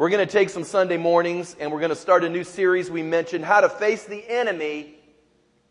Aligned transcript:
We're 0.00 0.08
going 0.08 0.26
to 0.26 0.32
take 0.32 0.48
some 0.48 0.64
Sunday 0.64 0.96
mornings 0.96 1.54
and 1.60 1.70
we're 1.70 1.78
going 1.78 1.90
to 1.90 1.94
start 1.94 2.24
a 2.24 2.28
new 2.30 2.42
series 2.42 2.90
we 2.90 3.02
mentioned 3.02 3.44
how 3.44 3.60
to 3.60 3.68
face 3.68 4.04
the 4.04 4.24
enemy 4.30 4.94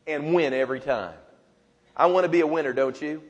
and 0.05 0.35
win 0.35 0.53
every 0.53 0.79
time. 0.79 1.15
I 1.97 2.05
want 2.05 2.25
to 2.25 2.29
be 2.29 2.41
a 2.41 2.45
winner, 2.45 2.71
don't 2.71 3.01
you? 3.01 3.23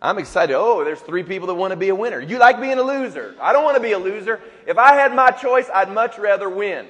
I'm 0.00 0.16
excited. 0.16 0.56
Oh, 0.56 0.82
there's 0.82 1.02
three 1.02 1.24
people 1.24 1.48
that 1.48 1.56
want 1.56 1.72
to 1.72 1.76
be 1.76 1.90
a 1.90 1.94
winner. 1.94 2.22
You 2.22 2.38
like 2.38 2.58
being 2.58 2.78
a 2.78 2.82
loser. 2.82 3.36
I 3.38 3.52
don't 3.52 3.64
want 3.64 3.76
to 3.76 3.82
be 3.82 3.92
a 3.92 3.98
loser. 3.98 4.40
If 4.66 4.78
I 4.78 4.94
had 4.94 5.14
my 5.14 5.30
choice, 5.30 5.68
I'd 5.74 5.92
much 5.92 6.16
rather 6.16 6.48
win. 6.48 6.86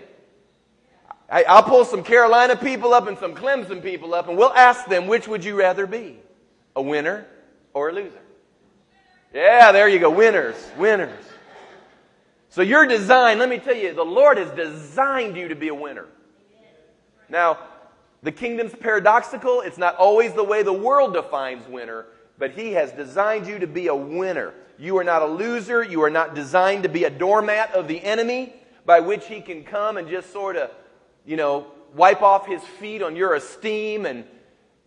I, 1.28 1.42
will 1.56 1.62
pull 1.62 1.84
some 1.84 2.04
Carolina 2.04 2.54
people 2.54 2.94
up 2.94 3.08
and 3.08 3.18
some 3.18 3.34
Clemson 3.34 3.82
people 3.82 4.14
up, 4.14 4.28
and 4.28 4.38
we'll 4.38 4.54
ask 4.54 4.86
them, 4.86 5.08
which 5.08 5.26
would 5.26 5.44
you 5.44 5.58
rather 5.58 5.88
be? 5.88 6.20
A 6.76 6.82
winner 6.82 7.26
or 7.74 7.88
a 7.88 7.92
loser? 7.92 8.22
Yeah, 9.34 9.72
there 9.72 9.88
you 9.88 9.98
go. 9.98 10.08
Winners. 10.08 10.54
Winners. 10.76 11.24
So 12.50 12.62
you're 12.62 12.86
designed, 12.86 13.40
let 13.40 13.48
me 13.48 13.58
tell 13.58 13.76
you, 13.76 13.92
the 13.92 14.04
Lord 14.04 14.38
has 14.38 14.50
designed 14.50 15.36
you 15.36 15.48
to 15.48 15.54
be 15.54 15.68
a 15.68 15.74
winner. 15.74 16.06
Now, 17.28 17.58
the 18.22 18.32
kingdom's 18.32 18.74
paradoxical. 18.74 19.60
It's 19.60 19.78
not 19.78 19.96
always 19.96 20.32
the 20.32 20.44
way 20.44 20.62
the 20.62 20.72
world 20.72 21.12
defines 21.12 21.68
winner, 21.68 22.06
but 22.38 22.52
He 22.52 22.72
has 22.72 22.90
designed 22.92 23.46
you 23.46 23.58
to 23.58 23.66
be 23.66 23.88
a 23.88 23.94
winner. 23.94 24.54
You 24.78 24.96
are 24.98 25.04
not 25.04 25.22
a 25.22 25.26
loser. 25.26 25.82
You 25.82 26.02
are 26.02 26.10
not 26.10 26.34
designed 26.34 26.84
to 26.84 26.88
be 26.88 27.04
a 27.04 27.10
doormat 27.10 27.74
of 27.74 27.86
the 27.86 28.02
enemy 28.02 28.54
by 28.86 29.00
which 29.00 29.26
He 29.26 29.40
can 29.40 29.62
come 29.62 29.98
and 29.98 30.08
just 30.08 30.32
sort 30.32 30.56
of, 30.56 30.70
you 31.26 31.36
know, 31.36 31.66
wipe 31.94 32.22
off 32.22 32.46
His 32.46 32.62
feet 32.62 33.02
on 33.02 33.14
your 33.14 33.34
esteem 33.34 34.06
and, 34.06 34.24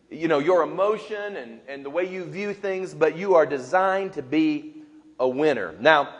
you 0.10 0.28
know, 0.28 0.40
your 0.40 0.64
emotion 0.64 1.36
and, 1.38 1.60
and 1.68 1.86
the 1.86 1.90
way 1.90 2.12
you 2.12 2.26
view 2.26 2.54
things, 2.54 2.94
but 2.94 3.16
you 3.16 3.36
are 3.36 3.46
designed 3.46 4.14
to 4.14 4.24
be 4.24 4.74
a 5.20 5.28
winner. 5.28 5.76
Now, 5.80 6.16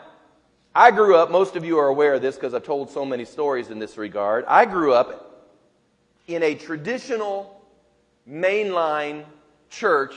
I 0.74 0.90
grew 0.90 1.16
up, 1.16 1.30
most 1.30 1.54
of 1.54 1.66
you 1.66 1.78
are 1.78 1.88
aware 1.88 2.14
of 2.14 2.22
this 2.22 2.36
because 2.36 2.54
I've 2.54 2.62
told 2.62 2.88
so 2.88 3.04
many 3.04 3.26
stories 3.26 3.68
in 3.68 3.78
this 3.78 3.98
regard. 3.98 4.46
I 4.48 4.64
grew 4.64 4.94
up 4.94 5.50
in 6.26 6.42
a 6.42 6.54
traditional 6.54 7.60
mainline 8.28 9.24
church, 9.68 10.14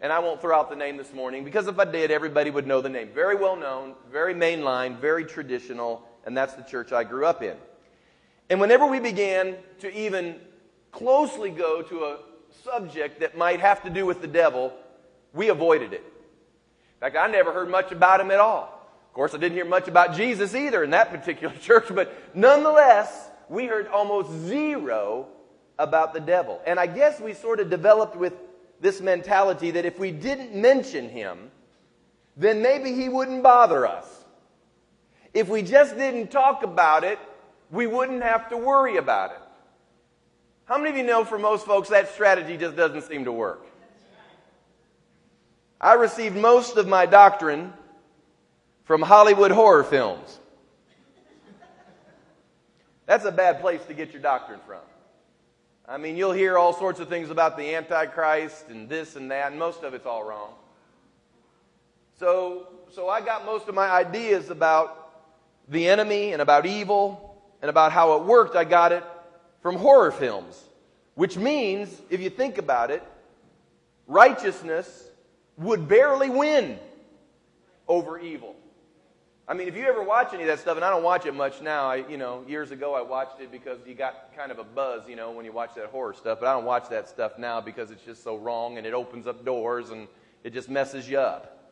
and 0.00 0.12
I 0.12 0.20
won't 0.20 0.40
throw 0.40 0.56
out 0.56 0.70
the 0.70 0.76
name 0.76 0.96
this 0.96 1.12
morning 1.12 1.42
because 1.42 1.66
if 1.66 1.76
I 1.80 1.84
did, 1.86 2.12
everybody 2.12 2.50
would 2.50 2.68
know 2.68 2.80
the 2.80 2.88
name. 2.88 3.08
Very 3.12 3.34
well 3.34 3.56
known, 3.56 3.94
very 4.12 4.32
mainline, 4.32 4.96
very 5.00 5.24
traditional, 5.24 6.06
and 6.24 6.36
that's 6.36 6.54
the 6.54 6.62
church 6.62 6.92
I 6.92 7.02
grew 7.02 7.26
up 7.26 7.42
in. 7.42 7.56
And 8.48 8.60
whenever 8.60 8.86
we 8.86 9.00
began 9.00 9.56
to 9.80 9.92
even 9.92 10.36
closely 10.92 11.50
go 11.50 11.82
to 11.82 12.04
a 12.04 12.18
subject 12.62 13.18
that 13.18 13.36
might 13.36 13.58
have 13.58 13.82
to 13.82 13.90
do 13.90 14.06
with 14.06 14.20
the 14.20 14.28
devil, 14.28 14.72
we 15.32 15.48
avoided 15.48 15.92
it. 15.92 16.04
In 16.04 17.00
fact, 17.00 17.16
I 17.16 17.26
never 17.26 17.52
heard 17.52 17.68
much 17.68 17.90
about 17.90 18.20
him 18.20 18.30
at 18.30 18.38
all 18.38 18.75
course, 19.16 19.34
I 19.34 19.38
didn't 19.38 19.56
hear 19.56 19.64
much 19.64 19.88
about 19.88 20.14
Jesus 20.14 20.54
either 20.54 20.84
in 20.84 20.90
that 20.90 21.10
particular 21.10 21.54
church, 21.60 21.86
but 21.90 22.14
nonetheless, 22.36 23.30
we 23.48 23.64
heard 23.64 23.88
almost 23.88 24.30
zero 24.46 25.28
about 25.78 26.12
the 26.12 26.20
devil. 26.20 26.60
And 26.66 26.78
I 26.78 26.86
guess 26.86 27.18
we 27.18 27.32
sort 27.32 27.58
of 27.58 27.70
developed 27.70 28.14
with 28.14 28.34
this 28.80 29.00
mentality 29.00 29.70
that 29.70 29.86
if 29.86 29.98
we 29.98 30.10
didn't 30.10 30.54
mention 30.54 31.08
him, 31.08 31.50
then 32.36 32.60
maybe 32.60 32.92
he 32.92 33.08
wouldn't 33.08 33.42
bother 33.42 33.86
us. 33.86 34.06
If 35.32 35.48
we 35.48 35.62
just 35.62 35.96
didn't 35.96 36.30
talk 36.30 36.62
about 36.62 37.02
it, 37.02 37.18
we 37.70 37.86
wouldn't 37.86 38.22
have 38.22 38.50
to 38.50 38.58
worry 38.58 38.98
about 38.98 39.30
it. 39.30 39.40
How 40.66 40.76
many 40.76 40.90
of 40.90 40.96
you 40.96 41.04
know 41.04 41.24
for 41.24 41.38
most 41.38 41.64
folks 41.64 41.88
that 41.88 42.12
strategy 42.12 42.58
just 42.58 42.76
doesn't 42.76 43.02
seem 43.02 43.24
to 43.24 43.32
work? 43.32 43.64
I 45.80 45.94
received 45.94 46.36
most 46.36 46.76
of 46.76 46.86
my 46.86 47.06
doctrine 47.06 47.72
from 48.86 49.02
Hollywood 49.02 49.50
horror 49.50 49.84
films. 49.84 50.38
That's 53.04 53.24
a 53.24 53.32
bad 53.32 53.60
place 53.60 53.84
to 53.86 53.94
get 53.94 54.12
your 54.12 54.22
doctrine 54.22 54.60
from. 54.66 54.80
I 55.88 55.98
mean, 55.98 56.16
you'll 56.16 56.32
hear 56.32 56.56
all 56.56 56.72
sorts 56.72 56.98
of 56.98 57.08
things 57.08 57.30
about 57.30 57.56
the 57.56 57.74
Antichrist 57.74 58.68
and 58.68 58.88
this 58.88 59.14
and 59.14 59.30
that, 59.30 59.50
and 59.50 59.58
most 59.58 59.82
of 59.82 59.92
it's 59.92 60.06
all 60.06 60.24
wrong. 60.24 60.50
So, 62.18 62.68
so 62.90 63.08
I 63.08 63.20
got 63.20 63.44
most 63.44 63.68
of 63.68 63.74
my 63.74 63.88
ideas 63.88 64.50
about 64.50 65.12
the 65.68 65.88
enemy 65.88 66.32
and 66.32 66.40
about 66.40 66.64
evil 66.64 67.42
and 67.62 67.68
about 67.68 67.92
how 67.92 68.16
it 68.16 68.24
worked. 68.24 68.56
I 68.56 68.64
got 68.64 68.92
it 68.92 69.04
from 69.62 69.76
horror 69.76 70.12
films, 70.12 70.60
which 71.14 71.36
means, 71.36 72.00
if 72.08 72.20
you 72.20 72.30
think 72.30 72.58
about 72.58 72.90
it, 72.90 73.02
righteousness 74.06 75.10
would 75.56 75.88
barely 75.88 76.30
win 76.30 76.78
over 77.88 78.18
evil. 78.18 78.54
I 79.48 79.54
mean, 79.54 79.68
if 79.68 79.76
you 79.76 79.84
ever 79.84 80.02
watch 80.02 80.34
any 80.34 80.42
of 80.42 80.48
that 80.48 80.58
stuff, 80.58 80.74
and 80.74 80.84
I 80.84 80.90
don't 80.90 81.04
watch 81.04 81.24
it 81.24 81.32
much 81.32 81.62
now, 81.62 81.88
I, 81.88 81.96
you 82.08 82.16
know, 82.16 82.44
years 82.48 82.72
ago 82.72 82.96
I 82.96 83.02
watched 83.02 83.40
it 83.40 83.52
because 83.52 83.78
you 83.86 83.94
got 83.94 84.34
kind 84.36 84.50
of 84.50 84.58
a 84.58 84.64
buzz, 84.64 85.02
you 85.08 85.14
know, 85.14 85.30
when 85.30 85.44
you 85.44 85.52
watch 85.52 85.76
that 85.76 85.86
horror 85.86 86.14
stuff, 86.14 86.40
but 86.40 86.48
I 86.48 86.52
don't 86.52 86.64
watch 86.64 86.88
that 86.88 87.08
stuff 87.08 87.38
now 87.38 87.60
because 87.60 87.92
it's 87.92 88.02
just 88.02 88.24
so 88.24 88.36
wrong 88.36 88.76
and 88.76 88.84
it 88.84 88.92
opens 88.92 89.28
up 89.28 89.44
doors 89.44 89.90
and 89.90 90.08
it 90.42 90.52
just 90.52 90.68
messes 90.68 91.08
you 91.08 91.20
up. 91.20 91.70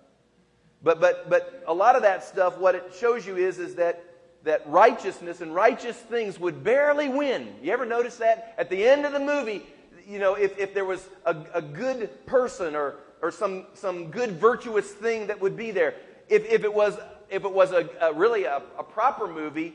But, 0.84 1.01
but, 1.01 1.29
but 1.29 1.65
a 1.67 1.75
lot 1.75 1.97
of 1.97 2.03
that 2.03 2.23
stuff, 2.23 2.59
what 2.59 2.77
it 2.77 2.93
shows 2.97 3.27
you 3.27 3.37
is, 3.37 3.59
is 3.59 3.75
that, 3.75 4.05
that 4.45 4.63
righteousness 4.69 5.41
and 5.41 5.53
righteous 5.53 5.97
things 5.97 6.39
would 6.39 6.63
barely 6.63 7.09
win. 7.09 7.57
You 7.61 7.73
ever 7.73 7.87
notice 7.87 8.19
that? 8.19 8.55
At 8.57 8.71
the 8.71 8.87
end 8.87 9.05
of 9.05 9.13
the 9.13 9.19
movie, 9.19 9.65
you 10.07 10.21
know, 10.21 10.34
if, 10.34 10.57
if 10.59 10.75
there 10.75 10.84
was 10.84 11.09
a, 11.25 11.34
a 11.53 11.63
good 11.63 12.25
person 12.25 12.77
or, 12.77 12.97
or 13.21 13.33
some, 13.33 13.67
some 13.75 14.13
good 14.13 14.33
virtuous 14.33 14.89
thing 14.93 15.27
that 15.27 15.41
would 15.41 15.57
be 15.57 15.73
there, 15.73 15.95
if, 16.29 16.45
if 16.47 16.63
it 16.63 16.73
was 16.73 16.97
if 17.34 17.45
it 17.45 17.53
was 17.53 17.72
a, 17.72 17.89
a 18.00 18.12
really 18.12 18.45
a, 18.45 18.62
a 18.78 18.83
proper 18.83 19.27
movie, 19.27 19.75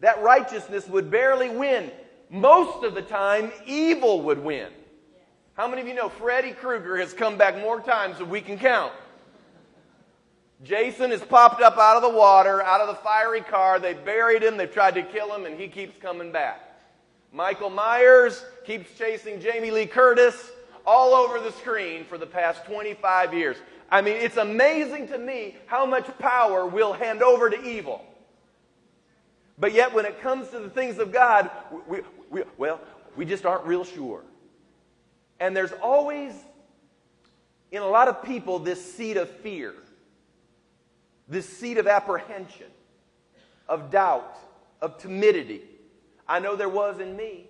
that 0.00 0.22
righteousness 0.22 0.86
would 0.88 1.10
barely 1.10 1.48
win. 1.48 1.90
Most 2.28 2.84
of 2.84 2.94
the 2.94 3.02
time, 3.02 3.52
evil 3.64 4.22
would 4.22 4.42
win. 4.42 4.68
How 5.54 5.68
many 5.68 5.80
of 5.80 5.88
you 5.88 5.94
know 5.94 6.08
Freddy 6.08 6.52
Krueger 6.52 6.96
has 6.98 7.14
come 7.14 7.38
back 7.38 7.58
more 7.58 7.80
times 7.80 8.18
than 8.18 8.28
we 8.28 8.40
can 8.40 8.58
count? 8.58 8.92
Jason 10.62 11.10
has 11.10 11.22
popped 11.22 11.62
up 11.62 11.78
out 11.78 11.96
of 11.96 12.02
the 12.02 12.18
water, 12.18 12.62
out 12.62 12.80
of 12.80 12.88
the 12.88 12.94
fiery 12.96 13.42
car. 13.42 13.78
They 13.78 13.94
buried 13.94 14.42
him, 14.42 14.56
they've 14.56 14.72
tried 14.72 14.94
to 14.94 15.02
kill 15.02 15.34
him, 15.34 15.46
and 15.46 15.58
he 15.58 15.68
keeps 15.68 15.96
coming 15.98 16.32
back. 16.32 16.62
Michael 17.32 17.70
Myers 17.70 18.44
keeps 18.64 18.96
chasing 18.98 19.40
Jamie 19.40 19.70
Lee 19.70 19.86
Curtis 19.86 20.50
all 20.86 21.14
over 21.14 21.40
the 21.40 21.52
screen 21.52 22.04
for 22.04 22.16
the 22.16 22.26
past 22.26 22.64
25 22.64 23.34
years. 23.34 23.56
I 23.90 24.00
mean, 24.02 24.16
it's 24.16 24.36
amazing 24.36 25.08
to 25.08 25.18
me 25.18 25.56
how 25.66 25.86
much 25.86 26.06
power 26.18 26.66
we'll 26.66 26.92
hand 26.92 27.22
over 27.22 27.50
to 27.50 27.62
evil. 27.62 28.04
But 29.58 29.72
yet, 29.72 29.94
when 29.94 30.04
it 30.04 30.20
comes 30.20 30.48
to 30.50 30.58
the 30.58 30.68
things 30.68 30.98
of 30.98 31.12
God, 31.12 31.50
we, 31.88 32.00
we, 32.30 32.42
well, 32.58 32.80
we 33.16 33.24
just 33.24 33.46
aren't 33.46 33.64
real 33.64 33.84
sure. 33.84 34.22
And 35.40 35.56
there's 35.56 35.72
always, 35.72 36.32
in 37.70 37.82
a 37.82 37.88
lot 37.88 38.08
of 38.08 38.22
people, 38.22 38.58
this 38.58 38.94
seed 38.94 39.16
of 39.16 39.30
fear, 39.30 39.74
this 41.28 41.48
seed 41.48 41.78
of 41.78 41.86
apprehension, 41.86 42.66
of 43.68 43.90
doubt, 43.90 44.36
of 44.82 44.98
timidity. 44.98 45.62
I 46.28 46.40
know 46.40 46.56
there 46.56 46.68
was 46.68 47.00
in 47.00 47.16
me. 47.16 47.46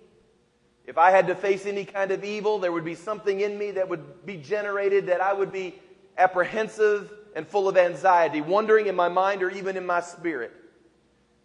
If 0.85 0.97
I 0.97 1.11
had 1.11 1.27
to 1.27 1.35
face 1.35 1.65
any 1.65 1.83
kind 1.83 2.11
of 2.11 2.23
evil, 2.23 2.59
there 2.59 2.71
would 2.71 2.85
be 2.85 2.95
something 2.95 3.41
in 3.41 3.57
me 3.57 3.71
that 3.71 3.89
would 3.89 4.25
be 4.25 4.37
generated 4.37 5.07
that 5.07 5.19
I 5.19 5.33
would 5.33 5.51
be 5.51 5.75
apprehensive 6.17 7.11
and 7.35 7.47
full 7.47 7.67
of 7.67 7.77
anxiety, 7.77 8.41
wondering 8.41 8.87
in 8.87 8.95
my 8.95 9.09
mind 9.09 9.43
or 9.43 9.49
even 9.49 9.77
in 9.77 9.85
my 9.85 10.01
spirit 10.01 10.51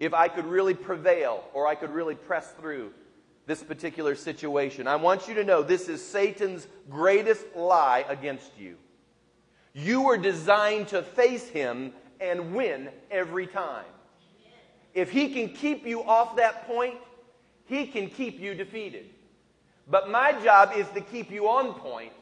if 0.00 0.15
I 0.15 0.27
could 0.27 0.47
really 0.47 0.75
prevail 0.75 1.44
or 1.55 1.66
I 1.66 1.75
could 1.75 1.91
really 1.91 2.16
press 2.16 2.50
through 2.60 2.93
this 3.47 3.62
particular 3.62 4.15
situation. 4.15 4.87
I 4.87 4.97
want 4.97 5.28
you 5.28 5.34
to 5.34 5.44
know 5.44 5.62
this 5.62 5.88
is 5.88 6.05
Satan's 6.05 6.66
greatest 6.91 7.44
lie 7.55 8.05
against 8.09 8.50
you. 8.59 8.77
You 9.75 10.03
were 10.03 10.16
designed 10.16 10.88
to 10.88 11.03
face 11.03 11.49
him 11.49 11.93
and 12.21 12.55
win 12.55 12.88
every 13.11 13.47
time. 13.47 13.84
If 14.94 15.11
he 15.11 15.32
can 15.32 15.49
keep 15.50 15.87
you 15.87 16.03
off 16.03 16.37
that 16.37 16.67
point, 16.67 16.97
he 17.67 17.87
can 17.87 18.08
keep 18.08 18.38
you 18.38 18.55
defeated. 18.55 19.06
But 19.88 20.11
my 20.11 20.32
job 20.43 20.73
is 20.76 20.88
to 20.91 21.00
keep 21.00 21.31
you 21.31 21.49
on 21.49 21.75
point 21.75 22.12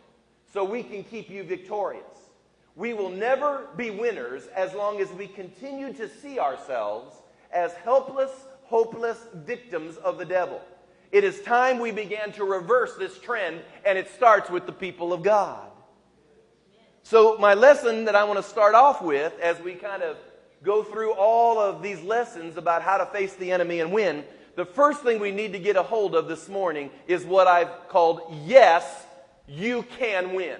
so 0.52 0.64
we 0.64 0.82
can 0.82 1.02
keep 1.02 1.28
you 1.28 1.42
victorious. 1.42 2.29
We 2.80 2.94
will 2.94 3.10
never 3.10 3.66
be 3.76 3.90
winners 3.90 4.46
as 4.56 4.72
long 4.72 5.02
as 5.02 5.12
we 5.12 5.26
continue 5.26 5.92
to 5.92 6.08
see 6.08 6.38
ourselves 6.38 7.14
as 7.52 7.74
helpless, 7.74 8.30
hopeless 8.62 9.18
victims 9.34 9.98
of 9.98 10.16
the 10.16 10.24
devil. 10.24 10.62
It 11.12 11.22
is 11.22 11.42
time 11.42 11.78
we 11.78 11.90
began 11.90 12.32
to 12.32 12.44
reverse 12.44 12.96
this 12.96 13.18
trend, 13.18 13.60
and 13.84 13.98
it 13.98 14.08
starts 14.08 14.48
with 14.48 14.64
the 14.64 14.72
people 14.72 15.12
of 15.12 15.22
God. 15.22 15.68
So, 17.02 17.36
my 17.36 17.52
lesson 17.52 18.06
that 18.06 18.14
I 18.14 18.24
want 18.24 18.38
to 18.38 18.42
start 18.42 18.74
off 18.74 19.02
with 19.02 19.38
as 19.40 19.60
we 19.60 19.74
kind 19.74 20.02
of 20.02 20.16
go 20.62 20.82
through 20.82 21.12
all 21.12 21.58
of 21.58 21.82
these 21.82 22.00
lessons 22.00 22.56
about 22.56 22.80
how 22.80 22.96
to 22.96 23.04
face 23.04 23.34
the 23.34 23.52
enemy 23.52 23.80
and 23.80 23.92
win, 23.92 24.24
the 24.56 24.64
first 24.64 25.02
thing 25.02 25.20
we 25.20 25.32
need 25.32 25.52
to 25.52 25.58
get 25.58 25.76
a 25.76 25.82
hold 25.82 26.14
of 26.14 26.28
this 26.28 26.48
morning 26.48 26.88
is 27.06 27.26
what 27.26 27.46
I've 27.46 27.90
called 27.90 28.22
Yes, 28.46 29.04
You 29.46 29.82
Can 29.98 30.32
Win. 30.32 30.56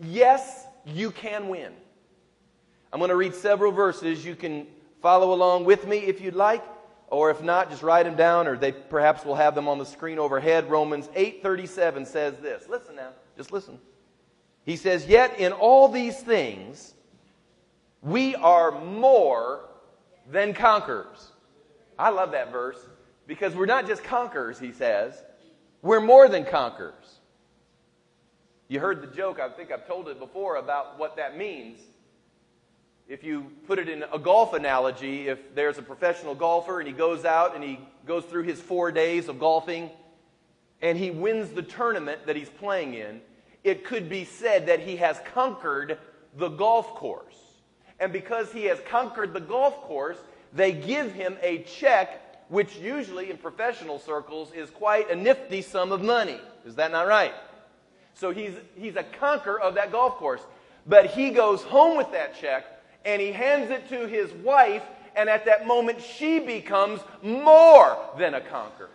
Yes, 0.00 0.66
you 0.86 1.10
can 1.10 1.48
win. 1.48 1.72
I'm 2.92 2.98
going 2.98 3.10
to 3.10 3.16
read 3.16 3.34
several 3.34 3.70
verses. 3.70 4.24
You 4.24 4.34
can 4.34 4.66
follow 5.02 5.32
along 5.32 5.64
with 5.64 5.86
me 5.86 5.98
if 5.98 6.20
you'd 6.20 6.34
like. 6.34 6.64
Or 7.08 7.30
if 7.30 7.42
not, 7.42 7.70
just 7.70 7.82
write 7.82 8.04
them 8.04 8.14
down, 8.14 8.46
or 8.46 8.56
they 8.56 8.70
perhaps 8.70 9.24
will 9.24 9.34
have 9.34 9.56
them 9.56 9.66
on 9.66 9.78
the 9.78 9.84
screen 9.84 10.18
overhead. 10.18 10.70
Romans 10.70 11.08
8:37 11.16 12.06
says 12.06 12.38
this. 12.38 12.68
Listen 12.68 12.94
now, 12.94 13.10
just 13.36 13.50
listen. 13.50 13.80
He 14.64 14.76
says, 14.76 15.06
"Yet 15.06 15.38
in 15.38 15.52
all 15.52 15.88
these 15.88 16.22
things 16.22 16.94
we 18.00 18.36
are 18.36 18.70
more 18.70 19.68
than 20.30 20.54
conquerors." 20.54 21.32
I 21.98 22.10
love 22.10 22.30
that 22.30 22.52
verse 22.52 22.78
because 23.26 23.56
we're 23.56 23.66
not 23.66 23.86
just 23.88 24.04
conquerors, 24.04 24.60
he 24.60 24.70
says. 24.72 25.24
We're 25.82 26.00
more 26.00 26.28
than 26.28 26.44
conquerors. 26.44 27.19
You 28.70 28.78
heard 28.78 29.02
the 29.02 29.08
joke, 29.08 29.40
I 29.40 29.48
think 29.48 29.72
I've 29.72 29.84
told 29.88 30.08
it 30.08 30.20
before 30.20 30.54
about 30.54 30.96
what 30.96 31.16
that 31.16 31.36
means. 31.36 31.80
If 33.08 33.24
you 33.24 33.50
put 33.66 33.80
it 33.80 33.88
in 33.88 34.04
a 34.12 34.18
golf 34.18 34.52
analogy, 34.52 35.26
if 35.26 35.56
there's 35.56 35.78
a 35.78 35.82
professional 35.82 36.36
golfer 36.36 36.78
and 36.78 36.86
he 36.86 36.94
goes 36.94 37.24
out 37.24 37.56
and 37.56 37.64
he 37.64 37.80
goes 38.06 38.24
through 38.26 38.44
his 38.44 38.60
four 38.60 38.92
days 38.92 39.28
of 39.28 39.40
golfing 39.40 39.90
and 40.80 40.96
he 40.96 41.10
wins 41.10 41.50
the 41.50 41.62
tournament 41.62 42.26
that 42.26 42.36
he's 42.36 42.48
playing 42.48 42.94
in, 42.94 43.20
it 43.64 43.84
could 43.84 44.08
be 44.08 44.24
said 44.24 44.68
that 44.68 44.78
he 44.78 44.94
has 44.98 45.18
conquered 45.34 45.98
the 46.36 46.50
golf 46.50 46.94
course. 46.94 47.38
And 47.98 48.12
because 48.12 48.52
he 48.52 48.66
has 48.66 48.78
conquered 48.86 49.32
the 49.32 49.40
golf 49.40 49.80
course, 49.80 50.18
they 50.52 50.70
give 50.70 51.12
him 51.12 51.36
a 51.42 51.64
check, 51.64 52.48
which 52.48 52.76
usually 52.76 53.32
in 53.32 53.36
professional 53.36 53.98
circles 53.98 54.52
is 54.52 54.70
quite 54.70 55.10
a 55.10 55.16
nifty 55.16 55.60
sum 55.60 55.90
of 55.90 56.04
money. 56.04 56.38
Is 56.64 56.76
that 56.76 56.92
not 56.92 57.08
right? 57.08 57.34
So 58.20 58.32
he's, 58.32 58.52
he's 58.76 58.96
a 58.96 59.02
conqueror 59.02 59.58
of 59.58 59.76
that 59.76 59.90
golf 59.90 60.16
course. 60.16 60.42
But 60.86 61.06
he 61.06 61.30
goes 61.30 61.62
home 61.62 61.96
with 61.96 62.12
that 62.12 62.38
check 62.38 62.66
and 63.06 63.22
he 63.22 63.32
hands 63.32 63.70
it 63.70 63.88
to 63.88 64.06
his 64.06 64.30
wife, 64.44 64.82
and 65.16 65.30
at 65.30 65.46
that 65.46 65.66
moment, 65.66 66.02
she 66.02 66.38
becomes 66.38 67.00
more 67.22 67.96
than 68.18 68.34
a 68.34 68.42
conqueror. 68.42 68.90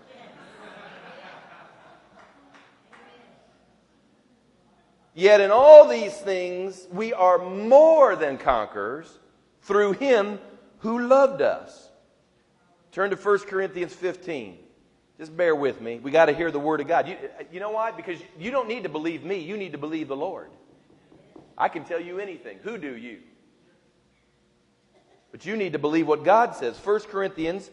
Yet 5.15 5.41
in 5.41 5.49
all 5.49 5.87
these 5.87 6.13
things, 6.13 6.87
we 6.91 7.11
are 7.11 7.39
more 7.39 8.15
than 8.15 8.37
conquerors 8.37 9.17
through 9.63 9.93
him 9.93 10.37
who 10.79 11.07
loved 11.07 11.41
us. 11.41 11.89
Turn 12.91 13.09
to 13.09 13.15
1 13.15 13.39
Corinthians 13.39 13.93
15. 13.93 14.59
Just 15.17 15.35
bear 15.35 15.55
with 15.55 15.79
me. 15.79 15.99
We 15.99 16.11
got 16.11 16.25
to 16.25 16.33
hear 16.33 16.51
the 16.51 16.59
word 16.59 16.81
of 16.81 16.87
God. 16.87 17.07
You, 17.07 17.17
you 17.51 17.59
know 17.59 17.71
why? 17.71 17.91
Because 17.91 18.19
you 18.37 18.51
don't 18.51 18.67
need 18.67 18.83
to 18.83 18.89
believe 18.89 19.23
me, 19.23 19.39
you 19.39 19.55
need 19.57 19.71
to 19.71 19.77
believe 19.77 20.07
the 20.07 20.15
Lord. 20.15 20.49
I 21.57 21.69
can 21.69 21.85
tell 21.85 22.01
you 22.01 22.19
anything. 22.19 22.59
Who 22.63 22.77
do 22.77 22.95
you? 22.95 23.19
But 25.31 25.45
you 25.45 25.55
need 25.55 25.73
to 25.73 25.79
believe 25.79 26.07
what 26.07 26.23
God 26.23 26.55
says. 26.55 26.77
1 26.77 27.01
Corinthians 27.01 27.69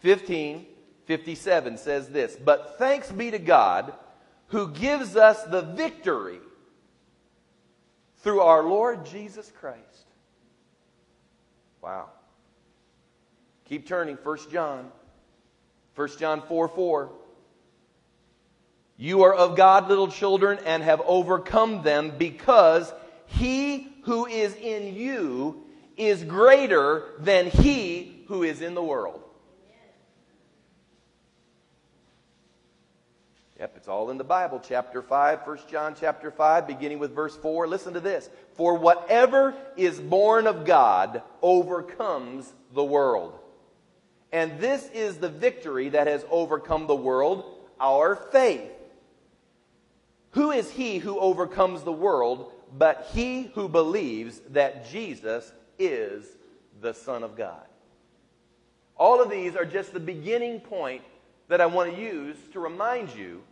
15 0.00 0.66
57 1.06 1.78
says 1.78 2.08
this 2.08 2.36
But 2.36 2.76
thanks 2.78 3.10
be 3.10 3.30
to 3.30 3.38
God 3.38 3.92
who 4.48 4.68
gives 4.68 5.16
us 5.16 5.42
the 5.44 5.62
victory 5.62 6.38
through 8.18 8.40
our 8.40 8.62
Lord 8.62 9.06
Jesus 9.06 9.50
Christ. 9.58 10.06
Wow. 11.80 12.10
Keep 13.64 13.86
turning, 13.86 14.16
1 14.16 14.38
John 14.50 14.92
1 15.94 16.08
John 16.18 16.42
4 16.42 16.68
4. 16.68 17.12
You 18.96 19.22
are 19.22 19.34
of 19.34 19.56
God, 19.56 19.88
little 19.88 20.08
children, 20.08 20.58
and 20.64 20.82
have 20.82 21.02
overcome 21.04 21.82
them 21.82 22.12
because 22.18 22.92
he 23.26 23.92
who 24.04 24.26
is 24.26 24.54
in 24.54 24.94
you 24.94 25.64
is 25.96 26.22
greater 26.24 27.10
than 27.18 27.46
he 27.46 28.24
who 28.28 28.42
is 28.42 28.60
in 28.62 28.74
the 28.74 28.82
world. 28.82 29.22
Yep, 33.58 33.74
it's 33.76 33.88
all 33.88 34.10
in 34.10 34.18
the 34.18 34.24
Bible. 34.24 34.60
Chapter 34.66 35.02
5, 35.02 35.46
1 35.46 35.58
John 35.70 35.94
chapter 35.98 36.32
5, 36.32 36.66
beginning 36.66 36.98
with 36.98 37.14
verse 37.14 37.36
4. 37.36 37.68
Listen 37.68 37.94
to 37.94 38.00
this. 38.00 38.28
For 38.54 38.76
whatever 38.76 39.54
is 39.76 40.00
born 40.00 40.48
of 40.48 40.64
God 40.64 41.22
overcomes 41.42 42.52
the 42.74 42.82
world. 42.82 43.38
And 44.32 44.58
this 44.58 44.88
is 44.90 45.18
the 45.18 45.28
victory 45.28 45.90
that 45.90 46.06
has 46.06 46.24
overcome 46.30 46.86
the 46.86 46.96
world, 46.96 47.44
our 47.78 48.16
faith. 48.16 48.70
Who 50.30 50.50
is 50.50 50.70
he 50.70 50.98
who 50.98 51.18
overcomes 51.18 51.82
the 51.82 51.92
world 51.92 52.52
but 52.76 53.10
he 53.12 53.50
who 53.54 53.68
believes 53.68 54.40
that 54.50 54.90
Jesus 54.90 55.52
is 55.78 56.24
the 56.80 56.94
Son 56.94 57.22
of 57.22 57.36
God? 57.36 57.66
All 58.96 59.20
of 59.20 59.30
these 59.30 59.54
are 59.56 59.66
just 59.66 59.92
the 59.92 60.00
beginning 60.00 60.60
point 60.60 61.02
that 61.48 61.60
I 61.60 61.66
want 61.66 61.94
to 61.94 62.00
use 62.00 62.36
to 62.52 62.60
remind 62.60 63.14
you 63.14 63.42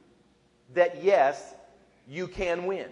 that 0.72 1.04
yes, 1.04 1.54
you 2.08 2.26
can 2.26 2.64
win. 2.64 2.88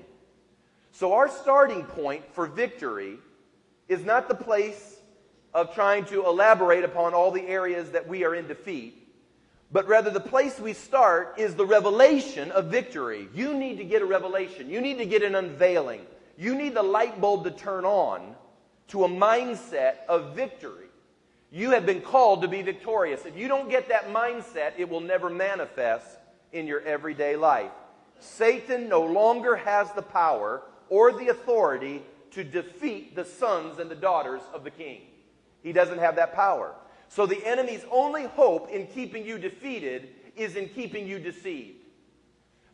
So, 0.93 1.14
our 1.14 1.29
starting 1.29 1.85
point 1.85 2.25
for 2.35 2.46
victory 2.46 3.19
is 3.88 4.05
not 4.05 4.29
the 4.29 4.35
place 4.35 4.98
of 5.55 5.75
trying 5.75 6.05
to 6.06 6.27
elaborate 6.27 6.85
upon 6.85 7.15
all 7.15 7.31
the 7.31 7.47
areas 7.47 7.91
that 7.91 8.06
we 8.06 8.25
are 8.25 8.35
in 8.35 8.47
defeat, 8.47 9.09
but 9.71 9.87
rather 9.87 10.11
the 10.11 10.21
place 10.21 10.59
we 10.59 10.73
start 10.73 11.35
is 11.39 11.55
the 11.55 11.67
revelation 11.67 12.50
of 12.53 12.67
victory. 12.67 13.29
You 13.35 13.55
need 13.55 13.79
to 13.79 13.85
get 13.85 14.03
a 14.03 14.06
revelation, 14.06 14.71
you 14.71 14.81
need 14.81 14.99
to 14.99 15.06
get 15.06 15.23
an 15.23 15.35
unveiling, 15.35 16.03
you 16.37 16.55
need 16.55 16.75
the 16.75 16.83
light 16.83 17.21
bulb 17.21 17.45
to 17.45 17.50
turn 17.50 17.85
on 17.85 18.35
to 18.89 19.05
a 19.05 19.09
mindset 19.09 19.97
of 20.09 20.35
victory. 20.35 20.87
You 21.50 21.71
have 21.71 21.87
been 21.87 22.03
called 22.03 22.43
to 22.43 22.49
be 22.49 22.61
victorious. 22.61 23.25
If 23.25 23.37
you 23.37 23.49
don't 23.49 23.71
get 23.71 23.89
that 23.89 24.12
mindset, 24.12 24.73
it 24.77 24.89
will 24.89 25.00
never 25.00 25.31
manifest 25.31 26.06
in 26.53 26.67
your 26.67 26.81
everyday 26.83 27.37
life. 27.37 27.71
Satan 28.21 28.89
no 28.89 29.03
longer 29.03 29.56
has 29.56 29.91
the 29.93 30.03
power 30.03 30.62
or 30.89 31.12
the 31.12 31.29
authority 31.29 32.03
to 32.33 32.45
defeat 32.45 33.15
the 33.15 33.25
sons 33.25 33.79
and 33.79 33.91
the 33.91 33.95
daughters 33.95 34.43
of 34.53 34.65
the 34.65 34.71
king. 34.71 35.00
He 35.62 35.72
doesn't 35.72 35.99
have 35.99 36.16
that 36.16 36.34
power. 36.34 36.75
So 37.08 37.26
the 37.26 37.44
enemy's 37.46 37.84
only 37.90 38.25
hope 38.25 38.70
in 38.70 38.87
keeping 38.87 39.25
you 39.25 39.38
defeated 39.38 40.08
is 40.37 40.56
in 40.56 40.69
keeping 40.69 41.06
you 41.06 41.19
deceived. 41.19 41.84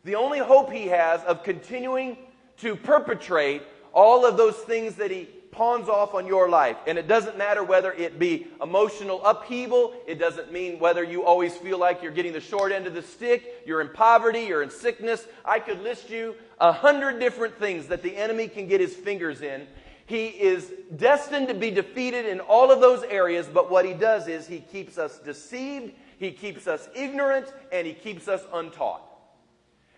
The 0.03 0.15
only 0.15 0.39
hope 0.39 0.71
he 0.71 0.87
has 0.87 1.23
of 1.23 1.43
continuing 1.43 2.17
to 2.57 2.75
perpetrate 2.75 3.63
all 3.91 4.25
of 4.25 4.37
those 4.37 4.55
things 4.55 4.95
that 4.95 5.09
he 5.09 5.27
pawns 5.51 5.87
off 5.87 6.13
on 6.13 6.27
your 6.27 6.49
life. 6.49 6.75
And 6.85 6.97
it 6.97 7.07
doesn't 7.07 7.37
matter 7.37 7.63
whether 7.63 7.93
it 7.93 8.19
be 8.19 8.47
emotional 8.61 9.25
upheaval, 9.25 9.93
it 10.05 10.19
doesn't 10.19 10.51
mean 10.51 10.79
whether 10.79 11.03
you 11.03 11.23
always 11.23 11.55
feel 11.55 11.79
like 11.79 12.03
you're 12.03 12.11
getting 12.11 12.33
the 12.33 12.41
short 12.41 12.73
end 12.73 12.87
of 12.87 12.93
the 12.93 13.01
stick, 13.01 13.63
you're 13.65 13.79
in 13.79 13.89
poverty, 13.89 14.41
you're 14.41 14.61
in 14.61 14.69
sickness. 14.69 15.25
I 15.45 15.59
could 15.59 15.81
list 15.81 16.09
you 16.09 16.35
a 16.59 16.73
hundred 16.73 17.19
different 17.19 17.57
things 17.57 17.87
that 17.87 18.03
the 18.03 18.15
enemy 18.17 18.49
can 18.49 18.67
get 18.67 18.81
his 18.81 18.93
fingers 18.93 19.41
in 19.41 19.65
he 20.05 20.27
is 20.27 20.71
destined 20.95 21.47
to 21.47 21.53
be 21.55 21.71
defeated 21.71 22.25
in 22.25 22.39
all 22.39 22.71
of 22.71 22.79
those 22.79 23.03
areas, 23.03 23.47
but 23.51 23.71
what 23.71 23.85
he 23.85 23.93
does 23.93 24.27
is 24.27 24.45
he 24.47 24.59
keeps 24.59 24.97
us 24.97 25.17
deceived, 25.19 25.93
he 26.19 26.31
keeps 26.31 26.67
us 26.67 26.87
ignorant, 26.95 27.51
and 27.71 27.87
he 27.87 27.93
keeps 27.93 28.27
us 28.27 28.43
untaught. 28.53 29.01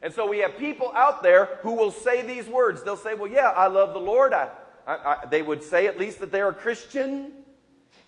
And 0.01 0.13
so 0.13 0.27
we 0.27 0.39
have 0.39 0.57
people 0.57 0.93
out 0.95 1.23
there 1.23 1.57
who 1.61 1.73
will 1.73 1.91
say 1.91 2.21
these 2.21 2.47
words. 2.47 2.83
They'll 2.83 2.95
say, 2.95 3.15
Well, 3.15 3.29
yeah, 3.29 3.49
I 3.49 3.67
love 3.67 3.93
the 3.93 3.99
Lord. 3.99 4.31
I, 4.31 4.49
I, 4.85 4.93
I, 4.93 5.25
they 5.29 5.41
would 5.41 5.63
say 5.63 5.87
at 5.87 5.97
least 5.97 6.19
that 6.19 6.31
they're 6.31 6.49
a 6.49 6.53
Christian. 6.53 7.31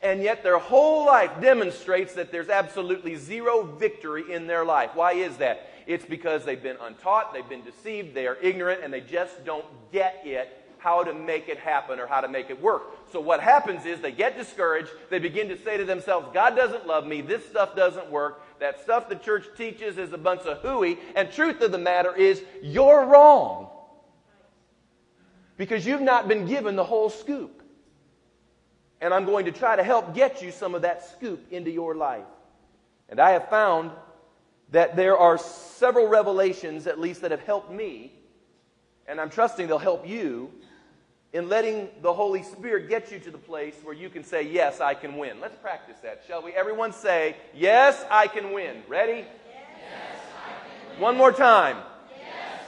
And 0.01 0.21
yet 0.21 0.43
their 0.43 0.59
whole 0.59 1.05
life 1.05 1.31
demonstrates 1.41 2.13
that 2.13 2.31
there's 2.31 2.47
absolutely 2.47 3.15
zero 3.15 3.63
victory 3.63 4.31
in 4.31 4.47
their 4.47 4.63
life. 4.63 4.91
Why 4.93 5.13
is 5.13 5.35
that? 5.37 5.69
It's 5.87 6.05
because 6.05 6.45
they've 6.45 6.61
been 6.61 6.77
untaught, 6.81 7.33
they've 7.33 7.49
been 7.49 7.63
deceived, 7.63 8.13
they 8.13 8.27
are 8.27 8.37
ignorant, 8.41 8.81
and 8.83 8.93
they 8.93 9.01
just 9.01 9.43
don't 9.43 9.65
get 9.91 10.21
it 10.23 10.58
how 10.79 11.03
to 11.03 11.13
make 11.13 11.49
it 11.49 11.59
happen 11.59 11.99
or 11.99 12.07
how 12.07 12.21
to 12.21 12.27
make 12.27 12.49
it 12.49 12.61
work. 12.61 12.83
So 13.11 13.19
what 13.19 13.41
happens 13.41 13.85
is 13.85 13.99
they 13.99 14.11
get 14.11 14.37
discouraged. 14.37 14.89
They 15.09 15.19
begin 15.19 15.49
to 15.49 15.57
say 15.57 15.77
to 15.77 15.85
themselves, 15.85 16.29
God 16.33 16.55
doesn't 16.55 16.87
love 16.87 17.05
me. 17.05 17.21
This 17.21 17.45
stuff 17.47 17.75
doesn't 17.75 18.09
work. 18.09 18.41
That 18.59 18.81
stuff 18.81 19.09
the 19.09 19.15
church 19.15 19.45
teaches 19.57 19.97
is 19.97 20.13
a 20.13 20.17
bunch 20.17 20.41
of 20.41 20.59
hooey. 20.59 20.97
And 21.15 21.31
truth 21.31 21.61
of 21.61 21.71
the 21.71 21.77
matter 21.77 22.15
is, 22.15 22.41
you're 22.63 23.05
wrong. 23.05 23.69
Because 25.57 25.85
you've 25.85 26.01
not 26.01 26.29
been 26.29 26.45
given 26.45 26.77
the 26.77 26.83
whole 26.83 27.09
scoop. 27.09 27.61
And 29.01 29.13
I'm 29.13 29.25
going 29.25 29.45
to 29.45 29.51
try 29.51 29.75
to 29.75 29.83
help 29.83 30.15
get 30.15 30.41
you 30.41 30.51
some 30.51 30.75
of 30.75 30.83
that 30.83 31.05
scoop 31.11 31.51
into 31.51 31.71
your 31.71 31.95
life. 31.95 32.25
And 33.09 33.19
I 33.19 33.31
have 33.31 33.49
found 33.49 33.91
that 34.71 34.95
there 34.95 35.17
are 35.17 35.37
several 35.37 36.07
revelations, 36.07 36.87
at 36.87 36.99
least, 36.99 37.21
that 37.21 37.31
have 37.31 37.41
helped 37.41 37.71
me. 37.71 38.13
And 39.07 39.19
I'm 39.19 39.29
trusting 39.29 39.67
they'll 39.67 39.77
help 39.77 40.07
you 40.07 40.51
in 41.31 41.47
letting 41.47 41.89
the 42.01 42.11
Holy 42.11 42.41
Spirit 42.43 42.89
get 42.89 43.11
you 43.11 43.19
to 43.19 43.31
the 43.31 43.37
place 43.37 43.75
where 43.83 43.93
you 43.93 44.09
can 44.09 44.23
say, 44.23 44.41
Yes, 44.43 44.81
I 44.81 44.93
can 44.93 45.17
win. 45.17 45.39
Let's 45.39 45.57
practice 45.57 45.97
that, 46.01 46.23
shall 46.27 46.43
we? 46.43 46.51
Everyone 46.53 46.91
say, 46.91 47.35
Yes, 47.55 48.03
I 48.09 48.27
can 48.27 48.51
win. 48.51 48.83
Ready? 48.87 49.25
Yes, 49.47 50.19
win. 50.91 51.01
One 51.01 51.17
more 51.17 51.31
time. 51.31 51.77
Yes, 52.17 52.61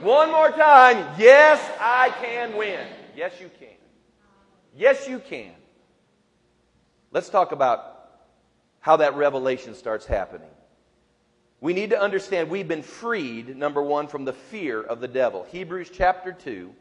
One 0.00 0.30
more 0.30 0.50
time. 0.50 1.14
Yes, 1.18 1.60
I 1.78 2.10
can 2.22 2.56
win. 2.56 2.86
Yes, 3.14 3.34
you 3.40 3.50
can. 3.58 3.68
Yes, 4.76 5.06
you 5.08 5.18
can. 5.18 5.52
Let's 7.12 7.28
talk 7.28 7.52
about 7.52 7.90
how 8.80 8.96
that 8.96 9.14
revelation 9.14 9.74
starts 9.74 10.06
happening. 10.06 10.48
We 11.60 11.74
need 11.74 11.90
to 11.90 12.00
understand 12.00 12.48
we've 12.48 12.68
been 12.68 12.82
freed, 12.82 13.54
number 13.54 13.82
one, 13.82 14.06
from 14.06 14.24
the 14.24 14.32
fear 14.32 14.80
of 14.80 15.00
the 15.00 15.08
devil. 15.08 15.44
Hebrews 15.50 15.90
chapter 15.92 16.32
2. 16.32 16.72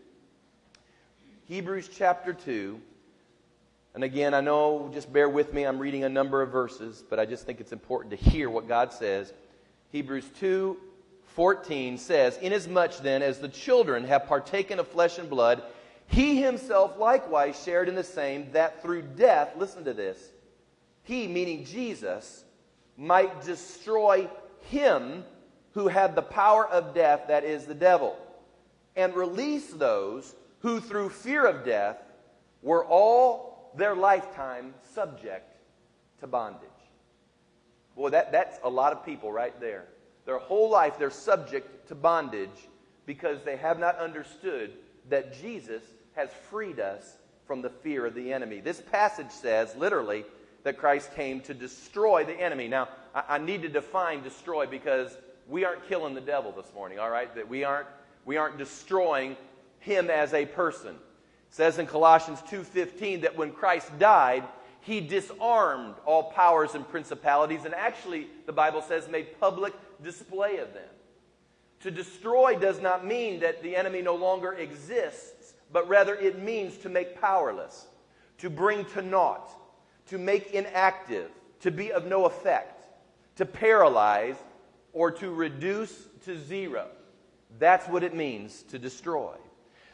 Hebrews 1.50 1.90
chapter 1.92 2.32
2. 2.32 2.80
And 3.96 4.04
again, 4.04 4.36
I 4.36 4.40
know, 4.40 4.92
just 4.94 5.12
bear 5.12 5.28
with 5.28 5.52
me, 5.52 5.64
I'm 5.64 5.80
reading 5.80 6.04
a 6.04 6.10
number 6.10 6.44
of 6.44 6.52
verses, 6.52 7.04
but 7.10 7.20
I 7.20 7.26
just 7.26 7.48
think 7.48 7.60
it's 7.60 7.72
important 7.72 8.12
to 8.12 8.30
hear 8.30 8.52
what 8.52 8.68
God 8.68 8.94
says. 8.94 9.34
Hebrews 9.92 10.30
2 10.40 10.78
14 11.26 11.98
says, 11.98 12.38
Inasmuch 12.38 12.98
then 12.98 13.24
as 13.24 13.40
the 13.40 13.48
children 13.48 14.04
have 14.04 14.28
partaken 14.28 14.78
of 14.78 14.88
flesh 14.88 15.18
and 15.18 15.28
blood, 15.28 15.64
he 16.06 16.40
himself 16.40 17.00
likewise 17.00 17.60
shared 17.64 17.90
in 17.90 17.96
the 17.96 18.04
same, 18.04 18.52
that 18.52 18.84
through 18.84 19.02
death, 19.02 19.54
listen 19.58 19.84
to 19.86 19.94
this, 19.94 20.20
he, 21.02 21.28
meaning 21.28 21.66
Jesus, 21.66 22.44
might 22.96 23.44
destroy 23.44 24.30
him 24.70 25.24
who 25.72 25.88
had 25.88 26.14
the 26.14 26.22
power 26.22 26.68
of 26.68 26.94
death, 26.94 27.24
that 27.28 27.44
is 27.44 27.66
the 27.66 27.74
devil, 27.74 28.16
and 28.96 29.16
release 29.16 29.72
those 29.72 30.36
who 30.60 30.80
through 30.80 31.10
fear 31.10 31.46
of 31.46 31.66
death 31.66 31.98
were 32.62 32.86
all 32.86 33.72
their 33.76 33.96
lifetime 33.96 34.74
subject 34.94 35.56
to 36.20 36.28
bondage. 36.28 36.70
Boy, 37.96 38.10
that, 38.10 38.32
that's 38.32 38.60
a 38.64 38.70
lot 38.70 38.94
of 38.94 39.06
people 39.06 39.32
right 39.32 39.60
there. 39.60 39.86
Their 40.26 40.40
whole 40.40 40.70
life 40.70 40.98
they're 40.98 41.10
subject 41.10 41.88
to 41.88 41.96
bondage 41.96 42.50
because 43.06 43.42
they 43.44 43.58
have 43.58 43.80
not 43.80 43.98
understood 43.98 44.74
that 45.10 45.40
Jesus 45.42 45.82
has 46.16 46.30
freed 46.50 46.80
us 46.80 47.18
from 47.48 47.62
the 47.62 47.70
fear 47.70 48.06
of 48.06 48.14
the 48.14 48.32
enemy. 48.32 48.60
This 48.60 48.82
passage 48.82 49.32
says, 49.32 49.76
literally, 49.76 50.24
that 50.64 50.78
Christ 50.78 51.16
came 51.16 51.42
to 51.42 51.54
destroy 51.54 52.24
the 52.24 52.40
enemy. 52.40 52.68
Now, 52.68 52.90
I, 53.16 53.24
I 53.30 53.38
need 53.40 53.64
to 53.64 53.70
define 53.70 54.22
destroy 54.22 54.68
because 54.68 55.18
we 55.48 55.66
aren't 55.66 55.88
killing 55.88 56.14
the 56.14 56.22
devil 56.22 56.52
this 56.52 56.72
morning, 56.76 57.00
all 57.00 57.10
right? 57.10 57.34
That 57.34 57.50
we 57.50 57.64
aren't, 57.64 57.88
we 58.26 58.38
aren't 58.38 58.58
destroying 58.58 59.36
him 59.80 60.10
as 60.10 60.34
a 60.34 60.46
person. 60.46 60.96
It 60.96 61.56
says 61.56 61.80
in 61.80 61.88
Colossians 61.88 62.42
2:15 62.44 63.22
that 63.22 63.36
when 63.36 63.52
Christ 63.52 63.98
died, 63.98 64.44
he 64.82 65.02
disarmed 65.02 65.96
all 66.06 66.32
powers 66.32 66.76
and 66.76 66.88
principalities 66.88 67.66
and 67.66 67.74
actually 67.76 68.28
the 68.46 68.54
Bible 68.54 68.82
says 68.82 69.08
made 69.08 69.40
public 69.40 69.74
display 70.02 70.58
of 70.58 70.74
them. 70.74 70.90
To 71.82 71.92
destroy 71.92 72.56
does 72.56 72.82
not 72.82 73.06
mean 73.06 73.40
that 73.40 73.64
the 73.64 73.76
enemy 73.76 74.02
no 74.02 74.16
longer 74.16 74.54
exists, 74.54 75.54
but 75.72 75.88
rather 75.88 76.16
it 76.16 76.40
means 76.40 76.78
to 76.80 76.90
make 76.90 77.20
powerless, 77.20 77.88
to 78.40 78.50
bring 78.50 78.86
to 78.86 79.02
naught, 79.02 79.50
to 80.08 80.18
make 80.18 80.52
inactive, 80.52 81.30
to 81.62 81.72
be 81.72 81.92
of 81.92 82.06
no 82.06 82.26
effect, 82.26 82.86
to 83.38 83.46
paralyze, 83.46 84.36
or 84.92 85.12
to 85.12 85.32
reduce 85.32 86.08
to 86.26 86.38
zero. 86.38 86.88
That's 87.58 87.88
what 87.88 88.04
it 88.04 88.14
means 88.14 88.64
to 88.64 88.80
destroy. 88.80 89.36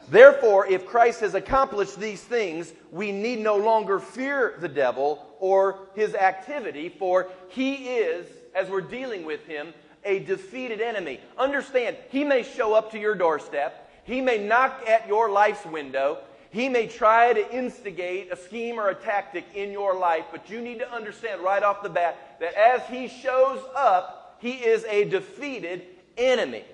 Therefore, 0.08 0.66
if 0.66 0.86
Christ 0.86 1.20
has 1.20 1.34
accomplished 1.34 1.98
these 1.98 2.22
things, 2.22 2.72
we 2.92 3.10
need 3.10 3.40
no 3.40 3.56
longer 3.56 3.98
fear 3.98 4.56
the 4.60 4.68
devil 4.68 5.26
or 5.40 5.88
his 5.94 6.14
activity, 6.14 6.88
for 6.88 7.28
he 7.48 7.88
is, 7.88 8.26
as 8.54 8.68
we're 8.70 8.80
dealing 8.80 9.24
with 9.24 9.44
him, 9.46 9.74
a 10.04 10.20
defeated 10.20 10.80
enemy. 10.80 11.20
Understand, 11.36 11.96
he 12.10 12.22
may 12.22 12.44
show 12.44 12.72
up 12.72 12.92
to 12.92 12.98
your 12.98 13.16
doorstep, 13.16 13.90
he 14.04 14.20
may 14.20 14.38
knock 14.38 14.84
at 14.88 15.08
your 15.08 15.30
life's 15.30 15.66
window, 15.66 16.18
he 16.50 16.68
may 16.68 16.86
try 16.86 17.32
to 17.32 17.54
instigate 17.54 18.32
a 18.32 18.36
scheme 18.36 18.78
or 18.78 18.88
a 18.88 18.94
tactic 18.94 19.44
in 19.54 19.72
your 19.72 19.98
life, 19.98 20.24
but 20.30 20.48
you 20.48 20.60
need 20.60 20.78
to 20.78 20.90
understand 20.90 21.42
right 21.42 21.62
off 21.62 21.82
the 21.82 21.88
bat 21.88 22.36
that 22.40 22.54
as 22.54 22.82
he 22.88 23.08
shows 23.08 23.60
up, 23.74 24.38
he 24.40 24.52
is 24.52 24.84
a 24.84 25.04
defeated 25.04 25.82
enemy. 26.16 26.64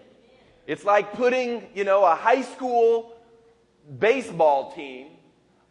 It's 0.66 0.84
like 0.84 1.14
putting, 1.14 1.66
you 1.74 1.84
know, 1.84 2.04
a 2.04 2.14
high 2.14 2.42
school 2.42 3.11
baseball 3.98 4.72
team 4.72 5.08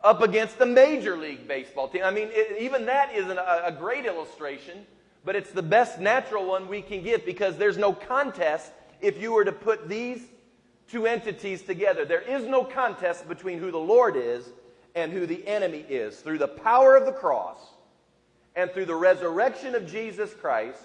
up 0.03 0.21
against 0.21 0.57
the 0.57 0.65
Major 0.65 1.15
League 1.17 1.47
Baseball 1.47 1.87
team. 1.87 2.03
I 2.03 2.11
mean, 2.11 2.29
it, 2.31 2.61
even 2.61 2.85
that 2.87 3.13
isn't 3.13 3.37
a, 3.37 3.67
a 3.67 3.71
great 3.71 4.05
illustration, 4.05 4.85
but 5.23 5.35
it's 5.35 5.51
the 5.51 5.61
best 5.61 5.99
natural 5.99 6.45
one 6.47 6.67
we 6.67 6.81
can 6.81 7.03
give 7.03 7.25
because 7.25 7.57
there's 7.57 7.77
no 7.77 7.93
contest 7.93 8.71
if 8.99 9.21
you 9.21 9.31
were 9.31 9.45
to 9.45 9.51
put 9.51 9.87
these 9.87 10.21
two 10.87 11.05
entities 11.05 11.61
together. 11.61 12.05
There 12.05 12.21
is 12.21 12.45
no 12.45 12.63
contest 12.63 13.27
between 13.27 13.59
who 13.59 13.71
the 13.71 13.77
Lord 13.79 14.15
is 14.15 14.49
and 14.95 15.11
who 15.11 15.25
the 15.25 15.47
enemy 15.47 15.85
is. 15.87 16.19
Through 16.19 16.39
the 16.39 16.47
power 16.47 16.95
of 16.95 17.05
the 17.05 17.13
cross 17.13 17.59
and 18.55 18.71
through 18.71 18.85
the 18.85 18.95
resurrection 18.95 19.75
of 19.75 19.89
Jesus 19.89 20.33
Christ, 20.33 20.83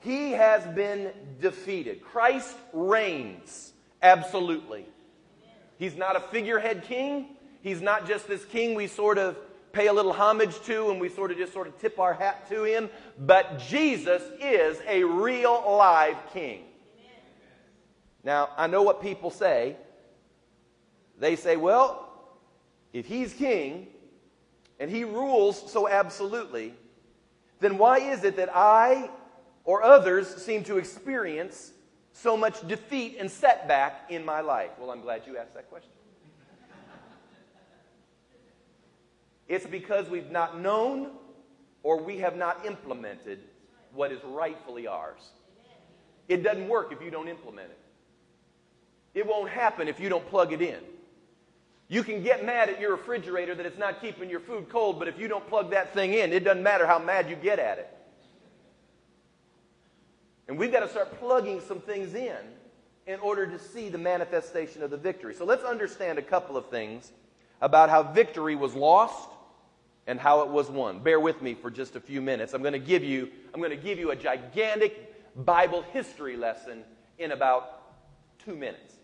he 0.00 0.32
has 0.32 0.66
been 0.74 1.10
defeated. 1.40 2.02
Christ 2.02 2.56
reigns 2.72 3.72
absolutely. 4.02 4.86
He's 5.78 5.96
not 5.96 6.16
a 6.16 6.20
figurehead 6.20 6.84
king. 6.84 7.36
He's 7.60 7.82
not 7.82 8.06
just 8.06 8.28
this 8.28 8.44
king 8.44 8.74
we 8.74 8.86
sort 8.86 9.18
of 9.18 9.36
pay 9.72 9.88
a 9.88 9.92
little 9.92 10.12
homage 10.12 10.58
to 10.62 10.90
and 10.90 11.00
we 11.00 11.08
sort 11.08 11.30
of 11.30 11.36
just 11.36 11.52
sort 11.52 11.66
of 11.66 11.78
tip 11.78 11.98
our 11.98 12.14
hat 12.14 12.48
to 12.48 12.64
him. 12.64 12.88
But 13.18 13.58
Jesus 13.58 14.22
is 14.40 14.78
a 14.86 15.04
real 15.04 15.62
live 15.76 16.16
king. 16.32 16.64
Now, 18.24 18.48
I 18.56 18.66
know 18.66 18.82
what 18.82 19.02
people 19.02 19.30
say. 19.30 19.76
They 21.18 21.36
say, 21.36 21.56
well, 21.56 22.08
if 22.92 23.06
he's 23.06 23.32
king 23.34 23.88
and 24.80 24.90
he 24.90 25.04
rules 25.04 25.70
so 25.70 25.88
absolutely, 25.88 26.74
then 27.60 27.78
why 27.78 27.98
is 27.98 28.24
it 28.24 28.36
that 28.36 28.50
I 28.54 29.10
or 29.64 29.82
others 29.82 30.28
seem 30.36 30.64
to 30.64 30.78
experience 30.78 31.72
so 32.22 32.36
much 32.36 32.66
defeat 32.66 33.16
and 33.20 33.30
setback 33.30 34.06
in 34.10 34.24
my 34.24 34.40
life? 34.40 34.70
Well, 34.78 34.90
I'm 34.90 35.02
glad 35.02 35.22
you 35.26 35.36
asked 35.36 35.54
that 35.54 35.68
question. 35.68 35.90
It's 39.48 39.66
because 39.66 40.08
we've 40.08 40.30
not 40.30 40.60
known 40.60 41.10
or 41.82 42.00
we 42.00 42.18
have 42.18 42.36
not 42.36 42.66
implemented 42.66 43.40
what 43.92 44.10
is 44.10 44.18
rightfully 44.24 44.86
ours. 44.86 45.20
It 46.28 46.42
doesn't 46.42 46.68
work 46.68 46.90
if 46.90 47.00
you 47.00 47.10
don't 47.10 47.28
implement 47.28 47.70
it. 47.70 47.78
It 49.14 49.26
won't 49.26 49.48
happen 49.48 49.86
if 49.86 50.00
you 50.00 50.08
don't 50.08 50.28
plug 50.28 50.52
it 50.52 50.60
in. 50.60 50.80
You 51.88 52.02
can 52.02 52.22
get 52.22 52.44
mad 52.44 52.68
at 52.68 52.80
your 52.80 52.96
refrigerator 52.96 53.54
that 53.54 53.64
it's 53.64 53.78
not 53.78 54.00
keeping 54.00 54.28
your 54.28 54.40
food 54.40 54.68
cold, 54.68 54.98
but 54.98 55.06
if 55.06 55.18
you 55.18 55.28
don't 55.28 55.46
plug 55.48 55.70
that 55.70 55.94
thing 55.94 56.14
in, 56.14 56.32
it 56.32 56.40
doesn't 56.40 56.62
matter 56.62 56.86
how 56.86 56.98
mad 56.98 57.30
you 57.30 57.36
get 57.36 57.60
at 57.60 57.78
it. 57.78 57.95
And 60.48 60.58
we've 60.58 60.72
got 60.72 60.80
to 60.80 60.88
start 60.88 61.18
plugging 61.18 61.60
some 61.60 61.80
things 61.80 62.14
in 62.14 62.36
in 63.06 63.20
order 63.20 63.46
to 63.46 63.58
see 63.58 63.88
the 63.88 63.98
manifestation 63.98 64.82
of 64.82 64.90
the 64.90 64.96
victory. 64.96 65.34
So 65.34 65.44
let's 65.44 65.64
understand 65.64 66.18
a 66.18 66.22
couple 66.22 66.56
of 66.56 66.68
things 66.70 67.12
about 67.60 67.88
how 67.88 68.02
victory 68.02 68.56
was 68.56 68.74
lost 68.74 69.28
and 70.06 70.20
how 70.20 70.42
it 70.42 70.48
was 70.48 70.70
won. 70.70 71.00
Bear 71.00 71.18
with 71.18 71.42
me 71.42 71.54
for 71.54 71.70
just 71.70 71.96
a 71.96 72.00
few 72.00 72.20
minutes. 72.20 72.52
I'm 72.52 72.62
going 72.62 72.72
to 72.72 72.78
give 72.78 73.02
you 73.02 73.30
I'm 73.52 73.60
going 73.60 73.70
to 73.70 73.76
give 73.76 73.98
you 73.98 74.10
a 74.10 74.16
gigantic 74.16 75.44
Bible 75.44 75.82
history 75.92 76.36
lesson 76.36 76.84
in 77.18 77.32
about 77.32 77.82
2 78.44 78.54
minutes. 78.54 78.94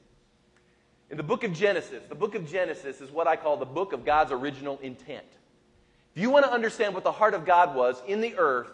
In 1.11 1.17
the 1.17 1.23
book 1.23 1.45
of 1.45 1.53
Genesis, 1.53 2.03
the 2.09 2.15
book 2.15 2.35
of 2.35 2.51
Genesis 2.51 3.01
is 3.01 3.11
what 3.11 3.27
I 3.27 3.37
call 3.37 3.57
the 3.57 3.67
book 3.67 3.93
of 3.93 4.05
God's 4.05 4.33
original 4.33 4.79
intent. 4.83 5.27
If 6.15 6.23
you 6.23 6.31
want 6.31 6.45
to 6.45 6.53
understand 6.53 6.95
what 6.95 7.05
the 7.05 7.13
heart 7.13 7.35
of 7.35 7.45
God 7.45 7.75
was 7.75 8.01
in 8.07 8.21
the 8.21 8.35
earth 8.37 8.71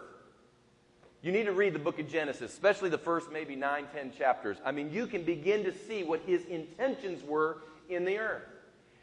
you 1.21 1.31
need 1.31 1.45
to 1.45 1.51
read 1.51 1.73
the 1.73 1.79
book 1.79 1.99
of 1.99 2.09
Genesis, 2.09 2.51
especially 2.51 2.89
the 2.89 2.97
first 2.97 3.31
maybe 3.31 3.55
nine, 3.55 3.85
ten 3.93 4.11
chapters. 4.11 4.57
I 4.63 4.71
mean, 4.71 4.91
you 4.91 5.05
can 5.05 5.23
begin 5.23 5.63
to 5.65 5.73
see 5.73 6.03
what 6.03 6.21
his 6.25 6.45
intentions 6.45 7.23
were 7.23 7.57
in 7.89 8.05
the 8.05 8.17
earth. 8.17 8.43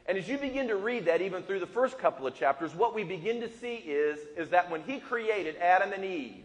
And 0.06 0.16
as 0.16 0.28
you 0.28 0.38
begin 0.38 0.68
to 0.68 0.76
read 0.76 1.06
that, 1.06 1.20
even 1.20 1.42
through 1.42 1.60
the 1.60 1.66
first 1.66 1.98
couple 1.98 2.26
of 2.26 2.34
chapters, 2.34 2.74
what 2.74 2.94
we 2.94 3.04
begin 3.04 3.40
to 3.40 3.50
see 3.58 3.74
is, 3.74 4.18
is 4.36 4.50
that 4.50 4.70
when 4.70 4.82
he 4.82 4.98
created 4.98 5.56
Adam 5.56 5.92
and 5.92 6.04
Eve, 6.04 6.44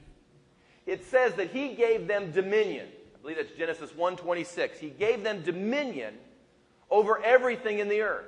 it 0.86 1.06
says 1.06 1.36
that 1.36 1.52
he 1.52 1.76
gave 1.76 2.08
them 2.08 2.32
dominion. 2.32 2.88
I 3.16 3.22
believe 3.22 3.38
that's 3.38 3.52
Genesis 3.52 3.92
1.26. 3.92 4.78
He 4.78 4.90
gave 4.90 5.24
them 5.24 5.44
dominion 5.44 6.16
over 6.90 7.24
everything 7.24 7.80
in 7.80 7.88
the 7.88 8.02
earth. 8.02 8.26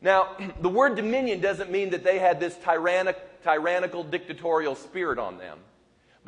Now, 0.00 0.36
the 0.60 0.68
word 0.68 0.96
dominion 0.96 1.40
doesn't 1.40 1.70
mean 1.70 1.90
that 1.90 2.04
they 2.04 2.18
had 2.18 2.38
this 2.38 2.56
tyrannic, 2.64 3.42
tyrannical 3.42 4.04
dictatorial 4.04 4.76
spirit 4.76 5.18
on 5.18 5.38
them. 5.38 5.58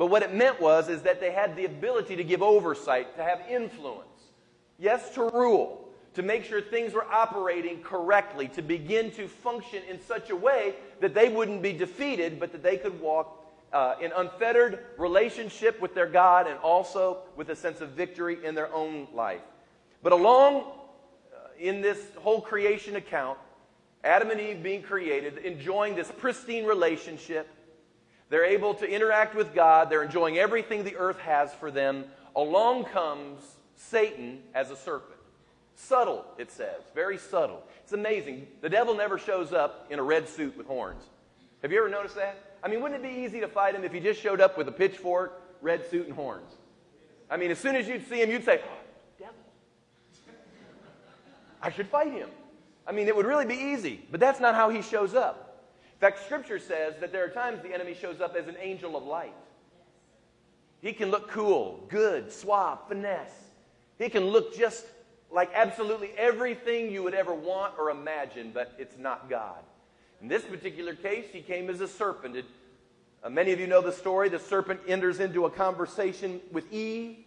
But 0.01 0.07
what 0.07 0.23
it 0.23 0.33
meant 0.33 0.59
was 0.59 0.89
is 0.89 1.03
that 1.03 1.19
they 1.19 1.31
had 1.31 1.55
the 1.55 1.65
ability 1.65 2.15
to 2.15 2.23
give 2.23 2.41
oversight, 2.41 3.15
to 3.17 3.23
have 3.23 3.39
influence. 3.47 4.31
Yes, 4.79 5.13
to 5.13 5.29
rule, 5.29 5.87
to 6.15 6.23
make 6.23 6.43
sure 6.43 6.59
things 6.59 6.93
were 6.93 7.05
operating 7.05 7.83
correctly, 7.83 8.47
to 8.47 8.63
begin 8.63 9.11
to 9.11 9.27
function 9.27 9.83
in 9.87 10.01
such 10.01 10.31
a 10.31 10.35
way 10.35 10.73
that 11.01 11.13
they 11.13 11.29
wouldn't 11.29 11.61
be 11.61 11.71
defeated, 11.71 12.39
but 12.39 12.51
that 12.51 12.63
they 12.63 12.77
could 12.77 12.99
walk 12.99 13.45
uh, 13.73 13.93
in 14.01 14.11
unfettered 14.13 14.79
relationship 14.97 15.79
with 15.79 15.93
their 15.93 16.07
God 16.07 16.47
and 16.47 16.57
also 16.61 17.19
with 17.35 17.49
a 17.49 17.55
sense 17.55 17.79
of 17.79 17.89
victory 17.89 18.43
in 18.43 18.55
their 18.55 18.73
own 18.73 19.07
life. 19.13 19.43
But 20.01 20.13
along 20.13 20.63
uh, 20.63 21.49
in 21.59 21.83
this 21.83 21.99
whole 22.15 22.41
creation 22.41 22.95
account, 22.95 23.37
Adam 24.03 24.31
and 24.31 24.41
Eve 24.41 24.63
being 24.63 24.81
created, 24.81 25.37
enjoying 25.37 25.93
this 25.93 26.11
pristine 26.17 26.65
relationship, 26.65 27.47
They're 28.31 28.45
able 28.45 28.73
to 28.75 28.89
interact 28.89 29.35
with 29.35 29.53
God. 29.53 29.89
They're 29.89 30.03
enjoying 30.03 30.37
everything 30.37 30.85
the 30.85 30.95
earth 30.95 31.19
has 31.19 31.53
for 31.53 31.69
them. 31.69 32.05
Along 32.33 32.85
comes 32.85 33.41
Satan 33.75 34.41
as 34.55 34.71
a 34.71 34.77
serpent. 34.77 35.19
Subtle, 35.75 36.23
it 36.37 36.49
says. 36.49 36.81
Very 36.95 37.17
subtle. 37.17 37.61
It's 37.83 37.91
amazing. 37.91 38.47
The 38.61 38.69
devil 38.69 38.95
never 38.95 39.17
shows 39.17 39.51
up 39.51 39.87
in 39.89 39.99
a 39.99 40.03
red 40.03 40.29
suit 40.29 40.55
with 40.57 40.65
horns. 40.65 41.03
Have 41.61 41.73
you 41.73 41.79
ever 41.79 41.89
noticed 41.89 42.15
that? 42.15 42.55
I 42.63 42.69
mean, 42.69 42.81
wouldn't 42.81 43.03
it 43.03 43.05
be 43.05 43.21
easy 43.21 43.41
to 43.41 43.49
fight 43.49 43.75
him 43.75 43.83
if 43.83 43.91
he 43.91 43.99
just 43.99 44.21
showed 44.21 44.39
up 44.39 44.57
with 44.57 44.69
a 44.69 44.71
pitchfork, 44.71 45.41
red 45.61 45.85
suit, 45.89 46.05
and 46.05 46.15
horns? 46.15 46.53
I 47.29 47.35
mean, 47.35 47.51
as 47.51 47.59
soon 47.59 47.75
as 47.75 47.85
you'd 47.85 48.07
see 48.07 48.21
him, 48.21 48.31
you'd 48.31 48.45
say, 48.45 48.61
oh, 48.63 48.77
devil. 49.19 49.35
I 51.61 51.69
should 51.69 51.87
fight 51.87 52.13
him. 52.13 52.29
I 52.87 52.93
mean, 52.93 53.09
it 53.09 53.15
would 53.15 53.25
really 53.25 53.45
be 53.45 53.55
easy. 53.55 54.07
But 54.09 54.21
that's 54.21 54.39
not 54.39 54.55
how 54.55 54.69
he 54.69 54.81
shows 54.81 55.15
up. 55.15 55.50
Fact, 56.01 56.25
Scripture 56.25 56.57
says 56.57 56.95
that 56.99 57.11
there 57.11 57.23
are 57.23 57.29
times 57.29 57.61
the 57.61 57.71
enemy 57.71 57.93
shows 57.93 58.21
up 58.21 58.35
as 58.35 58.47
an 58.47 58.55
angel 58.59 58.97
of 58.97 59.03
light. 59.03 59.35
He 60.81 60.93
can 60.93 61.11
look 61.11 61.29
cool, 61.29 61.85
good, 61.89 62.33
suave, 62.33 62.79
finesse. 62.87 63.29
He 63.99 64.09
can 64.09 64.25
look 64.25 64.57
just 64.57 64.83
like 65.29 65.51
absolutely 65.53 66.09
everything 66.17 66.91
you 66.91 67.03
would 67.03 67.13
ever 67.13 67.35
want 67.35 67.75
or 67.77 67.91
imagine, 67.91 68.49
but 68.51 68.73
it's 68.79 68.97
not 68.97 69.29
God. 69.29 69.59
In 70.23 70.27
this 70.27 70.43
particular 70.43 70.95
case, 70.95 71.25
he 71.31 71.41
came 71.41 71.69
as 71.69 71.81
a 71.81 71.87
serpent. 71.87 72.35
It, 72.35 72.45
uh, 73.23 73.29
many 73.29 73.51
of 73.51 73.59
you 73.59 73.67
know 73.67 73.81
the 73.81 73.91
story. 73.91 74.27
The 74.27 74.39
serpent 74.39 74.79
enters 74.87 75.19
into 75.19 75.45
a 75.45 75.51
conversation 75.51 76.41
with 76.51 76.73
Eve 76.73 77.17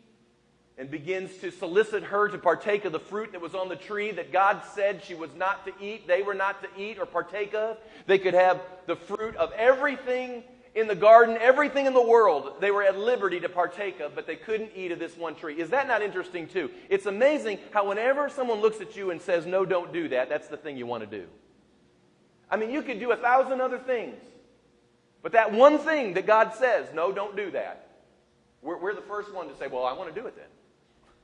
and 0.76 0.90
begins 0.90 1.36
to 1.38 1.50
solicit 1.50 2.02
her 2.02 2.28
to 2.28 2.38
partake 2.38 2.84
of 2.84 2.92
the 2.92 2.98
fruit 2.98 3.32
that 3.32 3.40
was 3.40 3.54
on 3.54 3.68
the 3.68 3.76
tree 3.76 4.10
that 4.10 4.32
God 4.32 4.62
said 4.74 5.02
she 5.04 5.14
was 5.14 5.30
not 5.36 5.64
to 5.66 5.72
eat, 5.80 6.08
they 6.08 6.22
were 6.22 6.34
not 6.34 6.62
to 6.62 6.68
eat 6.82 6.98
or 6.98 7.06
partake 7.06 7.54
of. 7.54 7.78
They 8.06 8.18
could 8.18 8.34
have 8.34 8.60
the 8.86 8.96
fruit 8.96 9.36
of 9.36 9.52
everything 9.52 10.42
in 10.74 10.88
the 10.88 10.94
garden, 10.94 11.38
everything 11.40 11.86
in 11.86 11.94
the 11.94 12.02
world, 12.02 12.54
they 12.60 12.70
were 12.72 12.82
at 12.82 12.98
liberty 12.98 13.38
to 13.40 13.48
partake 13.48 14.00
of, 14.00 14.14
but 14.14 14.26
they 14.26 14.34
couldn't 14.34 14.72
eat 14.74 14.90
of 14.90 14.98
this 14.98 15.16
one 15.16 15.36
tree. 15.36 15.60
Is 15.60 15.70
that 15.70 15.86
not 15.86 16.02
interesting, 16.02 16.48
too? 16.48 16.68
It's 16.88 17.06
amazing 17.06 17.60
how, 17.70 17.88
whenever 17.88 18.28
someone 18.28 18.60
looks 18.60 18.80
at 18.80 18.96
you 18.96 19.12
and 19.12 19.22
says, 19.22 19.46
No, 19.46 19.64
don't 19.64 19.92
do 19.92 20.08
that, 20.08 20.28
that's 20.28 20.48
the 20.48 20.56
thing 20.56 20.76
you 20.76 20.86
want 20.86 21.08
to 21.08 21.18
do. 21.18 21.26
I 22.50 22.56
mean, 22.56 22.70
you 22.70 22.82
could 22.82 22.98
do 22.98 23.12
a 23.12 23.16
thousand 23.16 23.60
other 23.60 23.78
things, 23.78 24.20
but 25.22 25.32
that 25.32 25.52
one 25.52 25.78
thing 25.78 26.14
that 26.14 26.26
God 26.26 26.54
says, 26.54 26.88
No, 26.92 27.12
don't 27.12 27.36
do 27.36 27.52
that, 27.52 27.88
we're, 28.60 28.94
the 28.94 29.00
first 29.02 29.32
one 29.32 29.48
to 29.48 29.56
say, 29.56 29.68
Well, 29.68 29.84
I 29.84 29.92
want 29.92 30.12
to 30.12 30.20
do 30.20 30.26
it 30.26 30.34
then. 30.34 30.46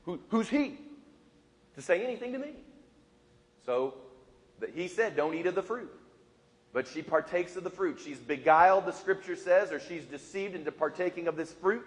Who, 0.05 0.19
who's 0.29 0.49
he 0.49 0.77
to 1.75 1.81
say 1.81 2.03
anything 2.03 2.33
to 2.33 2.39
me? 2.39 2.53
So 3.65 3.93
he 4.73 4.87
said, 4.87 5.15
Don't 5.15 5.35
eat 5.35 5.45
of 5.45 5.55
the 5.55 5.63
fruit. 5.63 5.91
But 6.73 6.87
she 6.87 7.01
partakes 7.01 7.55
of 7.55 7.63
the 7.63 7.69
fruit. 7.69 7.99
She's 8.03 8.17
beguiled, 8.17 8.85
the 8.85 8.93
scripture 8.93 9.35
says, 9.35 9.71
or 9.71 9.79
she's 9.79 10.05
deceived 10.05 10.55
into 10.55 10.71
partaking 10.71 11.27
of 11.27 11.35
this 11.35 11.51
fruit. 11.51 11.85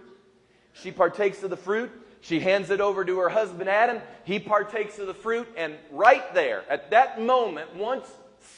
She 0.75 0.91
partakes 0.91 1.43
of 1.43 1.51
the 1.51 1.57
fruit. 1.57 1.91
She 2.21 2.41
hands 2.41 2.71
it 2.71 2.81
over 2.81 3.05
to 3.05 3.19
her 3.19 3.29
husband 3.29 3.69
Adam. 3.69 4.03
He 4.25 4.39
partakes 4.39 4.99
of 4.99 5.07
the 5.07 5.15
fruit. 5.15 5.49
And 5.57 5.75
right 5.91 6.35
there, 6.35 6.65
at 6.69 6.91
that 6.91 7.21
moment, 7.21 7.75
once 7.77 8.11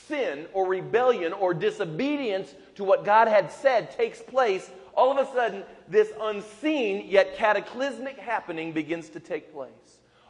sin 0.08 0.46
or 0.52 0.66
rebellion 0.66 1.32
or 1.32 1.54
disobedience 1.54 2.52
to 2.74 2.84
what 2.84 3.04
God 3.04 3.28
had 3.28 3.52
said 3.52 3.92
takes 3.92 4.20
place, 4.20 4.68
all 4.96 5.16
of 5.16 5.28
a 5.28 5.32
sudden, 5.32 5.62
this 5.88 6.08
unseen 6.20 7.06
yet 7.08 7.36
cataclysmic 7.36 8.18
happening 8.18 8.72
begins 8.72 9.08
to 9.10 9.20
take 9.20 9.52
place. 9.52 9.70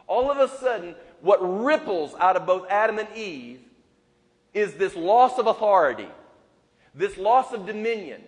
All 0.07 0.31
of 0.31 0.39
a 0.39 0.49
sudden, 0.59 0.95
what 1.21 1.39
ripples 1.41 2.15
out 2.19 2.37
of 2.37 2.47
both 2.47 2.69
Adam 2.71 2.99
and 2.99 3.09
Eve 3.17 3.61
is 4.55 4.75
this 4.75 4.95
loss 4.95 5.39
of 5.39 5.47
authority, 5.47 6.09
this 6.95 7.17
loss 7.17 7.53
of 7.53 7.67
dominion, 7.67 8.23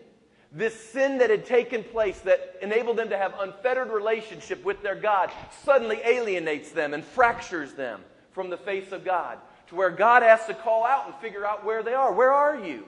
this 0.50 0.74
sin 0.74 1.18
that 1.18 1.30
had 1.30 1.44
taken 1.46 1.84
place 1.84 2.18
that 2.20 2.56
enabled 2.62 2.96
them 2.96 3.10
to 3.10 3.18
have 3.18 3.34
unfettered 3.38 3.90
relationship 3.90 4.64
with 4.64 4.82
their 4.82 4.94
God 4.94 5.30
suddenly 5.62 6.00
alienates 6.04 6.70
them 6.70 6.94
and 6.94 7.04
fractures 7.04 7.74
them 7.74 8.00
from 8.32 8.50
the 8.50 8.56
face 8.56 8.92
of 8.92 9.04
God 9.04 9.38
to 9.68 9.74
where 9.74 9.90
God 9.90 10.22
has 10.22 10.46
to 10.46 10.54
call 10.54 10.84
out 10.84 11.06
and 11.06 11.14
figure 11.16 11.44
out 11.44 11.64
where 11.64 11.82
they 11.82 11.94
are. 11.94 12.12
Where 12.12 12.32
are 12.32 12.58
you? 12.58 12.84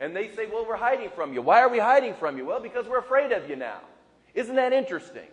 And 0.00 0.16
they 0.16 0.30
say, 0.30 0.46
Well, 0.46 0.66
we're 0.66 0.76
hiding 0.76 1.10
from 1.10 1.34
you. 1.34 1.42
Why 1.42 1.60
are 1.60 1.68
we 1.68 1.78
hiding 1.78 2.14
from 2.14 2.38
you? 2.38 2.46
Well, 2.46 2.60
because 2.60 2.86
we're 2.86 2.98
afraid 2.98 3.32
of 3.32 3.48
you 3.48 3.56
now. 3.56 3.80
Isn't 4.34 4.56
that 4.56 4.72
interesting? 4.72 5.28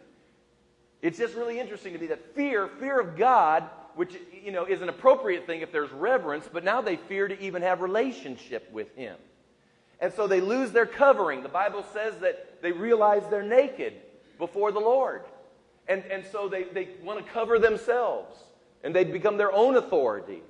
It's 1.02 1.18
just 1.18 1.36
really 1.36 1.60
interesting 1.60 1.94
to 1.94 2.00
me 2.00 2.08
that 2.08 2.36
fear, 2.36 2.68
fear 2.80 3.00
of 3.00 3.16
God, 3.16 3.64
which 3.96 4.16
you 4.44 4.52
know 4.52 4.66
is 4.66 4.82
an 4.82 4.90
appropriate 4.90 5.46
thing 5.46 5.62
if 5.62 5.72
there's 5.72 5.92
reverence, 5.92 6.50
but 6.52 6.64
now 6.64 6.82
they 6.82 6.98
fear 6.98 7.28
to 7.28 7.40
even 7.42 7.62
have 7.62 7.82
relationship 7.82 8.70
with 8.72 8.94
Him. 8.96 9.16
And 10.00 10.14
so 10.14 10.28
they 10.28 10.42
lose 10.42 10.72
their 10.72 10.86
covering. 10.86 11.44
The 11.44 11.50
Bible 11.50 11.84
says 11.94 12.18
that 12.20 12.62
they 12.62 12.72
realize 12.72 13.24
they're 13.30 13.42
naked 13.42 13.94
before 14.38 14.72
the 14.72 14.80
Lord. 14.80 15.24
And, 15.88 16.04
and 16.12 16.26
so 16.32 16.48
they, 16.48 16.64
they 16.66 16.90
want 17.04 17.26
to 17.26 17.32
cover 17.32 17.58
themselves. 17.58 18.38
And 18.84 18.96
they 18.96 19.04
become 19.04 19.38
their 19.38 19.52
own 19.52 19.76
authority. 19.76 20.44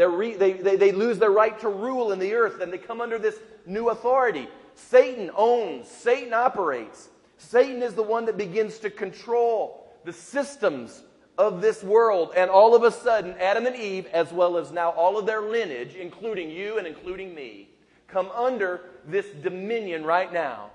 And 0.00 0.18
re, 0.18 0.34
they, 0.34 0.54
they, 0.54 0.76
they 0.76 0.92
lose 0.92 1.18
their 1.18 1.30
right 1.30 1.58
to 1.60 1.68
rule 1.68 2.12
in 2.12 2.18
the 2.18 2.34
earth. 2.34 2.60
And 2.60 2.72
they 2.72 2.78
come 2.78 3.00
under 3.00 3.18
this 3.18 3.38
new 3.66 3.90
authority. 3.90 4.48
Satan 4.74 5.30
owns, 5.36 5.88
Satan 5.88 6.32
operates. 6.32 7.08
Satan 7.38 7.82
is 7.82 7.94
the 7.94 8.02
one 8.02 8.24
that 8.26 8.38
begins 8.38 8.78
to 8.78 8.90
control 8.90 9.92
the 10.04 10.12
systems 10.12 11.02
of 11.36 11.60
this 11.60 11.82
world. 11.82 12.32
And 12.36 12.50
all 12.50 12.74
of 12.74 12.84
a 12.84 12.90
sudden, 12.90 13.34
Adam 13.38 13.66
and 13.66 13.76
Eve, 13.76 14.06
as 14.06 14.32
well 14.32 14.56
as 14.56 14.72
now 14.72 14.90
all 14.90 15.18
of 15.18 15.26
their 15.26 15.42
lineage, 15.42 15.94
including 15.94 16.50
you 16.50 16.78
and 16.78 16.86
including 16.86 17.34
me, 17.34 17.68
come 18.08 18.30
under 18.34 18.82
this 19.06 19.26
dominion 19.42 20.04
right 20.04 20.32
now 20.32 20.70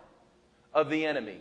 of 0.74 0.90
the 0.90 1.06
enemy. 1.06 1.38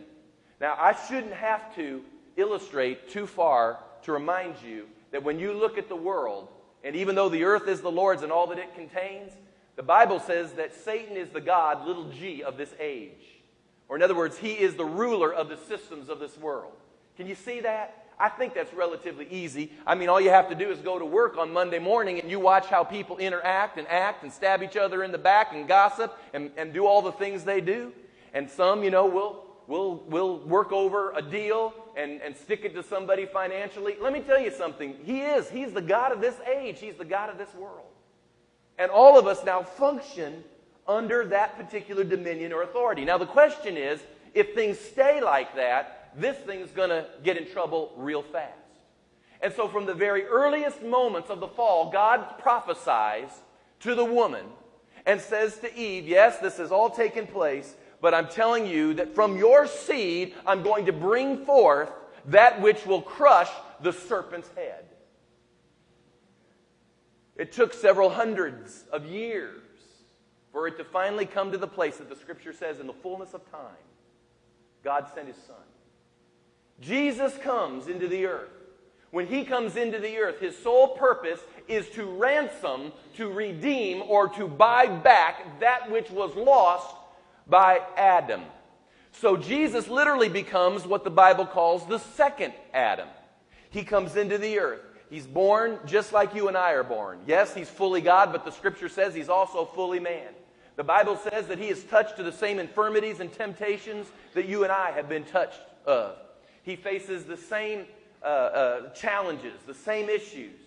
Now, 0.59 0.75
I 0.79 0.95
shouldn't 1.07 1.33
have 1.33 1.75
to 1.75 2.01
illustrate 2.37 3.09
too 3.09 3.27
far 3.27 3.79
to 4.03 4.11
remind 4.11 4.55
you 4.65 4.85
that 5.11 5.23
when 5.23 5.39
you 5.39 5.53
look 5.53 5.77
at 5.77 5.89
the 5.89 5.95
world, 5.95 6.49
and 6.87 6.95
even 6.95 7.15
though 7.15 7.27
the 7.27 7.43
earth 7.43 7.67
is 7.67 7.81
the 7.81 7.91
Lord's 7.91 8.23
and 8.23 8.31
all 8.31 8.47
that 8.47 8.57
it 8.57 8.73
contains, 8.73 9.33
the 9.75 9.83
Bible 9.83 10.21
says 10.21 10.53
that 10.53 10.73
Satan 10.73 11.17
is 11.17 11.27
the 11.29 11.41
God, 11.41 11.85
little 11.85 12.09
g, 12.09 12.41
of 12.41 12.55
this 12.55 12.73
age. 12.79 13.41
Or, 13.89 13.97
in 13.97 14.01
other 14.01 14.15
words, 14.15 14.37
he 14.37 14.53
is 14.53 14.75
the 14.75 14.85
ruler 14.85 15.33
of 15.33 15.49
the 15.49 15.57
systems 15.57 16.07
of 16.07 16.19
this 16.19 16.37
world. 16.37 16.71
Can 17.17 17.27
you 17.27 17.35
see 17.35 17.59
that? 17.59 18.05
I 18.17 18.29
think 18.29 18.53
that's 18.53 18.73
relatively 18.73 19.27
easy. 19.29 19.73
I 19.85 19.95
mean, 19.95 20.07
all 20.07 20.21
you 20.21 20.29
have 20.29 20.47
to 20.47 20.55
do 20.55 20.71
is 20.71 20.79
go 20.79 20.97
to 20.97 21.05
work 21.05 21.37
on 21.37 21.51
Monday 21.51 21.77
morning 21.77 22.21
and 22.21 22.31
you 22.31 22.39
watch 22.39 22.67
how 22.67 22.85
people 22.85 23.17
interact 23.17 23.77
and 23.77 23.85
act 23.89 24.23
and 24.23 24.31
stab 24.31 24.63
each 24.63 24.77
other 24.77 25.03
in 25.03 25.11
the 25.11 25.17
back 25.17 25.53
and 25.53 25.67
gossip 25.67 26.17
and, 26.33 26.51
and 26.55 26.73
do 26.73 26.85
all 26.85 27.01
the 27.01 27.11
things 27.11 27.43
they 27.43 27.59
do. 27.59 27.91
And 28.33 28.49
some, 28.49 28.81
you 28.81 28.91
know, 28.91 29.07
will 29.07 29.43
will 29.67 29.97
will 30.07 30.39
work 30.39 30.71
over 30.71 31.11
a 31.11 31.21
deal 31.21 31.73
and, 31.97 32.21
and 32.21 32.37
stick 32.37 32.63
it 32.63 32.73
to 32.75 32.83
somebody 32.83 33.25
financially. 33.25 33.95
Let 33.99 34.13
me 34.13 34.21
tell 34.21 34.39
you 34.39 34.51
something. 34.51 34.95
He 35.03 35.21
is. 35.21 35.49
He's 35.49 35.73
the 35.73 35.81
God 35.81 36.11
of 36.11 36.21
this 36.21 36.35
age. 36.41 36.79
He's 36.79 36.95
the 36.95 37.05
God 37.05 37.29
of 37.29 37.37
this 37.37 37.53
world. 37.55 37.87
And 38.77 38.91
all 38.91 39.17
of 39.17 39.25
us 39.25 39.43
now 39.43 39.63
function 39.63 40.43
under 40.87 41.25
that 41.25 41.57
particular 41.57 42.03
dominion 42.03 42.53
or 42.53 42.61
authority. 42.61 43.03
Now, 43.03 43.17
the 43.17 43.25
question 43.25 43.75
is 43.75 43.99
if 44.33 44.53
things 44.53 44.79
stay 44.79 45.19
like 45.21 45.55
that, 45.55 46.11
this 46.15 46.37
thing's 46.37 46.69
going 46.71 46.89
to 46.89 47.07
get 47.23 47.37
in 47.37 47.47
trouble 47.47 47.91
real 47.97 48.21
fast. 48.21 48.53
And 49.41 49.53
so, 49.53 49.67
from 49.67 49.85
the 49.85 49.93
very 49.93 50.25
earliest 50.25 50.81
moments 50.83 51.29
of 51.29 51.39
the 51.39 51.47
fall, 51.47 51.91
God 51.91 52.39
prophesies 52.39 53.29
to 53.81 53.95
the 53.95 54.05
woman 54.05 54.45
and 55.05 55.21
says 55.21 55.57
to 55.59 55.75
Eve, 55.75 56.07
Yes, 56.07 56.39
this 56.39 56.57
has 56.57 56.71
all 56.71 56.89
taken 56.89 57.27
place, 57.27 57.75
but 58.07 58.13
I'm 58.13 58.29
telling 58.29 58.65
you 58.65 58.93
that 58.93 59.13
from 59.13 59.37
your 59.37 59.67
seed, 59.67 60.33
I'm 60.45 60.63
going 60.63 60.85
to 60.85 60.93
bring 60.93 61.43
forth 61.43 61.91
that 62.27 62.61
which 62.61 62.85
will 62.85 63.01
crush 63.01 63.49
the 63.81 63.91
serpent's 63.91 64.47
head. 64.55 64.85
It 67.35 67.51
took 67.51 67.73
several 67.73 68.09
hundreds 68.09 68.85
of 68.93 69.07
years 69.07 69.59
for 70.53 70.69
it 70.69 70.77
to 70.77 70.85
finally 70.85 71.25
come 71.25 71.51
to 71.51 71.57
the 71.57 71.67
place 71.67 71.97
that 71.97 72.07
the 72.07 72.15
scripture 72.15 72.53
says, 72.53 72.79
in 72.79 72.87
the 72.87 72.93
fullness 72.93 73.33
of 73.33 73.41
time, 73.51 73.83
God 74.85 75.07
sent 75.13 75.27
his 75.27 75.35
son. 75.45 75.57
Jesus 76.79 77.37
comes 77.39 77.89
into 77.89 78.07
the 78.07 78.25
earth. 78.25 78.51
When 79.11 79.27
he 79.27 79.43
comes 79.43 79.75
into 79.75 79.99
the 79.99 80.17
earth, 80.17 80.39
his 80.39 80.57
sole 80.57 80.95
purpose 80.95 81.41
is 81.67 81.89
to 81.89 82.05
ransom, 82.05 82.93
to 83.17 83.29
redeem, 83.29 84.01
or 84.07 84.29
to 84.29 84.47
buy 84.47 84.87
back 84.87 85.59
that 85.59 85.91
which 85.91 86.09
was 86.09 86.33
lost 86.37 86.93
by 87.49 87.81
Adam. 87.95 88.41
So 89.11 89.37
Jesus 89.37 89.87
literally 89.87 90.29
becomes 90.29 90.85
what 90.85 91.03
the 91.03 91.09
Bible 91.09 91.45
calls 91.45 91.85
the 91.87 91.99
second 91.99 92.53
Adam. 92.73 93.07
He 93.69 93.83
comes 93.83 94.15
into 94.15 94.37
the 94.37 94.59
earth. 94.59 94.81
He's 95.09 95.25
born 95.25 95.79
just 95.85 96.11
like 96.11 96.35
you 96.35 96.49
and 96.49 96.57
I 96.57 96.71
are 96.73 96.83
born. 96.83 97.19
Yes, 97.25 97.53
he's 97.53 97.69
fully 97.69 98.01
God, 98.01 98.31
but 98.31 98.43
the 98.43 98.51
scripture 98.51 98.89
says 98.89 99.15
he's 99.15 99.29
also 99.29 99.65
fully 99.65 99.99
man. 99.99 100.29
The 100.75 100.83
Bible 100.83 101.17
says 101.17 101.47
that 101.47 101.57
he 101.57 101.69
is 101.69 101.83
touched 101.85 102.17
to 102.17 102.23
the 102.23 102.31
same 102.31 102.59
infirmities 102.59 103.19
and 103.19 103.31
temptations 103.31 104.07
that 104.33 104.47
you 104.47 104.63
and 104.63 104.71
I 104.71 104.91
have 104.91 105.09
been 105.09 105.23
touched 105.23 105.61
of. 105.85 106.17
He 106.61 106.75
faces 106.75 107.23
the 107.23 107.37
same 107.37 107.85
uh, 108.21 108.25
uh, 108.25 108.89
challenges, 108.93 109.61
the 109.65 109.73
same 109.73 110.09
issues, 110.09 110.59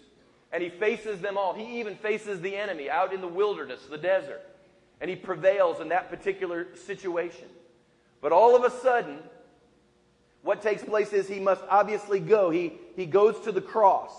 and 0.52 0.62
he 0.62 0.68
faces 0.68 1.20
them 1.20 1.36
all. 1.36 1.54
He 1.54 1.78
even 1.78 1.94
faces 1.94 2.40
the 2.40 2.56
enemy 2.56 2.90
out 2.90 3.12
in 3.12 3.20
the 3.20 3.28
wilderness, 3.28 3.82
the 3.88 3.98
desert, 3.98 4.42
and 5.00 5.08
he 5.08 5.16
prevails 5.16 5.80
in 5.80 5.88
that 5.88 6.10
particular 6.10 6.68
situation. 6.74 7.48
But 8.20 8.32
all 8.32 8.54
of 8.54 8.64
a 8.64 8.70
sudden, 8.70 9.18
what 10.42 10.62
takes 10.62 10.82
place 10.82 11.12
is 11.12 11.28
he 11.28 11.40
must 11.40 11.62
obviously 11.68 12.20
go. 12.20 12.50
He, 12.50 12.74
he 12.96 13.06
goes 13.06 13.40
to 13.40 13.52
the 13.52 13.60
cross. 13.60 14.12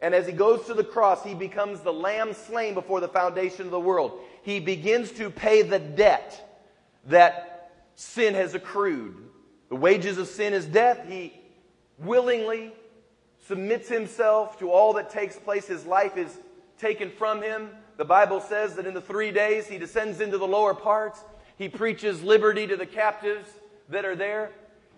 And 0.00 0.14
as 0.14 0.26
he 0.26 0.32
goes 0.32 0.66
to 0.66 0.74
the 0.74 0.84
cross, 0.84 1.24
he 1.24 1.34
becomes 1.34 1.80
the 1.80 1.92
lamb 1.92 2.34
slain 2.34 2.74
before 2.74 3.00
the 3.00 3.08
foundation 3.08 3.62
of 3.66 3.70
the 3.70 3.80
world. 3.80 4.20
He 4.42 4.60
begins 4.60 5.10
to 5.12 5.30
pay 5.30 5.62
the 5.62 5.78
debt 5.78 6.60
that 7.06 7.72
sin 7.94 8.34
has 8.34 8.54
accrued. 8.54 9.16
The 9.68 9.76
wages 9.76 10.18
of 10.18 10.28
sin 10.28 10.52
is 10.52 10.66
death. 10.66 11.06
He 11.08 11.32
willingly 11.98 12.72
submits 13.46 13.88
himself 13.88 14.58
to 14.58 14.70
all 14.70 14.94
that 14.94 15.10
takes 15.10 15.36
place. 15.36 15.66
His 15.66 15.86
life 15.86 16.16
is 16.16 16.36
taken 16.78 17.10
from 17.10 17.42
him. 17.42 17.70
The 17.96 18.04
Bible 18.04 18.40
says 18.40 18.74
that 18.74 18.86
in 18.86 18.94
the 18.94 19.00
three 19.00 19.30
days 19.30 19.66
he 19.66 19.78
descends 19.78 20.20
into 20.20 20.38
the 20.38 20.46
lower 20.46 20.74
parts. 20.74 21.20
He 21.56 21.68
preaches 21.68 22.22
liberty 22.22 22.66
to 22.66 22.76
the 22.76 22.86
captives 22.86 23.48
that 23.88 24.04
are 24.04 24.16
there. 24.16 24.50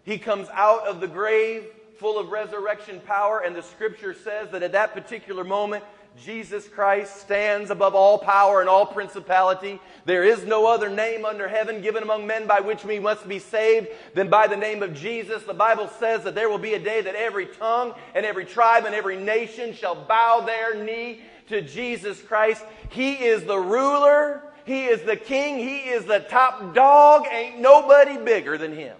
He 0.04 0.18
comes 0.18 0.48
out 0.52 0.86
of 0.86 1.00
the 1.00 1.08
grave 1.08 1.66
full 1.98 2.18
of 2.18 2.30
resurrection 2.30 3.00
power, 3.00 3.40
and 3.40 3.54
the 3.54 3.62
scripture 3.62 4.14
says 4.14 4.50
that 4.50 4.62
at 4.62 4.72
that 4.72 4.94
particular 4.94 5.44
moment, 5.44 5.84
Jesus 6.22 6.66
Christ 6.66 7.16
stands 7.20 7.70
above 7.70 7.94
all 7.94 8.18
power 8.18 8.60
and 8.60 8.70
all 8.70 8.86
principality. 8.86 9.78
There 10.06 10.24
is 10.24 10.44
no 10.44 10.66
other 10.66 10.88
name 10.88 11.26
under 11.26 11.46
heaven 11.46 11.82
given 11.82 12.02
among 12.02 12.26
men 12.26 12.46
by 12.46 12.60
which 12.60 12.84
we 12.84 12.98
must 12.98 13.28
be 13.28 13.38
saved 13.38 13.88
than 14.14 14.30
by 14.30 14.46
the 14.46 14.56
name 14.56 14.82
of 14.82 14.94
Jesus. 14.94 15.42
The 15.42 15.52
Bible 15.52 15.90
says 15.98 16.24
that 16.24 16.34
there 16.34 16.48
will 16.48 16.58
be 16.58 16.74
a 16.74 16.78
day 16.78 17.02
that 17.02 17.14
every 17.14 17.46
tongue 17.46 17.94
and 18.14 18.24
every 18.24 18.46
tribe 18.46 18.86
and 18.86 18.94
every 18.94 19.16
nation 19.16 19.74
shall 19.74 19.94
bow 19.94 20.40
their 20.40 20.82
knee 20.82 21.20
to 21.48 21.62
Jesus 21.62 22.20
Christ. 22.22 22.64
He 22.90 23.14
is 23.14 23.44
the 23.44 23.58
ruler. 23.58 24.42
He 24.64 24.84
is 24.86 25.02
the 25.02 25.16
king. 25.16 25.58
He 25.58 25.78
is 25.78 26.04
the 26.04 26.20
top 26.20 26.74
dog. 26.74 27.26
Ain't 27.30 27.60
nobody 27.60 28.18
bigger 28.18 28.58
than 28.58 28.74
him. 28.74 28.96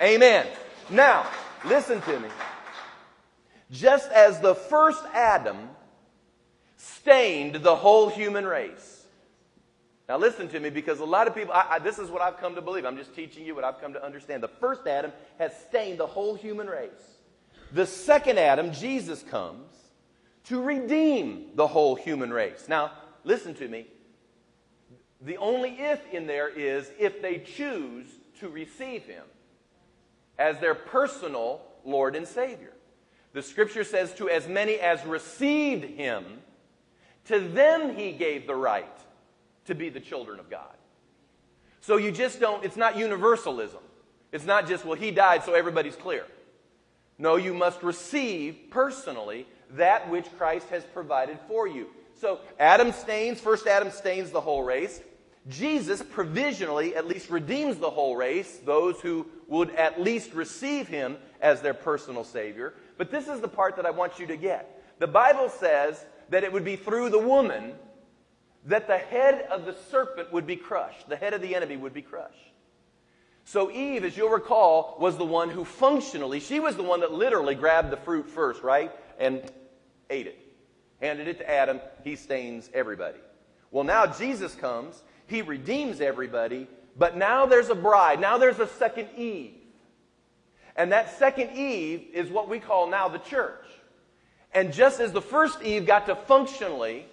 Amen. 0.00 0.14
Amen. 0.14 0.46
Now, 0.90 1.26
listen 1.64 2.00
to 2.02 2.20
me. 2.20 2.28
Just 3.70 4.10
as 4.12 4.40
the 4.40 4.54
first 4.54 5.02
Adam 5.12 5.56
stained 6.76 7.56
the 7.56 7.74
whole 7.76 8.08
human 8.08 8.46
race. 8.46 9.04
Now, 10.08 10.18
listen 10.18 10.48
to 10.48 10.60
me 10.60 10.68
because 10.68 11.00
a 11.00 11.04
lot 11.04 11.26
of 11.26 11.34
people, 11.34 11.54
I, 11.54 11.66
I, 11.70 11.78
this 11.78 11.98
is 11.98 12.10
what 12.10 12.22
I've 12.22 12.38
come 12.38 12.54
to 12.54 12.62
believe. 12.62 12.84
I'm 12.84 12.96
just 12.96 13.14
teaching 13.14 13.46
you 13.46 13.54
what 13.54 13.64
I've 13.64 13.80
come 13.80 13.92
to 13.92 14.04
understand. 14.04 14.42
The 14.42 14.48
first 14.48 14.86
Adam 14.86 15.12
has 15.38 15.52
stained 15.68 15.98
the 15.98 16.06
whole 16.06 16.34
human 16.34 16.66
race. 16.66 16.90
The 17.72 17.86
second 17.86 18.38
Adam, 18.38 18.72
Jesus, 18.72 19.22
comes 19.22 19.70
to 20.44 20.60
redeem 20.60 21.50
the 21.54 21.66
whole 21.66 21.94
human 21.94 22.32
race. 22.32 22.66
Now, 22.68 22.92
listen 23.24 23.54
to 23.54 23.68
me. 23.68 23.86
The 25.20 25.36
only 25.36 25.70
if 25.78 26.00
in 26.12 26.26
there 26.26 26.48
is 26.48 26.90
if 26.98 27.22
they 27.22 27.38
choose 27.38 28.06
to 28.40 28.48
receive 28.48 29.04
him 29.04 29.24
as 30.38 30.58
their 30.58 30.74
personal 30.74 31.62
Lord 31.84 32.16
and 32.16 32.26
Savior. 32.26 32.72
The 33.32 33.42
scripture 33.42 33.84
says, 33.84 34.12
to 34.14 34.28
as 34.28 34.48
many 34.48 34.74
as 34.74 35.04
received 35.06 35.84
him, 35.84 36.24
to 37.26 37.38
them 37.38 37.96
he 37.96 38.12
gave 38.12 38.46
the 38.46 38.54
right 38.54 38.84
to 39.66 39.74
be 39.74 39.88
the 39.88 40.00
children 40.00 40.40
of 40.40 40.50
God. 40.50 40.74
So 41.80 41.96
you 41.96 42.10
just 42.10 42.40
don't, 42.40 42.64
it's 42.64 42.76
not 42.76 42.96
universalism. 42.96 43.80
It's 44.32 44.44
not 44.44 44.66
just, 44.66 44.84
well, 44.84 44.96
he 44.96 45.10
died, 45.10 45.44
so 45.44 45.54
everybody's 45.54 45.96
clear. 45.96 46.26
No, 47.18 47.36
you 47.36 47.54
must 47.54 47.82
receive 47.82 48.56
personally 48.70 49.46
that 49.72 50.08
which 50.10 50.26
Christ 50.36 50.68
has 50.68 50.84
provided 50.84 51.38
for 51.48 51.66
you. 51.66 51.88
So 52.20 52.40
Adam 52.58 52.92
stains, 52.92 53.40
first 53.40 53.66
Adam 53.66 53.90
stains 53.90 54.30
the 54.30 54.40
whole 54.40 54.62
race. 54.62 55.00
Jesus 55.48 56.02
provisionally 56.02 56.94
at 56.94 57.08
least 57.08 57.30
redeems 57.30 57.78
the 57.78 57.90
whole 57.90 58.14
race, 58.14 58.60
those 58.64 59.00
who 59.00 59.26
would 59.48 59.74
at 59.74 60.00
least 60.00 60.32
receive 60.34 60.86
him 60.86 61.16
as 61.40 61.60
their 61.60 61.74
personal 61.74 62.22
Savior. 62.22 62.74
But 62.96 63.10
this 63.10 63.26
is 63.26 63.40
the 63.40 63.48
part 63.48 63.74
that 63.76 63.86
I 63.86 63.90
want 63.90 64.20
you 64.20 64.26
to 64.28 64.36
get. 64.36 64.80
The 65.00 65.08
Bible 65.08 65.48
says 65.48 66.04
that 66.28 66.44
it 66.44 66.52
would 66.52 66.64
be 66.64 66.76
through 66.76 67.10
the 67.10 67.18
woman 67.18 67.72
that 68.66 68.86
the 68.86 68.98
head 68.98 69.46
of 69.50 69.64
the 69.64 69.74
serpent 69.90 70.32
would 70.32 70.46
be 70.46 70.54
crushed, 70.54 71.08
the 71.08 71.16
head 71.16 71.34
of 71.34 71.42
the 71.42 71.56
enemy 71.56 71.76
would 71.76 71.92
be 71.92 72.02
crushed. 72.02 72.52
So 73.44 73.72
Eve, 73.72 74.04
as 74.04 74.16
you'll 74.16 74.30
recall, 74.30 74.96
was 75.00 75.16
the 75.16 75.24
one 75.24 75.50
who 75.50 75.64
functionally, 75.64 76.38
she 76.38 76.60
was 76.60 76.76
the 76.76 76.84
one 76.84 77.00
that 77.00 77.10
literally 77.10 77.56
grabbed 77.56 77.90
the 77.90 77.96
fruit 77.96 78.28
first, 78.28 78.62
right? 78.62 78.92
And 79.18 79.42
ate 80.10 80.26
it. 80.26 80.38
Handed 81.00 81.28
it 81.28 81.38
to 81.38 81.50
Adam. 81.50 81.80
He 82.04 82.16
stains 82.16 82.70
everybody. 82.72 83.18
Well, 83.70 83.84
now 83.84 84.06
Jesus 84.06 84.54
comes. 84.54 85.02
He 85.26 85.42
redeems 85.42 86.00
everybody. 86.00 86.68
But 86.96 87.16
now 87.16 87.46
there's 87.46 87.70
a 87.70 87.74
bride. 87.74 88.20
Now 88.20 88.38
there's 88.38 88.58
a 88.58 88.66
second 88.66 89.08
Eve. 89.16 89.54
And 90.76 90.92
that 90.92 91.18
second 91.18 91.50
Eve 91.56 92.06
is 92.12 92.30
what 92.30 92.48
we 92.48 92.58
call 92.58 92.88
now 92.88 93.08
the 93.08 93.18
church. 93.18 93.64
And 94.54 94.72
just 94.72 95.00
as 95.00 95.12
the 95.12 95.22
first 95.22 95.62
Eve 95.62 95.86
got 95.86 96.06
to 96.06 96.14
functionally 96.14 97.06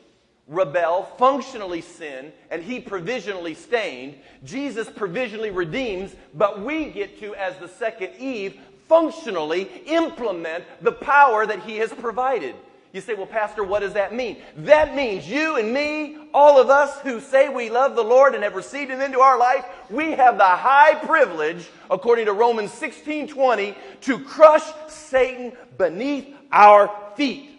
rebel, 0.48 1.04
functionally 1.18 1.82
sin, 1.82 2.34
and 2.50 2.64
he 2.64 2.80
provisionally 2.80 3.54
stained, 3.54 4.16
Jesus 4.44 4.90
provisionally 4.90 5.52
redeems, 5.52 6.16
but 6.34 6.62
we 6.62 6.86
get 6.86 7.20
to, 7.20 7.36
as 7.36 7.56
the 7.58 7.68
second 7.68 8.14
Eve, 8.18 8.60
functionally 8.88 9.70
implement 9.86 10.64
the 10.82 10.92
power 10.92 11.46
that 11.46 11.62
he 11.64 11.78
has 11.78 11.94
provided. 11.94 12.56
You 12.92 13.02
say, 13.02 13.14
well, 13.14 13.28
Pastor, 13.28 13.64
what 13.64 13.82
does 13.82 13.94
that 13.94 14.16
mean? 14.16 14.38
That 14.58 14.96
means 14.96 15.30
you 15.30 15.58
and 15.58 15.72
me, 15.72 16.18
all 16.34 16.60
of 16.60 16.72
us 16.72 17.00
who 17.02 17.20
say 17.20 17.48
we 17.48 17.70
love 17.70 17.96
the 17.96 18.04
Lord 18.04 18.34
and 18.34 18.44
have 18.44 18.56
received 18.56 18.90
Him 18.90 19.00
into 19.00 19.20
our 19.20 19.38
life, 19.38 19.64
we 19.92 20.12
have 20.14 20.40
the 20.40 20.44
high 20.44 20.96
privilege, 20.96 21.70
according 21.92 22.26
to 22.26 22.34
Romans 22.34 22.72
16 22.74 23.28
20, 23.28 23.76
to 24.02 24.20
crush 24.20 24.64
Satan 24.88 25.54
beneath 25.78 26.34
our 26.52 26.90
feet. 27.16 27.52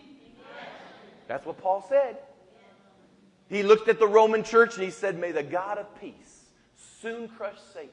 That's 1.29 1.47
what 1.47 1.59
Paul 1.59 1.87
said. 1.89 2.17
He 3.49 3.63
looked 3.63 3.89
at 3.89 4.01
the 4.01 4.09
Roman 4.09 4.43
church 4.43 4.75
and 4.75 4.85
he 4.85 4.91
said, 4.91 5.17
May 5.17 5.31
the 5.31 5.45
God 5.45 5.79
of 5.79 6.01
peace 6.01 6.45
soon 7.01 7.29
crush 7.29 7.59
Satan 7.73 7.91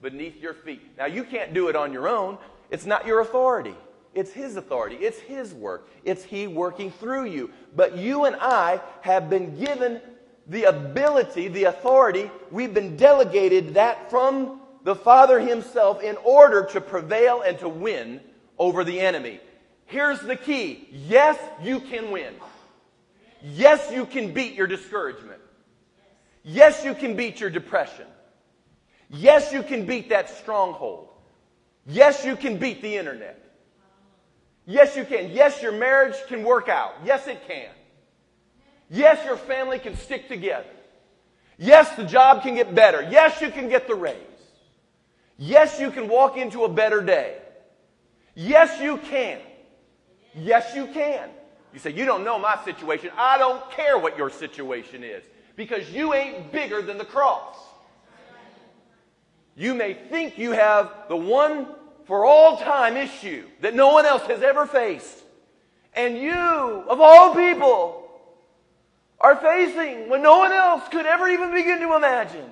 beneath 0.00 0.40
your 0.40 0.54
feet. 0.54 0.82
Now, 0.96 1.06
you 1.06 1.24
can't 1.24 1.52
do 1.52 1.68
it 1.68 1.76
on 1.76 1.92
your 1.92 2.08
own, 2.08 2.38
it's 2.70 2.86
not 2.86 3.06
your 3.06 3.20
authority. 3.20 3.74
It's 4.16 4.32
His 4.32 4.56
authority. 4.56 4.96
It's 4.96 5.18
His 5.20 5.52
work. 5.52 5.88
It's 6.04 6.24
He 6.24 6.46
working 6.46 6.90
through 6.90 7.26
you. 7.26 7.50
But 7.76 7.96
you 7.96 8.24
and 8.24 8.34
I 8.36 8.80
have 9.02 9.28
been 9.28 9.58
given 9.58 10.00
the 10.48 10.64
ability, 10.64 11.48
the 11.48 11.64
authority. 11.64 12.30
We've 12.50 12.72
been 12.72 12.96
delegated 12.96 13.74
that 13.74 14.10
from 14.10 14.60
the 14.84 14.96
Father 14.96 15.38
Himself 15.38 16.02
in 16.02 16.16
order 16.24 16.64
to 16.72 16.80
prevail 16.80 17.42
and 17.42 17.58
to 17.58 17.68
win 17.68 18.20
over 18.58 18.84
the 18.84 19.00
enemy. 19.00 19.38
Here's 19.84 20.20
the 20.20 20.36
key. 20.36 20.88
Yes, 20.90 21.38
you 21.62 21.80
can 21.80 22.10
win. 22.10 22.34
Yes, 23.42 23.92
you 23.92 24.06
can 24.06 24.32
beat 24.32 24.54
your 24.54 24.66
discouragement. 24.66 25.40
Yes, 26.42 26.84
you 26.84 26.94
can 26.94 27.16
beat 27.16 27.38
your 27.38 27.50
depression. 27.50 28.06
Yes, 29.10 29.52
you 29.52 29.62
can 29.62 29.84
beat 29.84 30.08
that 30.08 30.30
stronghold. 30.30 31.08
Yes, 31.86 32.24
you 32.24 32.34
can 32.34 32.56
beat 32.56 32.82
the 32.82 32.96
internet. 32.96 33.45
Yes, 34.66 34.96
you 34.96 35.04
can. 35.04 35.30
Yes, 35.30 35.62
your 35.62 35.72
marriage 35.72 36.16
can 36.26 36.42
work 36.42 36.68
out. 36.68 36.94
Yes, 37.04 37.28
it 37.28 37.46
can. 37.46 37.70
Yes, 38.90 39.24
your 39.24 39.36
family 39.36 39.78
can 39.78 39.96
stick 39.96 40.28
together. 40.28 40.66
Yes, 41.56 41.94
the 41.96 42.04
job 42.04 42.42
can 42.42 42.56
get 42.56 42.74
better. 42.74 43.02
Yes, 43.10 43.40
you 43.40 43.50
can 43.50 43.68
get 43.68 43.86
the 43.86 43.94
raise. 43.94 44.16
Yes, 45.38 45.80
you 45.80 45.90
can 45.90 46.08
walk 46.08 46.36
into 46.36 46.64
a 46.64 46.68
better 46.68 47.00
day. 47.00 47.38
Yes, 48.34 48.80
you 48.80 48.98
can. 48.98 49.38
Yes, 50.34 50.74
you 50.74 50.86
can. 50.88 51.30
You 51.72 51.78
say, 51.78 51.92
You 51.92 52.04
don't 52.04 52.24
know 52.24 52.38
my 52.38 52.58
situation. 52.64 53.10
I 53.16 53.38
don't 53.38 53.70
care 53.70 53.98
what 53.98 54.18
your 54.18 54.30
situation 54.30 55.04
is 55.04 55.24
because 55.54 55.90
you 55.90 56.12
ain't 56.12 56.52
bigger 56.52 56.82
than 56.82 56.98
the 56.98 57.04
cross. 57.04 57.56
You 59.54 59.74
may 59.74 59.94
think 59.94 60.36
you 60.36 60.52
have 60.52 60.92
the 61.08 61.16
one 61.16 61.66
for 62.06 62.24
all 62.24 62.56
time 62.56 62.96
issue 62.96 63.44
that 63.60 63.74
no 63.74 63.92
one 63.92 64.06
else 64.06 64.22
has 64.26 64.42
ever 64.42 64.66
faced. 64.66 65.24
And 65.94 66.16
you, 66.16 66.32
of 66.32 67.00
all 67.00 67.34
people, 67.34 68.08
are 69.20 69.36
facing 69.36 70.08
when 70.08 70.22
no 70.22 70.38
one 70.38 70.52
else 70.52 70.88
could 70.88 71.06
ever 71.06 71.28
even 71.28 71.52
begin 71.52 71.80
to 71.80 71.96
imagine. 71.96 72.50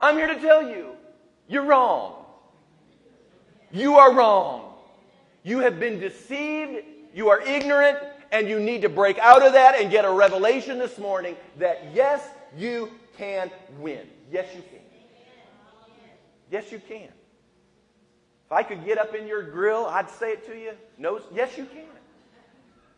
I'm 0.00 0.16
here 0.16 0.28
to 0.28 0.40
tell 0.40 0.68
you, 0.68 0.90
you're 1.48 1.64
wrong. 1.64 2.24
You 3.72 3.96
are 3.96 4.14
wrong. 4.14 4.74
You 5.42 5.60
have 5.60 5.80
been 5.80 5.98
deceived, 5.98 6.84
you 7.14 7.28
are 7.28 7.40
ignorant, 7.40 7.98
and 8.30 8.48
you 8.48 8.60
need 8.60 8.82
to 8.82 8.88
break 8.88 9.18
out 9.18 9.44
of 9.44 9.52
that 9.54 9.80
and 9.80 9.90
get 9.90 10.04
a 10.04 10.10
revelation 10.10 10.78
this 10.78 10.98
morning 10.98 11.36
that 11.58 11.86
yes, 11.94 12.28
you 12.56 12.90
can 13.16 13.50
win. 13.78 14.06
Yes, 14.30 14.46
you 14.54 14.62
can. 14.62 14.80
Yes, 16.50 16.70
you 16.70 16.80
can. 16.86 17.08
If 18.46 18.52
I 18.52 18.62
could 18.62 18.84
get 18.84 18.96
up 18.96 19.14
in 19.14 19.26
your 19.26 19.42
grill, 19.42 19.86
I'd 19.86 20.08
say 20.08 20.30
it 20.30 20.46
to 20.46 20.56
you. 20.56 20.72
No, 20.98 21.20
yes, 21.34 21.58
you 21.58 21.64
can. 21.64 21.84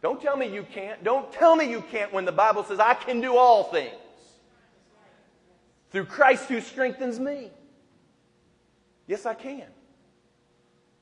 Don't 0.02 0.20
tell 0.20 0.36
me 0.36 0.52
you 0.52 0.62
can't. 0.62 1.02
Don't 1.02 1.32
tell 1.32 1.56
me 1.56 1.68
you 1.68 1.82
can't 1.90 2.12
when 2.12 2.24
the 2.24 2.32
Bible 2.32 2.62
says, 2.64 2.78
I 2.78 2.94
can 2.94 3.20
do 3.20 3.36
all 3.36 3.64
things 3.64 3.94
through 5.90 6.04
Christ 6.04 6.44
who 6.44 6.60
strengthens 6.60 7.18
me. 7.18 7.50
Yes, 9.06 9.24
I 9.24 9.34
can. 9.34 9.64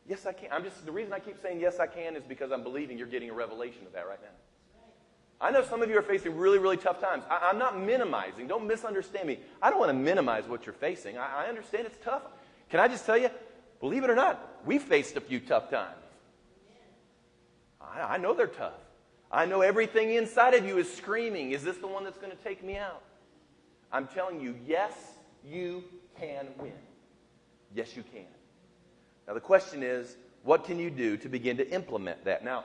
Yes, 0.09 0.25
I 0.25 0.33
can. 0.33 0.53
I'm 0.53 0.63
just 0.63 0.87
the 0.87 0.93
reason 0.93 1.13
I 1.13 1.19
keep 1.19 1.43
saying 1.43 1.59
yes, 1.59 1.81
I 1.81 1.89
can 1.89 2.15
is 2.15 2.23
because 2.23 2.53
I'm 2.53 2.63
believing 2.63 2.97
you're 2.97 3.09
getting 3.09 3.29
a 3.29 3.35
revelation 3.35 3.85
of 3.85 3.93
that 3.93 4.07
right 4.07 4.23
now. 4.23 4.29
I 5.41 5.51
know 5.51 5.63
some 5.63 5.83
of 5.83 5.91
you 5.91 5.99
are 5.99 6.03
facing 6.03 6.37
really, 6.37 6.59
really 6.59 6.77
tough 6.77 7.01
times. 7.01 7.25
I, 7.29 7.51
am 7.51 7.59
not 7.59 7.79
minimizing. 7.79 8.47
Don't 8.47 8.67
misunderstand 8.67 9.27
me. 9.27 9.41
I 9.61 9.69
don't 9.69 9.79
want 9.79 9.91
to 9.91 9.95
minimize 9.95 10.45
what 10.45 10.65
you're 10.65 10.73
facing. 10.73 11.19
I, 11.19 11.45
I 11.45 11.49
understand 11.49 11.87
it's 11.87 11.99
tough. 12.03 12.23
Can 12.71 12.81
I 12.81 12.89
just 12.89 13.05
tell 13.05 13.19
you, 13.19 13.29
believe 13.81 14.05
it 14.05 14.11
or 14.11 14.15
not, 14.15 14.63
we 14.65 14.79
faced 14.79 15.17
a 15.17 15.21
few 15.21 15.41
tough 15.41 15.71
times. 15.71 15.95
I, 17.81 18.15
I 18.15 18.17
know 18.19 18.35
they're 18.35 18.47
tough. 18.47 18.75
I 19.31 19.45
know 19.45 19.61
everything 19.61 20.15
inside 20.15 20.55
of 20.55 20.67
you 20.67 20.79
is 20.79 20.93
screaming, 20.93 21.53
Is 21.53 21.63
this 21.63 21.77
the 21.79 21.87
one 21.87 22.05
that's 22.05 22.19
going 22.19 22.31
to 22.31 22.43
take 22.45 22.63
me 22.65 22.77
out? 22.77 23.03
I'm 23.93 24.07
telling 24.07 24.41
you, 24.41 24.55
yes, 24.67 24.93
you 25.45 25.85
can 26.19 26.47
win. 26.59 26.73
Yes, 27.75 27.97
you 27.97 28.03
can. 28.13 28.27
Now, 29.27 29.35
the 29.35 29.41
question 29.41 29.83
is, 29.83 30.17
what 30.43 30.65
can 30.65 30.79
you 30.79 30.91
do 30.91 31.17
to 31.19 31.29
begin 31.29 31.57
to 31.57 31.69
implement 31.71 32.25
that? 32.25 32.45
Now, 32.45 32.65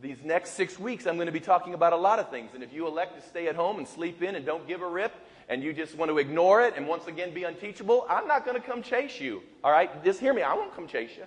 these 0.00 0.22
next 0.22 0.50
six 0.50 0.78
weeks, 0.78 1.06
I'm 1.06 1.16
going 1.16 1.26
to 1.26 1.32
be 1.32 1.40
talking 1.40 1.74
about 1.74 1.92
a 1.92 1.96
lot 1.96 2.18
of 2.18 2.30
things. 2.30 2.50
And 2.54 2.62
if 2.62 2.72
you 2.72 2.86
elect 2.86 3.20
to 3.20 3.28
stay 3.28 3.48
at 3.48 3.56
home 3.56 3.78
and 3.78 3.86
sleep 3.86 4.22
in 4.22 4.34
and 4.34 4.44
don't 4.44 4.66
give 4.66 4.82
a 4.82 4.88
rip, 4.88 5.12
and 5.48 5.62
you 5.62 5.72
just 5.72 5.96
want 5.96 6.10
to 6.10 6.18
ignore 6.18 6.62
it 6.62 6.74
and 6.76 6.86
once 6.86 7.06
again 7.06 7.32
be 7.34 7.44
unteachable, 7.44 8.06
I'm 8.08 8.26
not 8.26 8.44
going 8.44 8.60
to 8.60 8.66
come 8.66 8.82
chase 8.82 9.20
you. 9.20 9.42
All 9.62 9.70
right? 9.70 10.04
Just 10.04 10.20
hear 10.20 10.32
me. 10.32 10.42
I 10.42 10.54
won't 10.54 10.74
come 10.74 10.86
chase 10.86 11.10
you. 11.16 11.24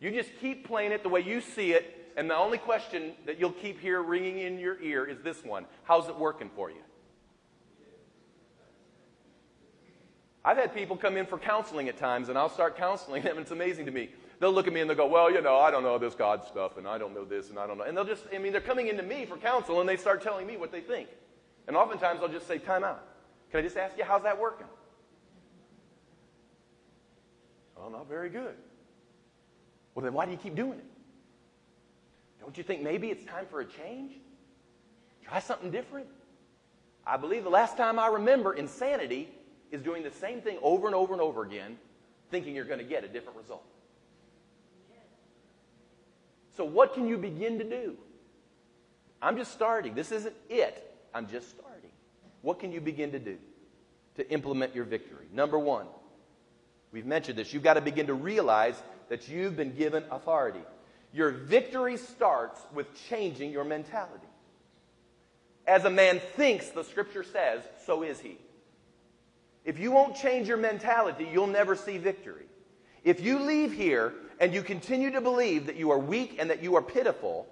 You 0.00 0.10
just 0.10 0.30
keep 0.40 0.66
playing 0.66 0.92
it 0.92 1.02
the 1.02 1.08
way 1.08 1.20
you 1.20 1.40
see 1.40 1.72
it. 1.72 1.98
And 2.16 2.28
the 2.28 2.36
only 2.36 2.58
question 2.58 3.12
that 3.24 3.38
you'll 3.40 3.52
keep 3.52 3.80
here 3.80 4.02
ringing 4.02 4.40
in 4.40 4.58
your 4.58 4.80
ear 4.82 5.04
is 5.04 5.20
this 5.22 5.44
one 5.44 5.64
How's 5.84 6.08
it 6.08 6.18
working 6.18 6.50
for 6.54 6.70
you? 6.70 6.82
I've 10.44 10.56
had 10.56 10.74
people 10.74 10.96
come 10.96 11.16
in 11.16 11.26
for 11.26 11.38
counseling 11.38 11.88
at 11.88 11.96
times, 11.96 12.28
and 12.28 12.36
I'll 12.36 12.48
start 12.48 12.76
counseling 12.76 13.22
them, 13.22 13.36
and 13.36 13.40
it's 13.40 13.52
amazing 13.52 13.86
to 13.86 13.92
me. 13.92 14.10
They'll 14.40 14.52
look 14.52 14.66
at 14.66 14.72
me 14.72 14.80
and 14.80 14.90
they'll 14.90 14.96
go, 14.96 15.06
Well, 15.06 15.30
you 15.30 15.40
know, 15.40 15.56
I 15.56 15.70
don't 15.70 15.84
know 15.84 15.98
this 15.98 16.16
God 16.16 16.44
stuff, 16.44 16.76
and 16.76 16.86
I 16.86 16.98
don't 16.98 17.14
know 17.14 17.24
this, 17.24 17.50
and 17.50 17.58
I 17.58 17.66
don't 17.66 17.78
know. 17.78 17.84
And 17.84 17.96
they'll 17.96 18.04
just, 18.04 18.24
I 18.34 18.38
mean, 18.38 18.50
they're 18.50 18.60
coming 18.60 18.88
into 18.88 19.04
me 19.04 19.24
for 19.24 19.36
counsel, 19.36 19.80
and 19.80 19.88
they 19.88 19.96
start 19.96 20.20
telling 20.20 20.46
me 20.46 20.56
what 20.56 20.72
they 20.72 20.80
think. 20.80 21.08
And 21.68 21.76
oftentimes 21.76 22.20
I'll 22.20 22.28
just 22.28 22.48
say, 22.48 22.58
Time 22.58 22.82
out. 22.82 23.04
Can 23.52 23.60
I 23.60 23.62
just 23.62 23.76
ask 23.76 23.98
you, 23.98 24.04
how's 24.04 24.22
that 24.22 24.40
working? 24.40 24.66
Oh, 27.76 27.90
not 27.90 28.08
very 28.08 28.30
good. 28.30 28.54
Well, 29.94 30.02
then 30.02 30.14
why 30.14 30.24
do 30.24 30.32
you 30.32 30.38
keep 30.38 30.54
doing 30.54 30.78
it? 30.78 30.86
Don't 32.40 32.56
you 32.56 32.64
think 32.64 32.80
maybe 32.80 33.10
it's 33.10 33.24
time 33.24 33.44
for 33.50 33.60
a 33.60 33.66
change? 33.66 34.14
Try 35.22 35.38
something 35.38 35.70
different. 35.70 36.06
I 37.06 37.18
believe 37.18 37.44
the 37.44 37.50
last 37.50 37.76
time 37.76 37.98
I 37.98 38.06
remember 38.06 38.54
insanity 38.54 39.28
is 39.70 39.82
doing 39.82 40.02
the 40.02 40.10
same 40.10 40.40
thing 40.40 40.58
over 40.62 40.86
and 40.86 40.96
over 40.96 41.12
and 41.12 41.20
over 41.20 41.42
again, 41.42 41.76
thinking 42.30 42.54
you're 42.54 42.64
going 42.64 42.78
to 42.78 42.86
get 42.86 43.04
a 43.04 43.08
different 43.08 43.36
result. 43.36 43.64
So, 46.56 46.64
what 46.64 46.94
can 46.94 47.06
you 47.06 47.18
begin 47.18 47.58
to 47.58 47.64
do? 47.64 47.96
I'm 49.20 49.36
just 49.36 49.52
starting. 49.52 49.94
This 49.94 50.10
isn't 50.10 50.34
it. 50.48 50.94
I'm 51.14 51.28
just 51.28 51.50
starting. 51.50 51.71
What 52.42 52.58
can 52.58 52.72
you 52.72 52.80
begin 52.80 53.12
to 53.12 53.18
do 53.18 53.38
to 54.16 54.30
implement 54.30 54.74
your 54.74 54.84
victory? 54.84 55.26
Number 55.32 55.58
one, 55.58 55.86
we've 56.92 57.06
mentioned 57.06 57.38
this. 57.38 57.52
You've 57.52 57.62
got 57.62 57.74
to 57.74 57.80
begin 57.80 58.08
to 58.08 58.14
realize 58.14 58.80
that 59.08 59.28
you've 59.28 59.56
been 59.56 59.74
given 59.74 60.04
authority. 60.10 60.60
Your 61.12 61.30
victory 61.30 61.96
starts 61.96 62.60
with 62.74 62.86
changing 63.08 63.52
your 63.52 63.64
mentality. 63.64 64.26
As 65.66 65.84
a 65.84 65.90
man 65.90 66.20
thinks, 66.36 66.70
the 66.70 66.82
scripture 66.82 67.22
says, 67.22 67.62
so 67.86 68.02
is 68.02 68.18
he. 68.18 68.38
If 69.64 69.78
you 69.78 69.92
won't 69.92 70.16
change 70.16 70.48
your 70.48 70.56
mentality, 70.56 71.28
you'll 71.32 71.46
never 71.46 71.76
see 71.76 71.98
victory. 71.98 72.46
If 73.04 73.20
you 73.20 73.38
leave 73.38 73.72
here 73.72 74.12
and 74.40 74.52
you 74.52 74.62
continue 74.62 75.12
to 75.12 75.20
believe 75.20 75.66
that 75.66 75.76
you 75.76 75.90
are 75.90 75.98
weak 75.98 76.36
and 76.40 76.50
that 76.50 76.62
you 76.62 76.74
are 76.74 76.82
pitiful, 76.82 77.46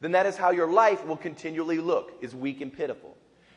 then 0.00 0.12
that 0.12 0.26
is 0.26 0.36
how 0.36 0.50
your 0.50 0.70
life 0.70 1.04
will 1.06 1.16
continually 1.16 1.78
look, 1.78 2.12
is 2.20 2.34
weak 2.34 2.60
and 2.60 2.72
pitiful. 2.72 3.13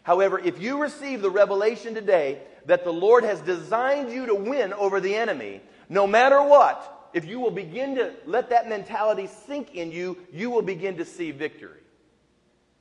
However, 0.07 0.39
if 0.39 0.61
you 0.61 0.81
receive 0.81 1.21
the 1.21 1.29
revelation 1.29 1.93
today 1.93 2.39
that 2.65 2.85
the 2.85 2.93
Lord 2.93 3.25
has 3.25 3.41
designed 3.41 4.09
you 4.09 4.27
to 4.27 4.35
win 4.35 4.71
over 4.71 5.01
the 5.01 5.13
enemy, 5.13 5.59
no 5.89 6.07
matter 6.07 6.41
what, 6.41 7.09
if 7.11 7.25
you 7.25 7.41
will 7.41 7.51
begin 7.51 7.95
to 7.95 8.13
let 8.25 8.51
that 8.51 8.69
mentality 8.69 9.27
sink 9.45 9.75
in 9.75 9.91
you, 9.91 10.17
you 10.31 10.49
will 10.49 10.61
begin 10.61 10.95
to 10.95 11.03
see 11.03 11.31
victory. 11.31 11.81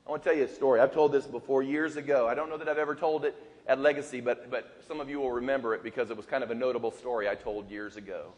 I 0.05 0.09
want 0.09 0.23
to 0.23 0.29
tell 0.29 0.37
you 0.37 0.45
a 0.45 0.47
story. 0.47 0.79
I've 0.79 0.93
told 0.93 1.11
this 1.11 1.27
before 1.27 1.61
years 1.61 1.97
ago. 1.97 2.29
I 2.29 2.33
don't 2.33 2.49
know 2.49 2.55
that 2.55 2.69
I've 2.69 2.77
ever 2.77 2.95
told 2.95 3.25
it 3.25 3.35
at 3.67 3.77
Legacy, 3.77 4.21
but, 4.21 4.49
but 4.49 4.81
some 4.87 5.01
of 5.01 5.09
you 5.09 5.19
will 5.19 5.33
remember 5.33 5.75
it 5.75 5.83
because 5.83 6.09
it 6.09 6.15
was 6.15 6.25
kind 6.25 6.45
of 6.45 6.51
a 6.51 6.55
notable 6.55 6.91
story 6.91 7.27
I 7.27 7.35
told 7.35 7.69
years 7.69 7.97
ago. 7.97 8.31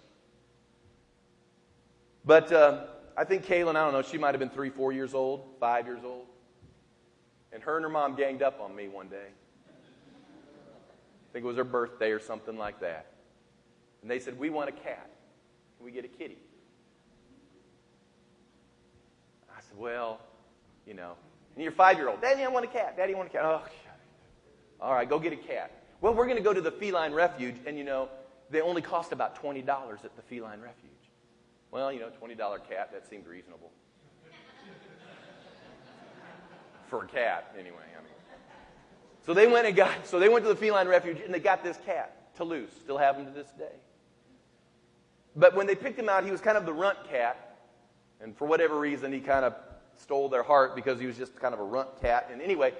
But 2.25 2.51
uh, 2.51 2.87
I 3.15 3.23
think 3.23 3.45
Kaylin, 3.45 3.75
I 3.75 3.83
don't 3.83 3.93
know, 3.93 4.01
she 4.01 4.17
might 4.17 4.31
have 4.31 4.39
been 4.39 4.49
three, 4.49 4.71
four 4.71 4.91
years 4.91 5.13
old, 5.13 5.45
five 5.59 5.85
years 5.85 6.01
old. 6.03 6.25
And 7.51 7.63
her 7.63 7.77
and 7.77 7.83
her 7.83 7.89
mom 7.89 8.15
ganged 8.15 8.41
up 8.41 8.59
on 8.61 8.75
me 8.75 8.87
one 8.87 9.07
day. 9.07 9.27
I 9.67 11.33
think 11.33 11.43
it 11.43 11.47
was 11.47 11.57
her 11.57 11.63
birthday 11.63 12.11
or 12.11 12.19
something 12.19 12.57
like 12.57 12.79
that. 12.81 13.07
And 14.01 14.09
they 14.09 14.19
said, 14.19 14.39
We 14.39 14.49
want 14.49 14.69
a 14.69 14.73
cat. 14.73 15.09
Can 15.77 15.85
we 15.85 15.91
get 15.91 16.05
a 16.05 16.07
kitty? 16.07 16.37
I 19.49 19.61
said, 19.61 19.77
Well, 19.77 20.19
you 20.85 20.93
know. 20.93 21.13
And 21.55 21.63
you're 21.63 21.71
five 21.71 21.97
year 21.97 22.09
old. 22.09 22.21
Daddy, 22.21 22.43
I 22.43 22.47
want 22.47 22.65
a 22.65 22.69
cat. 22.69 22.97
Daddy, 22.97 23.13
I 23.13 23.17
want 23.17 23.29
a 23.29 23.31
cat. 23.31 23.41
Oh, 23.43 23.63
all 24.81 24.93
right, 24.93 25.09
go 25.09 25.19
get 25.19 25.33
a 25.33 25.37
cat. 25.37 25.71
Well, 26.01 26.13
we're 26.13 26.25
going 26.25 26.37
to 26.37 26.43
go 26.43 26.53
to 26.53 26.61
the 26.61 26.71
feline 26.71 27.13
refuge, 27.13 27.55
and 27.65 27.77
you 27.77 27.83
know, 27.83 28.07
they 28.49 28.61
only 28.61 28.81
cost 28.81 29.11
about 29.11 29.41
$20 29.41 30.05
at 30.05 30.15
the 30.15 30.21
feline 30.23 30.61
refuge. 30.61 30.91
Well, 31.71 31.91
you 31.91 31.99
know, 31.99 32.09
$20 32.21 32.37
cat, 32.69 32.91
that 32.93 33.07
seemed 33.09 33.27
reasonable. 33.27 33.71
For 36.89 37.03
a 37.03 37.07
cat, 37.07 37.53
anyway. 37.57 37.77
I 37.77 38.01
mean. 38.01 38.11
So 39.25 39.33
they 39.33 39.47
went 39.47 39.67
and 39.67 39.75
got, 39.75 40.07
so 40.07 40.19
they 40.19 40.29
went 40.29 40.43
to 40.45 40.49
the 40.49 40.55
feline 40.55 40.87
refuge 40.87 41.19
and 41.23 41.33
they 41.33 41.39
got 41.39 41.63
this 41.63 41.77
cat, 41.85 42.35
Toulouse. 42.35 42.69
Still 42.81 42.97
have 42.97 43.15
him 43.15 43.25
to 43.25 43.31
this 43.31 43.49
day. 43.57 43.75
But 45.35 45.55
when 45.55 45.67
they 45.67 45.75
picked 45.75 45.99
him 45.99 46.09
out, 46.09 46.25
he 46.25 46.31
was 46.31 46.41
kind 46.41 46.57
of 46.57 46.65
the 46.65 46.73
runt 46.73 46.97
cat. 47.09 47.57
And 48.21 48.35
for 48.35 48.45
whatever 48.45 48.79
reason, 48.79 49.13
he 49.13 49.19
kind 49.19 49.45
of 49.45 49.53
stole 49.97 50.29
their 50.29 50.43
heart 50.43 50.75
because 50.75 50.99
he 50.99 51.05
was 51.05 51.15
just 51.15 51.35
kind 51.39 51.53
of 51.53 51.59
a 51.59 51.63
runt 51.63 52.01
cat. 52.01 52.29
And 52.31 52.41
anyway, 52.41 52.73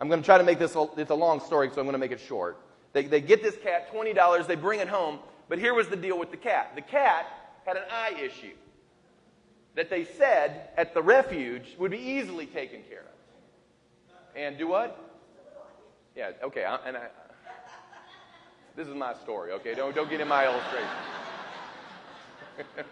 I'm 0.00 0.08
going 0.08 0.20
to 0.20 0.26
try 0.26 0.38
to 0.38 0.44
make 0.44 0.58
this, 0.58 0.76
it's 0.96 1.10
a 1.10 1.14
long 1.14 1.40
story, 1.40 1.68
so 1.68 1.80
I'm 1.80 1.86
going 1.86 1.92
to 1.92 1.98
make 1.98 2.10
it 2.12 2.20
short. 2.20 2.58
They, 2.92 3.04
they 3.04 3.20
get 3.20 3.42
this 3.42 3.56
cat, 3.62 3.92
$20, 3.94 4.46
they 4.46 4.56
bring 4.56 4.80
it 4.80 4.88
home. 4.88 5.20
But 5.48 5.58
here 5.58 5.74
was 5.74 5.88
the 5.88 5.96
deal 5.96 6.18
with 6.18 6.30
the 6.30 6.36
cat 6.36 6.72
the 6.74 6.80
cat 6.80 7.26
had 7.66 7.76
an 7.76 7.84
eye 7.90 8.14
issue 8.20 8.54
that 9.74 9.90
they 9.90 10.04
said 10.04 10.68
at 10.76 10.94
the 10.94 11.02
refuge 11.02 11.76
would 11.78 11.90
be 11.90 11.98
easily 11.98 12.46
taken 12.46 12.82
care 12.82 13.00
of. 13.00 13.06
And 14.36 14.58
do 14.58 14.66
what? 14.66 14.98
Yeah, 16.16 16.32
okay. 16.42 16.64
I, 16.64 16.76
and 16.86 16.96
I, 16.96 17.08
this 18.76 18.88
is 18.88 18.94
my 18.94 19.14
story, 19.14 19.52
okay? 19.52 19.74
Don't, 19.74 19.94
don't 19.94 20.10
get 20.10 20.20
in 20.20 20.28
my 20.28 20.46
illustration. 20.46 20.88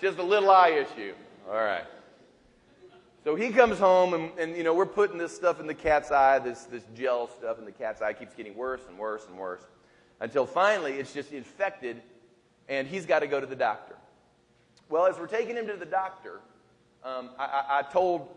Just 0.00 0.18
a 0.18 0.22
little 0.22 0.50
eye 0.50 0.70
issue. 0.70 1.14
All 1.48 1.54
right. 1.56 1.84
So 3.24 3.34
he 3.34 3.50
comes 3.50 3.78
home, 3.78 4.14
and, 4.14 4.30
and, 4.38 4.56
you 4.56 4.62
know, 4.62 4.74
we're 4.74 4.86
putting 4.86 5.18
this 5.18 5.34
stuff 5.34 5.60
in 5.60 5.66
the 5.66 5.74
cat's 5.74 6.10
eye, 6.10 6.38
this, 6.38 6.64
this 6.64 6.84
gel 6.96 7.28
stuff 7.28 7.58
in 7.58 7.64
the 7.64 7.72
cat's 7.72 8.00
eye 8.00 8.12
keeps 8.12 8.34
getting 8.34 8.56
worse 8.56 8.80
and 8.88 8.98
worse 8.98 9.26
and 9.28 9.36
worse 9.36 9.62
until 10.20 10.46
finally 10.46 10.94
it's 10.94 11.12
just 11.12 11.32
infected, 11.32 12.00
and 12.68 12.88
he's 12.88 13.06
got 13.06 13.20
to 13.20 13.26
go 13.26 13.40
to 13.40 13.46
the 13.46 13.56
doctor. 13.56 13.96
Well, 14.88 15.06
as 15.06 15.18
we're 15.18 15.26
taking 15.26 15.56
him 15.56 15.66
to 15.66 15.76
the 15.76 15.86
doctor, 15.86 16.40
um, 17.04 17.30
I, 17.38 17.44
I, 17.44 17.78
I, 17.78 17.82
told 17.92 18.28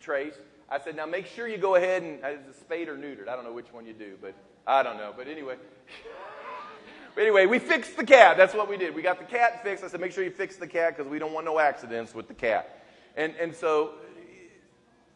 Trace, 0.00 0.34
I 0.70 0.78
said, 0.78 0.96
now 0.96 1.06
make 1.06 1.26
sure 1.26 1.48
you 1.48 1.58
go 1.58 1.76
ahead 1.76 2.02
and, 2.02 2.18
is 2.18 2.46
it 2.46 2.60
spayed 2.60 2.88
or 2.88 2.96
neutered? 2.96 3.28
I 3.28 3.34
don't 3.34 3.44
know 3.44 3.52
which 3.52 3.72
one 3.72 3.86
you 3.86 3.92
do, 3.92 4.16
but 4.20 4.34
I 4.66 4.82
don't 4.82 4.96
know. 4.96 5.14
But 5.16 5.28
anyway. 5.28 5.56
but 7.14 7.22
anyway, 7.22 7.46
we 7.46 7.58
fixed 7.58 7.96
the 7.96 8.04
cat. 8.04 8.36
That's 8.36 8.54
what 8.54 8.68
we 8.68 8.76
did. 8.76 8.94
We 8.94 9.02
got 9.02 9.18
the 9.18 9.24
cat 9.24 9.62
fixed. 9.62 9.82
I 9.82 9.88
said, 9.88 10.00
make 10.00 10.12
sure 10.12 10.24
you 10.24 10.30
fix 10.30 10.56
the 10.56 10.66
cat 10.66 10.96
because 10.96 11.10
we 11.10 11.18
don't 11.18 11.32
want 11.32 11.46
no 11.46 11.58
accidents 11.58 12.14
with 12.14 12.28
the 12.28 12.34
cat. 12.34 12.84
And, 13.16 13.34
and 13.40 13.54
so, 13.54 13.94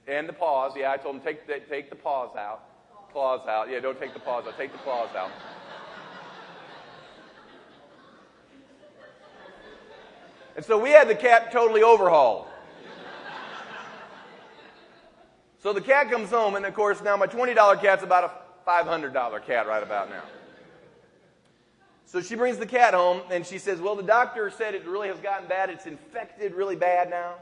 and 0.06 0.28
the 0.28 0.32
paws. 0.32 0.72
Yeah, 0.76 0.90
I 0.90 0.96
told 0.96 1.16
him, 1.16 1.20
take 1.20 1.46
the, 1.46 1.60
take 1.68 1.90
the 1.90 1.96
paws 1.96 2.34
out. 2.36 2.64
Claws 3.12 3.46
out. 3.46 3.70
Yeah, 3.70 3.80
don't 3.80 4.00
take 4.00 4.14
the 4.14 4.20
paws 4.20 4.46
out. 4.46 4.56
Take 4.56 4.72
the 4.72 4.78
claws 4.78 5.14
out. 5.14 5.30
And 10.56 10.64
so 10.64 10.78
we 10.78 10.90
had 10.90 11.08
the 11.08 11.14
cat 11.14 11.52
totally 11.52 11.82
overhauled. 11.82 12.46
So 15.62 15.72
the 15.72 15.81
cat 15.81 16.11
comes 16.11 16.31
home, 16.31 16.57
and 16.57 16.66
of 16.66 16.75
course, 16.75 17.01
now 17.03 17.16
my 17.16 17.29
$20 17.29 17.81
cat's 17.81 18.03
about 18.03 18.25
a 18.25 18.68
$500 18.68 19.46
cat 19.46 19.68
right 19.68 19.83
about 19.83 20.11
now. 20.11 20.25
So 22.05 22.20
she 22.20 22.35
brings 22.35 22.59
the 22.59 22.66
cat 22.66 22.94
home, 22.94 23.20
and 23.31 23.46
she 23.46 23.59
says, 23.59 23.81
Well, 23.81 23.94
the 23.94 24.03
doctor 24.03 24.51
said 24.51 24.75
it 24.75 24.85
really 24.87 25.07
has 25.07 25.20
gotten 25.20 25.46
bad. 25.46 25.70
It's 25.70 25.87
infected 25.87 26.55
really 26.55 26.75
bad 26.75 27.11
now. 27.11 27.35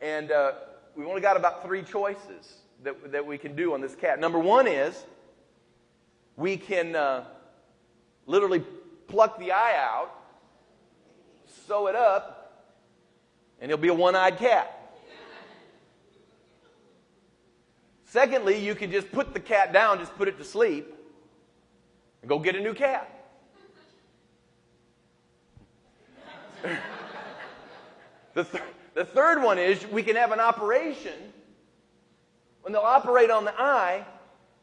And 0.00 0.32
uh, 0.32 0.52
we've 0.96 1.06
only 1.06 1.20
got 1.20 1.36
about 1.36 1.62
three 1.62 1.82
choices 1.82 2.54
that, 2.84 3.12
that 3.12 3.26
we 3.26 3.36
can 3.36 3.54
do 3.54 3.74
on 3.74 3.82
this 3.82 3.94
cat. 3.94 4.18
Number 4.18 4.38
one 4.38 4.66
is 4.66 5.04
We 6.36 6.56
can 6.56 6.96
uh, 6.96 7.24
literally 8.24 8.64
pluck 9.08 9.38
the 9.38 9.52
eye 9.52 9.76
out, 9.76 10.10
sew 11.66 11.86
it 11.86 11.94
up, 11.94 12.64
and 13.60 13.70
he'll 13.70 13.76
be 13.76 13.88
a 13.88 13.94
one 13.94 14.16
eyed 14.16 14.38
cat. 14.38 14.79
Secondly, 18.10 18.58
you 18.58 18.74
can 18.74 18.90
just 18.90 19.12
put 19.12 19.32
the 19.34 19.38
cat 19.38 19.72
down, 19.72 20.00
just 20.00 20.16
put 20.16 20.26
it 20.26 20.36
to 20.38 20.42
sleep, 20.42 20.92
and 22.22 22.28
go 22.28 22.40
get 22.40 22.56
a 22.56 22.60
new 22.60 22.74
cat. 22.74 23.08
the, 28.34 28.42
th- 28.42 28.64
the 28.94 29.04
third 29.04 29.40
one 29.40 29.58
is 29.58 29.86
we 29.86 30.02
can 30.02 30.16
have 30.16 30.32
an 30.32 30.40
operation 30.40 31.12
when 32.62 32.72
they'll 32.72 32.82
operate 32.82 33.30
on 33.30 33.44
the 33.44 33.54
eye 33.56 34.04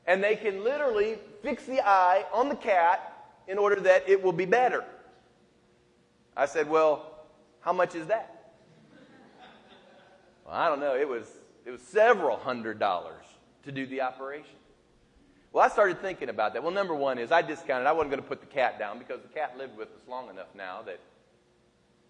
and 0.07 0.21
they 0.21 0.35
can 0.35 0.61
literally 0.65 1.17
fix 1.41 1.63
the 1.63 1.79
eye 1.87 2.25
on 2.33 2.49
the 2.49 2.55
cat 2.55 3.31
in 3.47 3.57
order 3.57 3.79
that 3.79 4.09
it 4.09 4.21
will 4.21 4.33
be 4.33 4.45
better. 4.45 4.83
I 6.35 6.47
said, 6.47 6.69
Well, 6.69 7.15
how 7.61 7.71
much 7.71 7.95
is 7.95 8.07
that? 8.07 8.51
Well, 10.45 10.53
I 10.53 10.67
don't 10.67 10.81
know. 10.81 10.97
It 10.97 11.07
was, 11.07 11.29
it 11.65 11.71
was 11.71 11.79
several 11.81 12.35
hundred 12.35 12.77
dollars 12.77 13.23
to 13.67 13.71
do 13.71 13.85
the 13.85 14.01
operation. 14.01 14.55
Well, 15.53 15.63
I 15.63 15.69
started 15.69 16.01
thinking 16.01 16.29
about 16.29 16.53
that. 16.53 16.63
Well, 16.63 16.71
number 16.71 16.95
one 16.95 17.19
is 17.19 17.31
I 17.31 17.41
discounted. 17.41 17.87
I 17.87 17.91
wasn't 17.91 18.11
going 18.11 18.21
to 18.21 18.27
put 18.27 18.41
the 18.41 18.47
cat 18.47 18.79
down 18.79 18.97
because 18.97 19.21
the 19.21 19.27
cat 19.27 19.57
lived 19.57 19.77
with 19.77 19.89
us 19.89 20.07
long 20.07 20.29
enough 20.29 20.47
now 20.55 20.81
that, 20.85 20.99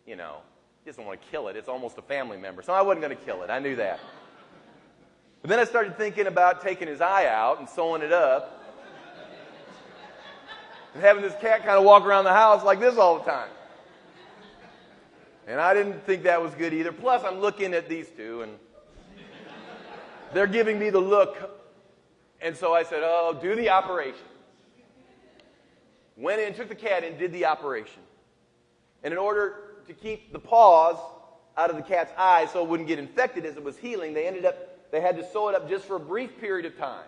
you 0.05 0.15
know, 0.15 0.37
he 0.83 0.89
doesn't 0.89 1.05
want 1.05 1.21
to 1.21 1.27
kill 1.29 1.47
it. 1.47 1.55
It's 1.55 1.69
almost 1.69 1.97
a 1.97 2.01
family 2.01 2.37
member. 2.37 2.61
So 2.61 2.73
I 2.73 2.81
wasn't 2.81 3.05
going 3.05 3.17
to 3.17 3.23
kill 3.23 3.43
it. 3.43 3.49
I 3.49 3.59
knew 3.59 3.75
that. 3.75 3.99
But 5.41 5.49
then 5.49 5.59
I 5.59 5.65
started 5.65 5.97
thinking 5.97 6.27
about 6.27 6.61
taking 6.61 6.87
his 6.87 7.01
eye 7.01 7.27
out 7.27 7.59
and 7.59 7.69
sewing 7.69 8.01
it 8.01 8.11
up 8.11 8.63
and 10.93 11.03
having 11.03 11.21
this 11.21 11.33
cat 11.41 11.59
kind 11.59 11.77
of 11.77 11.83
walk 11.83 12.03
around 12.05 12.23
the 12.23 12.33
house 12.33 12.63
like 12.63 12.79
this 12.79 12.97
all 12.97 13.19
the 13.19 13.25
time. 13.25 13.49
And 15.47 15.61
I 15.61 15.73
didn't 15.73 16.05
think 16.05 16.23
that 16.23 16.41
was 16.41 16.53
good 16.55 16.73
either. 16.73 16.91
Plus, 16.91 17.23
I'm 17.23 17.39
looking 17.39 17.73
at 17.73 17.87
these 17.87 18.09
two, 18.09 18.41
and 18.41 18.51
they're 20.33 20.47
giving 20.47 20.79
me 20.79 20.89
the 20.89 20.99
look. 20.99 21.53
And 22.41 22.55
so 22.55 22.73
I 22.73 22.83
said, 22.83 23.01
Oh, 23.03 23.37
do 23.41 23.55
the 23.55 23.69
operation. 23.69 24.25
Went 26.15 26.41
in, 26.41 26.53
took 26.53 26.69
the 26.69 26.75
cat 26.75 27.03
and 27.03 27.17
did 27.17 27.31
the 27.31 27.45
operation. 27.45 28.01
And 29.03 29.11
in 29.11 29.17
order 29.17 29.75
to 29.87 29.93
keep 29.93 30.33
the 30.33 30.39
paws 30.39 30.97
out 31.55 31.69
of 31.69 31.75
the 31.75 31.81
cat's 31.81 32.11
eyes 32.17 32.51
so 32.51 32.63
it 32.63 32.69
wouldn't 32.69 32.87
get 32.87 32.99
infected 32.99 33.45
as 33.45 33.55
it 33.55 33.63
was 33.63 33.77
healing, 33.77 34.13
they 34.13 34.27
ended 34.27 34.45
up, 34.45 34.91
they 34.91 34.99
had 34.99 35.15
to 35.17 35.29
sew 35.31 35.49
it 35.49 35.55
up 35.55 35.69
just 35.69 35.85
for 35.85 35.95
a 35.95 35.99
brief 35.99 36.39
period 36.39 36.65
of 36.65 36.77
time. 36.77 37.05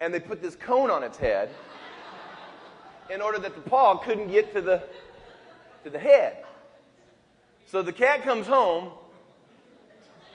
And 0.00 0.14
they 0.14 0.20
put 0.20 0.40
this 0.40 0.56
cone 0.56 0.90
on 0.90 1.02
its 1.02 1.18
head 1.18 1.50
in 3.10 3.20
order 3.20 3.38
that 3.38 3.54
the 3.54 3.60
paw 3.60 3.98
couldn't 3.98 4.28
get 4.28 4.54
to 4.54 4.62
the, 4.62 4.82
to 5.84 5.90
the 5.90 5.98
head. 5.98 6.44
So 7.66 7.82
the 7.82 7.92
cat 7.92 8.22
comes 8.22 8.46
home. 8.46 8.90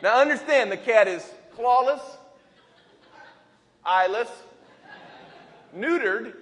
Now 0.04 0.22
understand 0.22 0.72
the 0.72 0.78
cat 0.78 1.08
is 1.08 1.28
clawless, 1.58 2.02
eyeless, 3.86 4.30
neutered. 5.76 6.34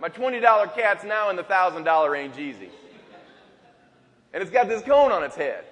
My 0.00 0.08
$20 0.08 0.74
cat's 0.74 1.04
now 1.04 1.30
in 1.30 1.36
the 1.36 1.44
$1,000 1.44 2.10
range 2.10 2.38
easy. 2.38 2.70
And 4.32 4.42
it's 4.42 4.50
got 4.50 4.68
this 4.68 4.82
cone 4.82 5.12
on 5.12 5.22
its 5.22 5.36
head. 5.36 5.64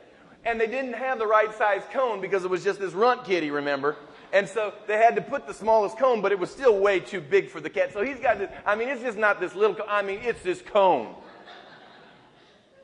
And 0.45 0.61
they 0.61 0.67
didn't 0.67 0.95
have 0.95 1.19
the 1.19 1.27
right 1.27 1.53
size 1.55 1.83
cone 1.93 2.21
because 2.21 2.45
it 2.45 2.51
was 2.51 2.65
just 2.65 2.81
this 2.81 2.95
runt 2.95 3.25
kitty, 3.25 3.51
remember? 3.51 3.97
And 4.33 4.49
so 4.49 4.73
they 4.87 4.97
had 4.97 5.15
to 5.17 5.23
put 5.23 5.47
the 5.47 5.53
smallest 5.53 5.99
cone, 5.99 6.23
but 6.23 6.33
it 6.33 6.39
was 6.39 6.51
still 6.51 6.79
way 6.79 6.99
too 6.99 7.21
big 7.21 7.49
for 7.49 7.61
the 7.61 7.69
cat. 7.69 7.93
So 7.93 8.03
he's 8.03 8.19
got 8.19 8.39
this, 8.39 8.51
I 8.65 8.75
mean, 8.75 8.89
it's 8.89 9.03
just 9.03 9.19
not 9.19 9.41
this 9.41 9.55
little, 9.55 9.77
cone. 9.77 9.87
I 9.89 10.03
mean, 10.03 10.21
it's 10.23 10.43
this 10.43 10.63
cone. 10.63 11.15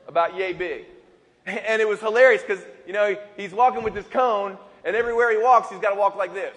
About 0.07 0.35
yay 0.35 0.53
big. 0.53 0.85
And 1.45 1.81
it 1.81 1.87
was 1.87 1.99
hilarious 1.99 2.43
because, 2.43 2.63
you 2.85 2.93
know, 2.93 3.15
he's 3.35 3.53
walking 3.53 3.81
with 3.81 3.95
this 3.95 4.05
cone, 4.07 4.57
and 4.83 4.95
everywhere 4.95 5.31
he 5.31 5.37
walks, 5.37 5.69
he's 5.69 5.79
got 5.79 5.91
to 5.91 5.99
walk 5.99 6.15
like 6.15 6.33
this. 6.33 6.55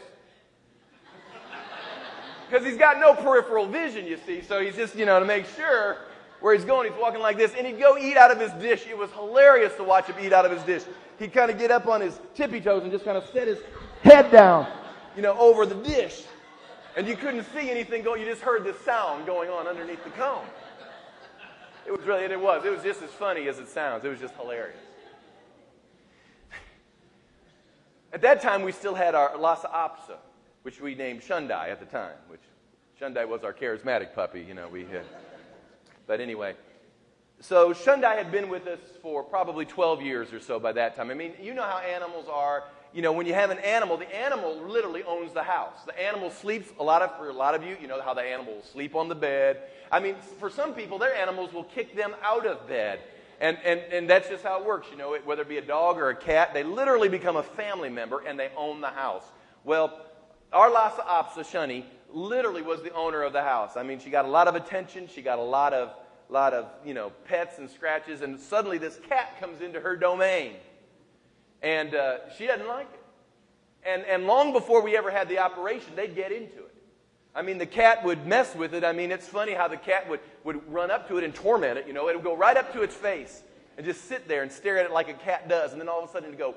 Because 2.49 2.67
he's 2.67 2.77
got 2.77 3.01
no 3.01 3.15
peripheral 3.15 3.67
vision, 3.67 4.07
you 4.07 4.19
see. 4.27 4.43
So 4.43 4.61
he's 4.61 4.77
just, 4.77 4.95
you 4.95 5.07
know, 5.07 5.19
to 5.19 5.25
make 5.25 5.47
sure 5.57 5.99
where 6.41 6.55
he's 6.55 6.65
going, 6.67 6.91
he's 6.91 7.01
walking 7.01 7.21
like 7.21 7.39
this. 7.39 7.55
And 7.57 7.67
he'd 7.67 7.79
go 7.79 7.97
eat 7.97 8.17
out 8.17 8.31
of 8.31 8.39
his 8.39 8.53
dish. 8.63 8.87
It 8.87 8.97
was 8.97 9.11
hilarious 9.13 9.75
to 9.77 9.85
watch 9.85 10.07
him 10.07 10.17
eat 10.23 10.33
out 10.33 10.45
of 10.45 10.53
his 10.53 10.63
dish. 10.63 10.83
He'd 11.19 11.33
kind 11.33 11.51
of 11.51 11.59
get 11.59 11.71
up 11.71 11.87
on 11.87 12.01
his 12.01 12.21
tippy 12.35 12.61
toes 12.61 12.83
and 12.83 12.93
just 12.93 13.05
kind 13.05 13.17
of 13.17 13.25
set 13.33 13.47
his 13.47 13.59
head 14.03 14.31
down 14.31 14.67
you 15.17 15.23
know, 15.23 15.37
over 15.39 15.67
the 15.67 15.75
dish. 15.75 16.25
And 16.97 17.07
you 17.07 17.17
couldn't 17.17 17.45
see 17.55 17.71
anything 17.71 18.03
going, 18.03 18.21
you 18.21 18.27
just 18.27 18.43
heard 18.43 18.65
this 18.65 18.79
sound 18.81 19.27
going 19.27 19.49
on 19.51 19.67
underneath 19.67 20.03
the 20.05 20.11
cone. 20.11 20.45
It 21.87 21.91
was 21.91 22.07
really, 22.07 22.25
and 22.25 22.33
it 22.33 22.41
was. 22.41 22.65
It 22.65 22.71
was 22.71 22.83
just 22.83 23.03
as 23.03 23.11
funny 23.11 23.49
as 23.49 23.59
it 23.59 23.69
sounds. 23.69 24.05
It 24.05 24.09
was 24.09 24.21
just 24.21 24.35
hilarious. 24.35 24.77
At 28.13 28.21
that 28.23 28.43
time, 28.43 28.63
we 28.63 28.73
still 28.73 28.95
had 28.95 29.15
our 29.15 29.37
Lhasa 29.39 29.69
Apso, 29.69 30.17
which 30.63 30.81
we 30.81 30.95
named 30.95 31.23
Shundai 31.23 31.71
at 31.71 31.81
the 31.81 31.87
time, 31.87 32.15
which 32.29 32.43
Shundai 33.01 33.27
was 33.27 33.43
our 33.43 33.53
charismatic 33.53 34.15
puppy, 34.15 34.43
you 34.43 34.55
know, 34.55 34.69
we 34.69 34.85
had. 34.85 35.05
But 36.07 36.21
anyway, 36.21 36.55
so 37.41 37.73
Shundai 37.73 38.17
had 38.17 38.31
been 38.31 38.49
with 38.49 38.67
us 38.67 38.81
for 39.01 39.23
probably 39.23 39.65
12 39.65 40.03
years 40.03 40.33
or 40.33 40.41
so 40.41 40.61
by 40.61 40.73
that 40.73 40.95
time. 40.95 41.11
I 41.11 41.15
mean, 41.15 41.33
you 41.41 41.55
know 41.55 41.63
how 41.63 41.79
animals 41.79 42.27
are 42.31 42.65
you 42.95 43.01
know, 43.01 43.13
when 43.13 43.27
you 43.27 43.33
have 43.33 43.51
an 43.51 43.59
animal, 43.59 43.97
the 43.97 44.15
animal 44.15 44.57
literally 44.69 45.03
owns 45.05 45.33
the 45.33 45.43
house. 45.43 45.85
The 45.87 45.99
animal 45.99 46.31
sleeps 46.31 46.71
a 46.79 46.85
lot 46.85 47.01
of 47.01 47.17
for 47.17 47.31
a 47.31 47.33
lot 47.33 47.55
of 47.55 47.63
you, 47.63 47.77
you 47.81 47.89
know 47.89 48.01
how 48.03 48.13
the 48.13 48.23
animals 48.23 48.69
sleep 48.71 48.95
on 48.95 49.09
the 49.09 49.15
bed. 49.15 49.63
I 49.91 49.99
mean, 49.99 50.17
for 50.39 50.51
some 50.51 50.75
people, 50.75 50.99
their 50.99 51.15
animals 51.15 51.53
will 51.53 51.65
kick 51.65 51.97
them 51.97 52.15
out 52.23 52.47
of 52.47 52.69
bed. 52.69 53.01
And, 53.43 53.59
and, 53.65 53.81
and 53.93 54.09
that's 54.09 54.29
just 54.29 54.45
how 54.45 54.61
it 54.61 54.65
works, 54.65 54.87
you 54.89 54.97
know, 54.97 55.17
whether 55.25 55.43
it 55.43 55.49
be 55.49 55.59
a 55.59 55.63
dog 55.63 55.99
or 55.99 56.11
a 56.11 56.15
cat, 56.15 56.55
they 56.55 56.63
literally 56.63 57.09
become 57.09 57.35
a 57.35 57.43
family 57.43 57.89
member 57.89 58.21
and 58.21 58.39
they 58.39 58.51
own 58.57 58.81
the 58.81 58.91
house. 58.91 59.25
Well, 59.65 60.01
our 60.53 60.71
Lhasa 60.71 61.03
Apso, 61.03 61.41
Shani, 61.41 61.83
literally 62.13 62.63
was 62.63 62.83
the 62.83 62.95
owner 62.95 63.23
of 63.23 63.33
the 63.33 63.43
house. 63.43 63.77
I 63.77 63.83
mean, 63.83 63.99
she 63.99 64.11
got 64.11 64.27
a 64.27 64.29
lot 64.29 64.47
of 64.47 64.55
attention, 64.55 65.09
she 65.09 65.23
got 65.23 65.41
a 65.41 65.43
lot 65.43 65.73
of, 65.73 65.91
lot 66.29 66.55
of, 66.55 66.67
you 66.85 66.95
know, 66.95 67.11
pets 67.25 67.59
and 67.59 67.69
scratches, 67.69 68.23
and 68.23 68.39
suddenly 68.39 68.79
this 68.79 69.01
cat 69.09 69.41
comes 69.41 69.61
into 69.61 69.81
her 69.81 69.97
domain. 69.97 70.53
And 71.63 71.97
uh, 71.97 72.31
she 72.39 72.47
doesn't 72.47 72.69
like 72.69 72.89
it. 72.93 73.01
And, 73.85 74.05
and 74.05 74.29
long 74.29 74.53
before 74.53 74.83
we 74.83 74.97
ever 74.97 75.11
had 75.11 75.29
the 75.29 75.41
operation, 75.41 75.97
they'd 75.97 76.15
get 76.15 76.31
into 76.31 76.59
it. 76.59 76.72
I 77.35 77.43
mean, 77.43 77.59
the 77.59 77.67
cat 77.67 78.05
would 78.05 78.27
mess 78.27 78.55
with 78.55 78.75
it. 78.75 78.85
I 78.85 78.93
mean, 78.93 79.11
it's 79.11 79.27
funny 79.27 79.53
how 79.53 79.67
the 79.67 79.77
cat 79.77 80.09
would, 80.09 80.21
would 80.45 80.71
run 80.71 80.91
up 80.91 81.09
to 81.09 81.17
it 81.17 81.25
and 81.25 81.35
torment 81.35 81.79
it. 81.79 81.87
You 81.87 81.95
know, 81.95 82.09
it 82.09 82.15
would 82.15 82.25
go 82.25 82.37
right 82.37 82.57
up 82.57 82.73
to 82.75 82.83
its 82.83 82.95
face 82.95 83.43
and 83.77 83.87
just 83.87 84.05
sit 84.05 84.29
there 84.29 84.43
and 84.43 84.53
stare 84.53 84.79
at 84.79 84.85
it 84.85 84.93
like 84.93 85.09
a 85.09 85.15
cat 85.15 85.49
does. 85.49 85.73
And 85.73 85.81
then 85.81 85.89
all 85.89 86.03
of 86.03 86.11
a 86.11 86.13
sudden 86.13 86.29
it'd 86.29 86.39
go. 86.39 86.55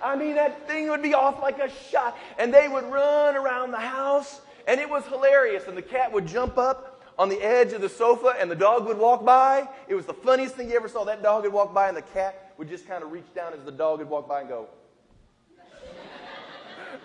I 0.00 0.16
mean, 0.16 0.36
that 0.36 0.68
thing 0.68 0.88
would 0.90 1.02
be 1.02 1.14
off 1.14 1.42
like 1.42 1.58
a 1.58 1.70
shot. 1.90 2.16
And 2.38 2.54
they 2.54 2.68
would 2.68 2.84
run 2.84 3.34
around 3.34 3.72
the 3.72 3.78
house. 3.78 4.40
And 4.68 4.80
it 4.80 4.88
was 4.88 5.04
hilarious. 5.06 5.66
And 5.66 5.76
the 5.76 5.82
cat 5.82 6.12
would 6.12 6.26
jump 6.26 6.56
up 6.56 7.02
on 7.18 7.28
the 7.28 7.40
edge 7.40 7.72
of 7.72 7.80
the 7.80 7.88
sofa 7.88 8.34
and 8.38 8.50
the 8.50 8.56
dog 8.56 8.86
would 8.86 8.98
walk 8.98 9.24
by. 9.24 9.68
It 9.88 9.94
was 9.94 10.06
the 10.06 10.14
funniest 10.14 10.54
thing 10.54 10.70
you 10.70 10.76
ever 10.76 10.88
saw. 10.88 11.04
That 11.04 11.22
dog 11.22 11.44
would 11.44 11.52
walk 11.52 11.74
by 11.74 11.88
and 11.88 11.96
the 11.96 12.02
cat 12.02 12.52
would 12.58 12.68
just 12.68 12.86
kind 12.86 13.02
of 13.02 13.12
reach 13.12 13.32
down 13.34 13.54
as 13.54 13.64
the 13.64 13.72
dog 13.72 13.98
would 13.98 14.08
walk 14.08 14.28
by 14.28 14.40
and 14.40 14.48
go. 14.48 14.68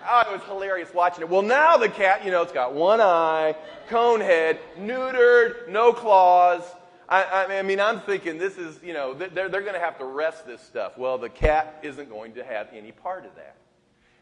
Oh, 0.07 0.21
it 0.21 0.31
was 0.31 0.41
hilarious 0.47 0.93
watching 0.93 1.21
it. 1.21 1.29
Well, 1.29 1.41
now 1.41 1.77
the 1.77 1.89
cat, 1.89 2.23
you 2.25 2.31
know, 2.31 2.41
it's 2.41 2.53
got 2.53 2.73
one 2.73 3.01
eye, 3.01 3.55
cone 3.88 4.21
head, 4.21 4.59
neutered, 4.77 5.69
no 5.69 5.93
claws. 5.93 6.63
I, 7.07 7.57
I 7.57 7.62
mean, 7.63 7.79
I'm 7.79 8.01
thinking 8.01 8.38
this 8.38 8.57
is, 8.59 8.79
you 8.83 8.93
know, 8.93 9.15
they're, 9.15 9.50
they're 9.50 9.62
going 9.62 9.73
to 9.73 9.79
have 9.79 9.97
to 9.97 10.06
rest 10.06 10.45
this 10.45 10.62
stuff. 10.62 10.95
Well, 10.95 11.17
the 11.17 11.29
cat 11.29 11.79
isn't 11.81 12.08
going 12.08 12.33
to 12.33 12.43
have 12.43 12.67
any 12.71 12.91
part 12.91 13.25
of 13.25 13.33
that. 13.35 13.56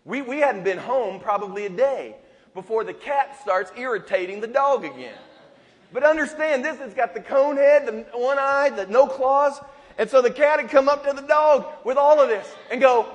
We, 0.05 0.21
we 0.21 0.37
hadn't 0.37 0.63
been 0.63 0.77
home 0.77 1.19
probably 1.19 1.65
a 1.65 1.69
day 1.69 2.15
before 2.53 2.85
the 2.85 2.93
cat 2.93 3.37
starts 3.41 3.71
irritating 3.77 4.39
the 4.39 4.47
dog 4.47 4.85
again. 4.85 5.17
But 5.91 6.03
understand 6.03 6.63
this, 6.63 6.79
it's 6.79 6.93
got 6.93 7.13
the 7.13 7.19
cone 7.19 7.57
head, 7.57 7.85
the 7.85 8.17
one 8.17 8.37
eye, 8.39 8.69
the 8.69 8.87
no 8.87 9.05
claws. 9.05 9.59
And 9.97 10.09
so 10.09 10.21
the 10.21 10.31
cat 10.31 10.61
had 10.61 10.69
come 10.69 10.87
up 10.87 11.05
to 11.05 11.13
the 11.13 11.27
dog 11.27 11.65
with 11.83 11.97
all 11.97 12.21
of 12.21 12.29
this 12.29 12.47
and 12.71 12.79
go, 12.79 13.05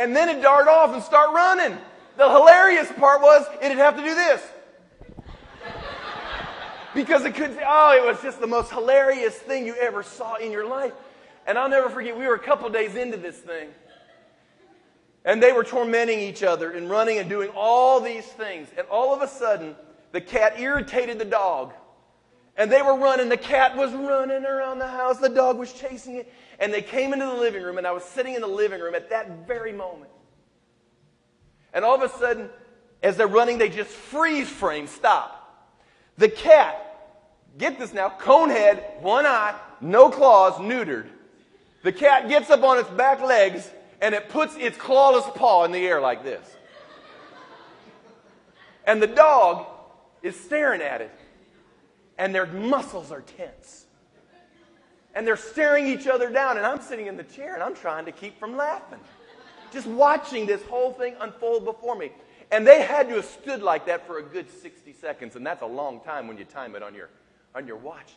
and 0.00 0.16
then 0.16 0.30
it'd 0.30 0.42
dart 0.42 0.66
off 0.66 0.94
and 0.94 1.02
start 1.02 1.34
running. 1.34 1.76
The 2.16 2.28
hilarious 2.28 2.90
part 2.92 3.20
was 3.20 3.46
it'd 3.62 3.76
have 3.76 3.96
to 3.96 4.02
do 4.02 4.14
this. 4.14 4.42
Because 6.94 7.24
it 7.24 7.34
could, 7.34 7.56
oh, 7.64 7.96
it 7.96 8.04
was 8.04 8.20
just 8.22 8.40
the 8.40 8.46
most 8.46 8.70
hilarious 8.70 9.34
thing 9.34 9.66
you 9.66 9.74
ever 9.76 10.02
saw 10.02 10.36
in 10.36 10.50
your 10.50 10.66
life. 10.66 10.92
And 11.46 11.58
I'll 11.58 11.68
never 11.68 11.88
forget, 11.88 12.16
we 12.18 12.26
were 12.26 12.34
a 12.34 12.40
couple 12.40 12.68
days 12.70 12.96
into 12.96 13.16
this 13.16 13.36
thing. 13.36 13.68
And 15.24 15.42
they 15.42 15.52
were 15.52 15.64
tormenting 15.64 16.18
each 16.18 16.42
other 16.42 16.72
and 16.72 16.88
running 16.88 17.18
and 17.18 17.28
doing 17.28 17.50
all 17.54 18.00
these 18.00 18.24
things. 18.24 18.68
And 18.76 18.86
all 18.88 19.14
of 19.14 19.20
a 19.20 19.28
sudden, 19.28 19.76
the 20.12 20.20
cat 20.20 20.58
irritated 20.58 21.18
the 21.18 21.26
dog. 21.26 21.74
And 22.56 22.72
they 22.72 22.82
were 22.82 22.96
running. 22.96 23.28
The 23.28 23.36
cat 23.36 23.76
was 23.76 23.92
running 23.92 24.44
around 24.44 24.78
the 24.78 24.88
house. 24.88 25.18
The 25.18 25.28
dog 25.28 25.58
was 25.58 25.72
chasing 25.72 26.16
it. 26.16 26.32
And 26.60 26.72
they 26.72 26.82
came 26.82 27.12
into 27.12 27.24
the 27.24 27.34
living 27.34 27.62
room, 27.62 27.78
and 27.78 27.86
I 27.86 27.92
was 27.92 28.04
sitting 28.04 28.34
in 28.34 28.42
the 28.42 28.46
living 28.46 28.80
room 28.80 28.94
at 28.94 29.10
that 29.10 29.46
very 29.46 29.72
moment. 29.72 30.10
And 31.72 31.84
all 31.84 31.94
of 31.94 32.02
a 32.02 32.18
sudden, 32.18 32.50
as 33.02 33.16
they're 33.16 33.26
running, 33.26 33.58
they 33.58 33.70
just 33.70 33.90
freeze 33.90 34.48
frame, 34.48 34.86
stop. 34.86 35.36
The 36.18 36.28
cat, 36.28 36.76
get 37.56 37.78
this 37.78 37.94
now, 37.94 38.10
cone 38.10 38.50
head, 38.50 38.84
one 39.00 39.24
eye, 39.24 39.58
no 39.80 40.10
claws, 40.10 40.54
neutered. 40.54 41.06
The 41.82 41.92
cat 41.92 42.28
gets 42.28 42.50
up 42.50 42.62
on 42.62 42.78
its 42.78 42.90
back 42.90 43.22
legs 43.22 43.68
and 44.02 44.14
it 44.14 44.28
puts 44.28 44.54
its 44.56 44.76
clawless 44.76 45.34
paw 45.34 45.64
in 45.64 45.72
the 45.72 45.78
air 45.78 46.00
like 46.00 46.22
this. 46.24 46.56
And 48.84 49.00
the 49.00 49.06
dog 49.06 49.66
is 50.22 50.38
staring 50.38 50.82
at 50.82 51.00
it, 51.00 51.14
and 52.18 52.34
their 52.34 52.46
muscles 52.46 53.12
are 53.12 53.20
tense. 53.20 53.86
And 55.14 55.26
they're 55.26 55.36
staring 55.36 55.86
each 55.86 56.06
other 56.06 56.30
down, 56.30 56.56
and 56.56 56.66
I'm 56.66 56.80
sitting 56.80 57.06
in 57.06 57.16
the 57.16 57.24
chair 57.24 57.54
and 57.54 57.62
I'm 57.62 57.74
trying 57.74 58.04
to 58.04 58.12
keep 58.12 58.38
from 58.38 58.56
laughing. 58.56 59.00
Just 59.72 59.86
watching 59.86 60.46
this 60.46 60.62
whole 60.64 60.92
thing 60.92 61.14
unfold 61.20 61.64
before 61.64 61.96
me. 61.96 62.12
And 62.52 62.66
they 62.66 62.82
had 62.82 63.08
to 63.08 63.16
have 63.16 63.24
stood 63.24 63.62
like 63.62 63.86
that 63.86 64.06
for 64.06 64.18
a 64.18 64.22
good 64.22 64.50
60 64.50 64.92
seconds, 64.94 65.36
and 65.36 65.46
that's 65.46 65.62
a 65.62 65.66
long 65.66 66.00
time 66.00 66.26
when 66.26 66.36
you 66.36 66.44
time 66.44 66.74
it 66.74 66.82
on 66.82 66.94
your, 66.94 67.08
on 67.54 67.66
your 67.66 67.76
watch. 67.76 68.14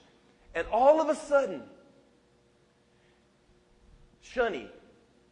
And 0.55 0.65
all 0.71 0.99
of 1.01 1.09
a 1.09 1.15
sudden, 1.15 1.61
Shunny, 4.23 4.67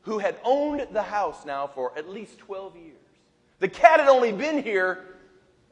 who 0.01 0.20
had 0.20 0.36
owned 0.43 0.88
the 0.91 1.01
house 1.01 1.45
now 1.45 1.68
for 1.68 1.97
at 1.97 2.09
least 2.09 2.38
12 2.39 2.76
years, 2.76 2.97
the 3.59 3.68
cat 3.68 3.99
had 3.99 4.09
only 4.09 4.32
been 4.32 4.62
here 4.62 5.05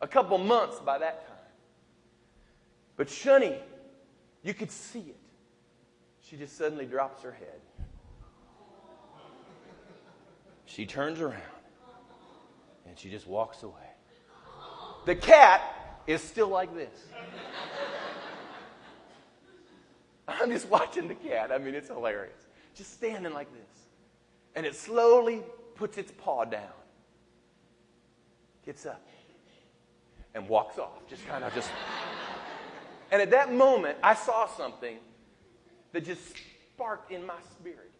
a 0.01 0.07
couple 0.07 0.37
months 0.37 0.79
by 0.79 0.97
that 0.99 1.27
time. 1.27 1.37
But 2.95 3.07
Shunny, 3.07 3.57
you 4.43 4.53
could 4.53 4.71
see 4.71 4.99
it. 4.99 5.18
She 6.29 6.37
just 6.37 6.57
suddenly 6.57 6.85
drops 6.85 7.23
her 7.23 7.31
head. 7.31 7.59
She 10.65 10.85
turns 10.85 11.19
around 11.19 11.41
and 12.87 12.99
she 12.99 13.09
just 13.09 13.25
walks 13.25 13.63
away. 13.63 13.73
The 15.05 15.15
cat 15.15 15.61
is 16.05 16.21
still 16.21 16.49
like 16.49 16.75
this. 16.75 16.99
I'm 20.27 20.51
just 20.51 20.69
watching 20.69 21.07
the 21.07 21.15
cat. 21.15 21.51
I 21.51 21.57
mean, 21.57 21.73
it's 21.73 21.87
hilarious. 21.87 22.45
Just 22.75 22.93
standing 22.93 23.33
like 23.33 23.51
this. 23.51 23.87
And 24.55 24.67
it 24.67 24.75
slowly 24.75 25.41
puts 25.73 25.97
its 25.97 26.11
paw 26.11 26.45
down, 26.45 26.61
gets 28.63 28.85
up, 28.85 29.03
and 30.35 30.47
walks 30.47 30.77
off. 30.77 31.07
Just 31.09 31.27
kind 31.27 31.43
of 31.43 31.55
just. 31.55 31.71
And 33.11 33.19
at 33.19 33.31
that 33.31 33.51
moment, 33.51 33.97
I 34.03 34.13
saw 34.13 34.45
something 34.45 34.99
that 35.91 36.05
just 36.05 36.21
sparked 36.73 37.11
in 37.11 37.25
my 37.25 37.39
spirit. 37.59 37.91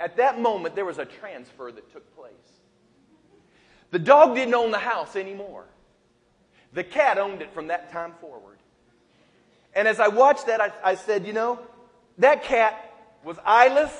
At 0.00 0.16
that 0.16 0.40
moment, 0.40 0.74
there 0.74 0.84
was 0.84 0.98
a 0.98 1.04
transfer 1.04 1.72
that 1.72 1.92
took 1.92 2.16
place. 2.16 2.32
The 3.90 3.98
dog 3.98 4.34
didn't 4.34 4.54
own 4.54 4.70
the 4.70 4.78
house 4.78 5.16
anymore. 5.16 5.64
The 6.72 6.84
cat 6.84 7.18
owned 7.18 7.42
it 7.42 7.52
from 7.52 7.68
that 7.68 7.90
time 7.90 8.12
forward. 8.20 8.58
And 9.74 9.88
as 9.88 10.00
I 10.00 10.08
watched 10.08 10.46
that, 10.46 10.60
I, 10.60 10.72
I 10.84 10.94
said, 10.94 11.26
you 11.26 11.32
know, 11.32 11.58
that 12.18 12.44
cat 12.44 12.92
was 13.24 13.38
eyeless, 13.44 13.92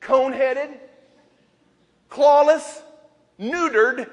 cone 0.00 0.32
headed, 0.32 0.70
clawless, 2.10 2.82
neutered, 3.40 4.08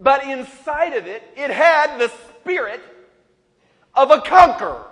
but 0.00 0.24
inside 0.24 0.94
of 0.94 1.06
it, 1.06 1.22
it 1.36 1.50
had 1.50 1.98
the 1.98 2.10
spirit 2.40 2.80
of 3.94 4.10
a 4.10 4.20
conqueror. 4.22 4.86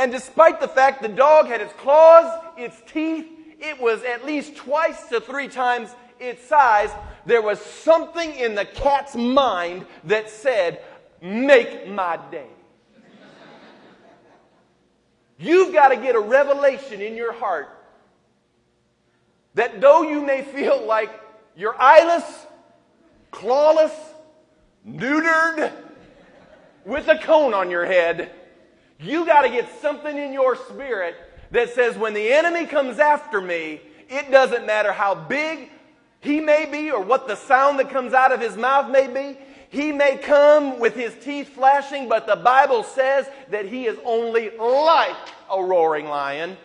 And 0.00 0.10
despite 0.10 0.60
the 0.60 0.66
fact 0.66 1.02
the 1.02 1.08
dog 1.08 1.48
had 1.48 1.60
its 1.60 1.74
claws, 1.74 2.42
its 2.56 2.74
teeth, 2.90 3.26
it 3.58 3.78
was 3.78 4.02
at 4.02 4.24
least 4.24 4.56
twice 4.56 5.08
to 5.10 5.20
three 5.20 5.46
times 5.46 5.94
its 6.18 6.42
size, 6.46 6.88
there 7.26 7.42
was 7.42 7.60
something 7.60 8.34
in 8.34 8.54
the 8.54 8.64
cat's 8.64 9.14
mind 9.14 9.84
that 10.04 10.30
said, 10.30 10.80
Make 11.20 11.86
my 11.86 12.18
day. 12.30 12.46
You've 15.38 15.74
got 15.74 15.88
to 15.88 15.96
get 15.96 16.14
a 16.14 16.20
revelation 16.20 17.02
in 17.02 17.14
your 17.14 17.34
heart 17.34 17.68
that 19.52 19.82
though 19.82 20.00
you 20.00 20.24
may 20.24 20.40
feel 20.40 20.82
like 20.86 21.10
you're 21.54 21.78
eyeless, 21.78 22.46
clawless, 23.30 23.92
neutered, 24.88 25.70
with 26.86 27.06
a 27.08 27.18
cone 27.18 27.52
on 27.52 27.70
your 27.70 27.84
head, 27.84 28.30
you 29.02 29.24
got 29.26 29.42
to 29.42 29.48
get 29.48 29.68
something 29.80 30.16
in 30.16 30.32
your 30.32 30.56
spirit 30.56 31.16
that 31.50 31.74
says 31.74 31.96
when 31.96 32.14
the 32.14 32.32
enemy 32.32 32.66
comes 32.66 32.98
after 32.98 33.40
me, 33.40 33.80
it 34.08 34.30
doesn't 34.30 34.66
matter 34.66 34.92
how 34.92 35.14
big 35.14 35.70
he 36.20 36.40
may 36.40 36.66
be 36.66 36.90
or 36.90 37.00
what 37.00 37.26
the 37.26 37.36
sound 37.36 37.78
that 37.78 37.90
comes 37.90 38.12
out 38.12 38.32
of 38.32 38.40
his 38.40 38.56
mouth 38.56 38.90
may 38.90 39.06
be. 39.06 39.38
He 39.70 39.92
may 39.92 40.16
come 40.18 40.80
with 40.80 40.94
his 40.94 41.14
teeth 41.22 41.50
flashing, 41.50 42.08
but 42.08 42.26
the 42.26 42.36
Bible 42.36 42.82
says 42.82 43.26
that 43.50 43.66
he 43.66 43.86
is 43.86 43.96
only 44.04 44.50
like 44.58 45.16
a 45.50 45.62
roaring 45.62 46.06
lion. 46.06 46.56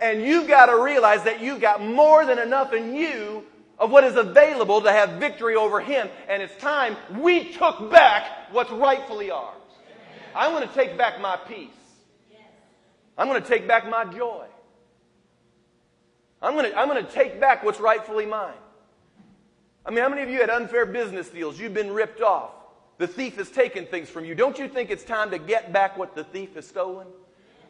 And 0.00 0.22
you've 0.22 0.48
got 0.48 0.66
to 0.66 0.82
realize 0.82 1.24
that 1.24 1.40
you've 1.40 1.60
got 1.60 1.84
more 1.84 2.24
than 2.24 2.38
enough 2.38 2.72
in 2.72 2.94
you 2.94 3.44
of 3.78 3.90
what 3.90 4.04
is 4.04 4.16
available 4.16 4.80
to 4.80 4.92
have 4.92 5.10
victory 5.20 5.56
over 5.56 5.80
him. 5.80 6.08
And 6.28 6.42
it's 6.42 6.56
time 6.56 6.96
we 7.18 7.52
took 7.52 7.90
back 7.90 8.52
what's 8.52 8.70
rightfully 8.70 9.30
ours. 9.30 9.56
I 10.34 10.52
want 10.52 10.68
to 10.68 10.74
take 10.74 10.96
back 10.96 11.20
my 11.20 11.36
peace. 11.36 11.81
I'm 13.16 13.28
going 13.28 13.42
to 13.42 13.48
take 13.48 13.68
back 13.68 13.88
my 13.88 14.04
joy. 14.04 14.46
I'm 16.40 16.54
going 16.54 16.70
to, 16.70 16.78
I'm 16.78 16.88
going 16.88 17.04
to 17.04 17.12
take 17.12 17.40
back 17.40 17.62
what's 17.62 17.80
rightfully 17.80 18.26
mine. 18.26 18.54
I 19.84 19.90
mean, 19.90 20.00
how 20.00 20.08
many 20.08 20.22
of 20.22 20.30
you 20.30 20.40
had 20.40 20.50
unfair 20.50 20.86
business 20.86 21.28
deals? 21.28 21.58
You've 21.58 21.74
been 21.74 21.92
ripped 21.92 22.20
off. 22.20 22.50
The 22.98 23.06
thief 23.06 23.36
has 23.36 23.50
taken 23.50 23.86
things 23.86 24.08
from 24.08 24.24
you. 24.24 24.34
Don't 24.34 24.58
you 24.58 24.68
think 24.68 24.90
it's 24.90 25.04
time 25.04 25.30
to 25.30 25.38
get 25.38 25.72
back 25.72 25.98
what 25.98 26.14
the 26.14 26.24
thief 26.24 26.54
has 26.54 26.66
stolen? 26.66 27.06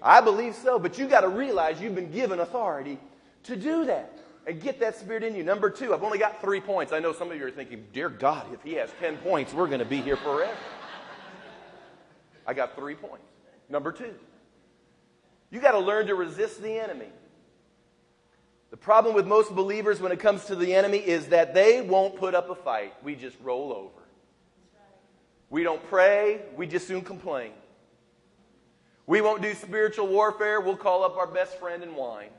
I 0.03 0.21
believe 0.21 0.55
so, 0.55 0.79
but 0.79 0.99
you 0.99 1.07
got 1.07 1.21
to 1.21 1.29
realize 1.29 1.81
you've 1.81 1.95
been 1.95 2.11
given 2.11 2.41
authority 2.41 2.99
to 3.45 3.57
do 3.57 3.85
that 3.87 4.19
and 4.47 4.61
get 4.61 4.81
that 4.81 4.99
spirit 4.99 5.23
in 5.23 5.35
you. 5.35 5.45
Number 5.45 5.71
two, 5.71 5.95
I've 5.95 6.03
only 6.03 6.19
got 6.19 6.41
three 6.41 6.61
points. 6.61 6.93
I 6.93 6.99
know 6.99 7.13
some 7.13 7.31
of 7.31 7.39
you 7.39 7.47
are 7.47 7.51
thinking, 7.51 7.85
Dear 7.93 8.09
God, 8.09 8.47
if 8.53 8.63
he 8.63 8.75
has 8.75 8.91
10 9.01 9.19
points, 9.19 9.55
we're 9.55 9.69
going 9.69 9.79
to 9.79 9.85
be 9.85 10.01
here 10.01 10.17
forever. 10.17 10.57
I 12.47 12.55
got 12.55 12.75
three 12.75 12.97
points. 12.97 13.25
Number 13.69 13.93
two, 13.93 14.15
you 15.53 15.61
got 15.61 15.73
to 15.73 15.79
learn 15.79 16.07
to 16.09 16.17
resist 16.17 16.61
the 16.63 16.81
enemy. 16.81 17.11
The 18.71 18.77
problem 18.79 19.15
with 19.15 19.27
most 19.27 19.55
believers 19.55 20.01
when 20.01 20.11
it 20.11 20.19
comes 20.19 20.47
to 20.47 20.57
the 20.57 20.75
enemy 20.75 20.97
is 20.97 21.27
that 21.27 21.53
they 21.53 21.83
won't 21.83 22.17
put 22.17 22.35
up 22.35 22.49
a 22.49 22.55
fight. 22.55 22.95
We 23.05 23.15
just 23.15 23.37
roll 23.43 23.71
over. 23.73 24.03
We 25.51 25.63
don't 25.63 25.87
pray, 25.89 26.41
we 26.57 26.67
just 26.67 26.89
soon 26.89 27.03
complain. 27.03 27.53
We 29.07 29.21
won't 29.21 29.43
do 29.43 29.53
spiritual 29.53 30.07
warfare, 30.07 30.63
we'll 30.63 30.79
call 30.79 31.05
up 31.05 31.19
our 31.19 31.27
best 31.27 31.61
friend 31.61 31.83
and 31.83 31.95
whine. 31.95 32.31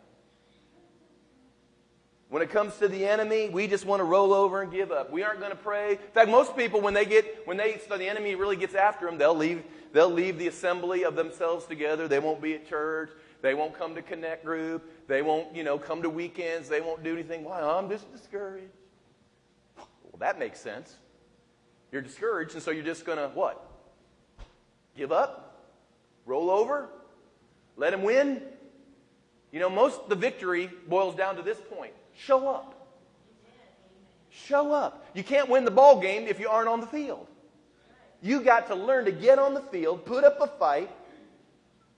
When 2.33 2.41
it 2.41 2.49
comes 2.49 2.75
to 2.77 2.87
the 2.87 3.05
enemy, 3.05 3.49
we 3.49 3.67
just 3.67 3.85
want 3.85 3.99
to 3.99 4.05
roll 4.05 4.33
over 4.33 4.63
and 4.63 4.71
give 4.71 4.91
up. 4.91 5.11
We 5.11 5.21
aren't 5.21 5.39
going 5.39 5.51
to 5.51 5.55
pray. 5.55 5.91
In 5.91 6.13
fact, 6.15 6.31
most 6.31 6.57
people, 6.57 6.81
when 6.81 6.95
they 6.95 7.05
get, 7.05 7.45
when 7.45 7.57
they, 7.57 7.79
so 7.87 7.95
the 7.95 8.09
enemy 8.09 8.33
really 8.33 8.55
gets 8.55 8.73
after 8.73 9.05
them, 9.05 9.19
they'll 9.19 9.35
leave, 9.35 9.63
they'll 9.91 10.09
leave 10.09 10.39
the 10.39 10.47
assembly 10.47 11.03
of 11.05 11.15
themselves 11.15 11.67
together. 11.67 12.07
They 12.07 12.17
won't 12.17 12.41
be 12.41 12.55
at 12.55 12.67
church. 12.67 13.11
They 13.43 13.53
won't 13.53 13.77
come 13.77 13.93
to 13.93 14.01
connect 14.01 14.45
group. 14.45 15.07
They 15.07 15.21
won't, 15.21 15.55
you 15.55 15.63
know, 15.63 15.77
come 15.77 16.01
to 16.01 16.09
weekends. 16.09 16.67
They 16.69 16.81
won't 16.81 17.03
do 17.03 17.13
anything. 17.13 17.43
Why? 17.43 17.61
I'm 17.61 17.87
just 17.87 18.11
discouraged. 18.11 18.73
Well, 19.77 20.17
that 20.17 20.39
makes 20.39 20.59
sense. 20.59 20.95
You're 21.91 22.01
discouraged, 22.01 22.55
and 22.55 22.63
so 22.63 22.71
you're 22.71 22.83
just 22.83 23.05
going 23.05 23.19
to 23.19 23.27
what? 23.35 23.63
Give 24.97 25.11
up? 25.11 25.69
Roll 26.25 26.49
over? 26.49 26.89
Let 27.77 27.93
him 27.93 28.01
win? 28.01 28.41
You 29.51 29.59
know, 29.59 29.69
most 29.69 30.09
the 30.09 30.15
victory 30.15 30.71
boils 30.87 31.13
down 31.13 31.35
to 31.35 31.43
this 31.43 31.61
point. 31.77 31.93
Show 32.15 32.47
up. 32.47 32.87
Show 34.29 34.71
up. 34.73 35.05
You 35.13 35.23
can't 35.23 35.49
win 35.49 35.65
the 35.65 35.71
ball 35.71 35.99
game 35.99 36.27
if 36.27 36.39
you 36.39 36.49
aren't 36.49 36.69
on 36.69 36.81
the 36.81 36.87
field. 36.87 37.27
You 38.21 38.41
got 38.41 38.67
to 38.67 38.75
learn 38.75 39.05
to 39.05 39.11
get 39.11 39.37
on 39.37 39.53
the 39.53 39.61
field, 39.61 40.05
put 40.05 40.23
up 40.23 40.39
a 40.39 40.47
fight, 40.47 40.89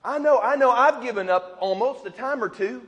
I 0.06 0.18
know, 0.18 0.38
I 0.38 0.54
know 0.54 0.70
I've 0.70 1.02
given 1.02 1.28
up 1.28 1.58
almost 1.60 2.06
a 2.06 2.10
time 2.10 2.42
or 2.42 2.48
two, 2.48 2.86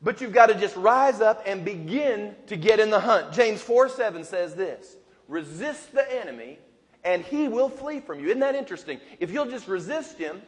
but 0.00 0.22
you've 0.22 0.32
got 0.32 0.46
to 0.46 0.54
just 0.54 0.74
rise 0.74 1.20
up 1.20 1.42
and 1.44 1.66
begin 1.66 2.34
to 2.46 2.56
get 2.56 2.80
in 2.80 2.88
the 2.88 2.98
hunt. 2.98 3.34
James 3.34 3.60
4 3.60 3.90
7 3.90 4.24
says 4.24 4.54
this 4.54 4.96
Resist 5.28 5.92
the 5.92 6.20
enemy, 6.20 6.58
and 7.04 7.22
he 7.22 7.46
will 7.46 7.68
flee 7.68 8.00
from 8.00 8.20
you. 8.20 8.28
Isn't 8.28 8.40
that 8.40 8.54
interesting? 8.54 9.00
If 9.20 9.30
you'll 9.30 9.50
just 9.50 9.68
resist 9.68 10.16
him, 10.16 10.40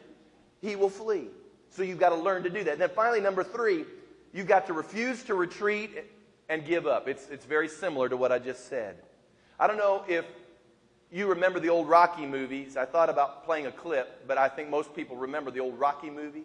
he 0.61 0.75
will 0.75 0.89
flee. 0.89 1.27
So 1.69 1.83
you've 1.83 1.99
got 1.99 2.09
to 2.09 2.15
learn 2.15 2.41
to 2.41 2.49
do 2.49 2.63
that. 2.63 2.73
And 2.73 2.81
then 2.81 2.89
finally, 2.89 3.21
number 3.21 3.43
three, 3.43 3.85
you've 4.33 4.47
got 4.47 4.67
to 4.67 4.73
refuse 4.73 5.23
to 5.23 5.35
retreat 5.35 5.91
and 6.49 6.65
give 6.65 6.85
up. 6.85 7.07
It's, 7.07 7.29
it's 7.29 7.45
very 7.45 7.67
similar 7.67 8.09
to 8.09 8.17
what 8.17 8.31
I 8.31 8.39
just 8.39 8.67
said. 8.67 8.97
I 9.59 9.67
don't 9.67 9.77
know 9.77 10.03
if 10.07 10.25
you 11.11 11.27
remember 11.27 11.59
the 11.59 11.69
old 11.69 11.87
Rocky 11.87 12.25
movies. 12.25 12.75
I 12.75 12.85
thought 12.85 13.09
about 13.09 13.45
playing 13.45 13.67
a 13.67 13.71
clip, 13.71 14.27
but 14.27 14.37
I 14.37 14.49
think 14.49 14.69
most 14.69 14.95
people 14.95 15.15
remember 15.15 15.51
the 15.51 15.59
old 15.59 15.79
Rocky 15.79 16.09
movies. 16.09 16.43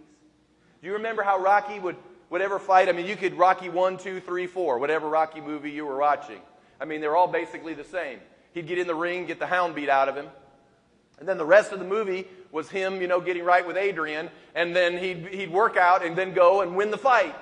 Do 0.81 0.87
you 0.87 0.93
remember 0.93 1.23
how 1.23 1.39
Rocky 1.39 1.81
would, 1.81 1.97
whatever 2.29 2.59
fight. 2.59 2.89
I 2.89 2.93
mean, 2.93 3.07
you 3.07 3.17
could 3.17 3.35
Rocky 3.35 3.69
1, 3.69 3.99
2, 3.99 4.21
3, 4.21 4.47
4, 4.47 4.79
whatever 4.79 5.09
Rocky 5.09 5.41
movie 5.41 5.71
you 5.71 5.87
were 5.87 5.99
watching. 5.99 6.41
I 6.81 6.85
mean, 6.85 7.01
they're 7.01 7.17
all 7.17 7.29
basically 7.29 7.75
the 7.75 7.85
same. 7.85 8.21
He'd 8.53 8.67
get 8.67 8.79
in 8.79 8.87
the 8.87 8.95
ring, 8.95 9.27
get 9.27 9.39
the 9.39 9.47
hound 9.47 9.75
beat 9.75 9.89
out 9.89 10.09
of 10.09 10.17
him. 10.17 10.27
And 11.19 11.29
then 11.29 11.37
the 11.37 11.47
rest 11.47 11.73
of 11.73 11.81
the 11.81 11.85
movie 11.85 12.29
was 12.53 12.71
him, 12.71 13.01
you 13.01 13.09
know, 13.09 13.21
getting 13.21 13.45
right 13.45 13.67
with 13.67 13.77
Adrian. 13.77 14.31
And 14.55 14.75
then 14.75 14.97
he'd, 14.97 15.27
he'd 15.29 15.51
work 15.51 15.77
out 15.77 16.05
and 16.05 16.15
then 16.15 16.33
go 16.33 16.61
and 16.61 16.77
win 16.77 16.91
the 16.91 16.99
fight. 16.99 17.35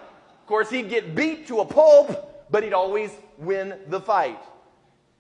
Of 0.47 0.49
course, 0.49 0.70
he'd 0.70 0.88
get 0.88 1.16
beat 1.16 1.49
to 1.49 1.59
a 1.59 1.64
pulp, 1.64 2.47
but 2.53 2.62
he'd 2.62 2.72
always 2.72 3.11
win 3.36 3.74
the 3.88 4.01
fight. 4.01 4.38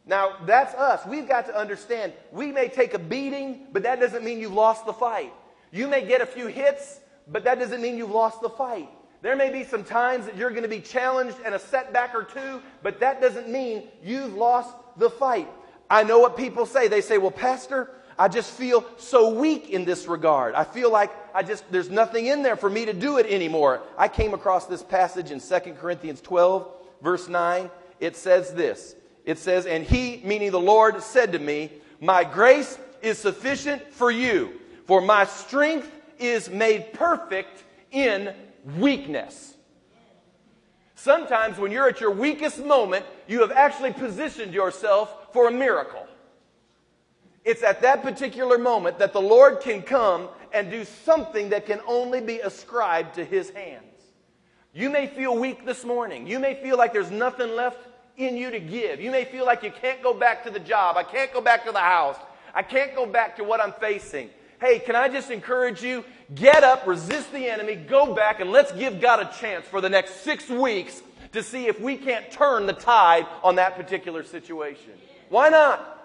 Now, 0.06 0.36
that's 0.46 0.72
us. 0.76 1.04
We've 1.04 1.26
got 1.26 1.46
to 1.46 1.56
understand 1.56 2.12
we 2.30 2.52
may 2.52 2.68
take 2.68 2.94
a 2.94 2.98
beating, 3.00 3.66
but 3.72 3.82
that 3.82 3.98
doesn't 3.98 4.22
mean 4.22 4.38
you've 4.38 4.52
lost 4.52 4.86
the 4.86 4.92
fight. 4.92 5.32
You 5.72 5.88
may 5.88 6.06
get 6.06 6.20
a 6.20 6.26
few 6.26 6.46
hits, 6.46 7.00
but 7.26 7.42
that 7.42 7.58
doesn't 7.58 7.82
mean 7.82 7.98
you've 7.98 8.12
lost 8.12 8.40
the 8.40 8.50
fight. 8.50 8.88
There 9.20 9.34
may 9.34 9.50
be 9.50 9.64
some 9.64 9.82
times 9.82 10.26
that 10.26 10.36
you're 10.36 10.50
going 10.50 10.62
to 10.62 10.68
be 10.68 10.80
challenged 10.80 11.38
and 11.44 11.56
a 11.56 11.58
setback 11.58 12.14
or 12.14 12.22
two, 12.22 12.62
but 12.84 13.00
that 13.00 13.20
doesn't 13.20 13.48
mean 13.48 13.88
you've 14.04 14.34
lost 14.34 14.72
the 14.96 15.10
fight. 15.10 15.48
I 15.90 16.04
know 16.04 16.20
what 16.20 16.36
people 16.36 16.66
say. 16.66 16.86
They 16.86 17.00
say, 17.00 17.18
well, 17.18 17.32
Pastor, 17.32 17.90
I 18.18 18.28
just 18.28 18.50
feel 18.50 18.84
so 18.96 19.30
weak 19.34 19.70
in 19.70 19.84
this 19.84 20.06
regard. 20.06 20.54
I 20.54 20.64
feel 20.64 20.90
like 20.90 21.10
I 21.34 21.42
just, 21.42 21.70
there's 21.70 21.90
nothing 21.90 22.26
in 22.26 22.42
there 22.42 22.56
for 22.56 22.70
me 22.70 22.86
to 22.86 22.92
do 22.92 23.18
it 23.18 23.26
anymore. 23.26 23.82
I 23.98 24.08
came 24.08 24.32
across 24.32 24.66
this 24.66 24.82
passage 24.82 25.30
in 25.30 25.40
2 25.40 25.72
Corinthians 25.74 26.20
12, 26.22 26.66
verse 27.02 27.28
9. 27.28 27.70
It 28.00 28.16
says 28.16 28.54
this. 28.54 28.94
It 29.24 29.38
says, 29.38 29.66
And 29.66 29.84
he, 29.84 30.22
meaning 30.24 30.50
the 30.50 30.60
Lord, 30.60 31.02
said 31.02 31.32
to 31.32 31.38
me, 31.38 31.70
My 32.00 32.24
grace 32.24 32.78
is 33.02 33.18
sufficient 33.18 33.82
for 33.92 34.10
you, 34.10 34.60
for 34.86 35.00
my 35.00 35.24
strength 35.24 35.90
is 36.18 36.48
made 36.48 36.94
perfect 36.94 37.64
in 37.90 38.34
weakness. 38.78 39.54
Sometimes 40.94 41.58
when 41.58 41.70
you're 41.70 41.88
at 41.88 42.00
your 42.00 42.10
weakest 42.10 42.64
moment, 42.64 43.04
you 43.28 43.40
have 43.42 43.52
actually 43.52 43.92
positioned 43.92 44.54
yourself 44.54 45.32
for 45.32 45.48
a 45.48 45.52
miracle. 45.52 46.05
It's 47.46 47.62
at 47.62 47.80
that 47.82 48.02
particular 48.02 48.58
moment 48.58 48.98
that 48.98 49.12
the 49.12 49.20
Lord 49.20 49.60
can 49.60 49.80
come 49.80 50.28
and 50.52 50.68
do 50.68 50.84
something 50.84 51.50
that 51.50 51.64
can 51.64 51.80
only 51.86 52.20
be 52.20 52.40
ascribed 52.40 53.14
to 53.14 53.24
His 53.24 53.50
hands. 53.50 53.84
You 54.74 54.90
may 54.90 55.06
feel 55.06 55.38
weak 55.38 55.64
this 55.64 55.84
morning. 55.84 56.26
You 56.26 56.40
may 56.40 56.60
feel 56.60 56.76
like 56.76 56.92
there's 56.92 57.12
nothing 57.12 57.54
left 57.54 57.78
in 58.16 58.36
you 58.36 58.50
to 58.50 58.58
give. 58.58 59.00
You 59.00 59.12
may 59.12 59.24
feel 59.24 59.46
like 59.46 59.62
you 59.62 59.70
can't 59.70 60.02
go 60.02 60.12
back 60.12 60.42
to 60.42 60.50
the 60.50 60.58
job. 60.58 60.96
I 60.96 61.04
can't 61.04 61.32
go 61.32 61.40
back 61.40 61.64
to 61.66 61.72
the 61.72 61.78
house. 61.78 62.16
I 62.52 62.64
can't 62.64 62.96
go 62.96 63.06
back 63.06 63.36
to 63.36 63.44
what 63.44 63.60
I'm 63.60 63.72
facing. 63.74 64.28
Hey, 64.60 64.80
can 64.80 64.96
I 64.96 65.08
just 65.08 65.30
encourage 65.30 65.84
you? 65.84 66.04
Get 66.34 66.64
up, 66.64 66.84
resist 66.84 67.32
the 67.32 67.48
enemy, 67.48 67.76
go 67.76 68.12
back, 68.12 68.40
and 68.40 68.50
let's 68.50 68.72
give 68.72 69.00
God 69.00 69.20
a 69.20 69.32
chance 69.38 69.66
for 69.66 69.80
the 69.80 69.88
next 69.88 70.22
six 70.22 70.48
weeks 70.48 71.00
to 71.30 71.44
see 71.44 71.68
if 71.68 71.78
we 71.80 71.96
can't 71.96 72.28
turn 72.28 72.66
the 72.66 72.72
tide 72.72 73.24
on 73.44 73.54
that 73.54 73.76
particular 73.76 74.24
situation. 74.24 74.94
Why 75.28 75.48
not? 75.48 75.95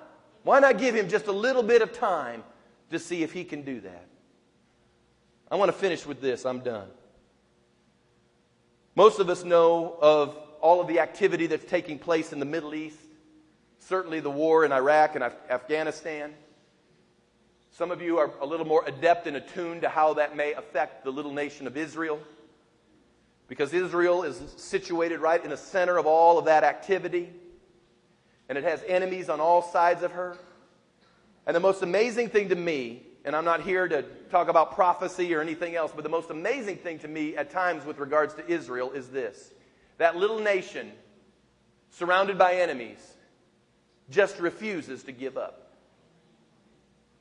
Why 0.44 0.60
not 0.60 0.78
give 0.78 0.96
him 0.96 1.10
just 1.10 1.28
a 1.28 1.32
little 1.32 1.64
bit 1.64 1.82
of 1.82 1.94
time 1.94 2.44
to 2.90 3.00
see 3.00 3.24
if 3.24 3.32
he 3.32 3.44
can 3.44 3.62
do 3.62 3.82
that? 3.82 4.06
I 5.50 5.56
want 5.56 5.70
to 5.70 5.78
finish 5.78 6.06
with 6.06 6.22
this. 6.22 6.46
I'm 6.46 6.60
done. 6.60 6.88
Most 8.96 9.20
of 9.20 9.30
us 9.30 9.44
know 9.44 9.98
of 10.02 10.36
all 10.62 10.82
of 10.82 10.88
the 10.88 11.00
activity 11.00 11.48
that's 11.48 11.66
taking 11.66 12.00
place 12.00 12.34
in 12.34 12.40
the 12.40 12.46
Middle 12.46 12.74
East, 12.74 13.00
certainly 13.80 14.20
the 14.20 14.30
war 14.30 14.64
in 14.66 14.72
Iraq 14.72 15.16
and 15.16 15.24
Af- 15.24 15.36
Afghanistan. 15.50 16.34
Some 17.72 17.92
of 17.92 18.02
you 18.02 18.18
are 18.18 18.32
a 18.42 18.46
little 18.46 18.66
more 18.66 18.84
adept 18.86 19.28
and 19.28 19.38
attuned 19.38 19.82
to 19.82 19.90
how 19.90 20.16
that 20.16 20.36
may 20.36 20.54
affect 20.54 21.04
the 21.04 21.12
little 21.12 21.34
nation 21.34 21.68
of 21.68 21.78
Israel. 21.78 22.20
Because 23.48 23.74
Israel 23.74 24.24
is 24.24 24.42
situated 24.58 25.20
right 25.20 25.44
in 25.44 25.50
the 25.50 25.58
center 25.58 25.98
of 25.98 26.06
all 26.06 26.38
of 26.38 26.46
that 26.46 26.64
activity, 26.64 27.30
and 28.52 28.58
it 28.58 28.66
has 28.66 28.84
enemies 28.86 29.30
on 29.30 29.40
all 29.40 29.62
sides 29.62 30.04
of 30.04 30.12
her. 30.12 30.38
And 31.48 31.56
the 31.56 31.62
most 31.62 31.84
amazing 31.84 32.28
thing 32.28 32.50
to 32.50 32.56
me, 32.58 33.02
and 33.24 33.34
I'm 33.34 33.46
not 33.46 33.62
here 33.62 33.88
to 33.88 34.04
talk 34.30 34.50
about 34.50 34.76
prophecy 34.76 35.34
or 35.34 35.40
anything 35.40 35.74
else, 35.74 35.94
but 35.96 36.04
the 36.04 36.10
most 36.10 36.32
amazing 36.32 36.76
thing 36.76 37.00
to 37.00 37.08
me 37.08 37.38
at 37.38 37.50
times 37.50 37.86
with 37.86 37.98
regards 37.98 38.34
to 38.34 38.46
Israel 38.52 38.92
is 38.92 39.08
this 39.08 39.54
that 40.00 40.18
little 40.18 40.40
nation, 40.40 40.92
surrounded 41.92 42.38
by 42.38 42.56
enemies, 42.56 42.98
just 44.10 44.38
refuses 44.38 45.04
to 45.04 45.14
give 45.14 45.38
up. 45.38 45.72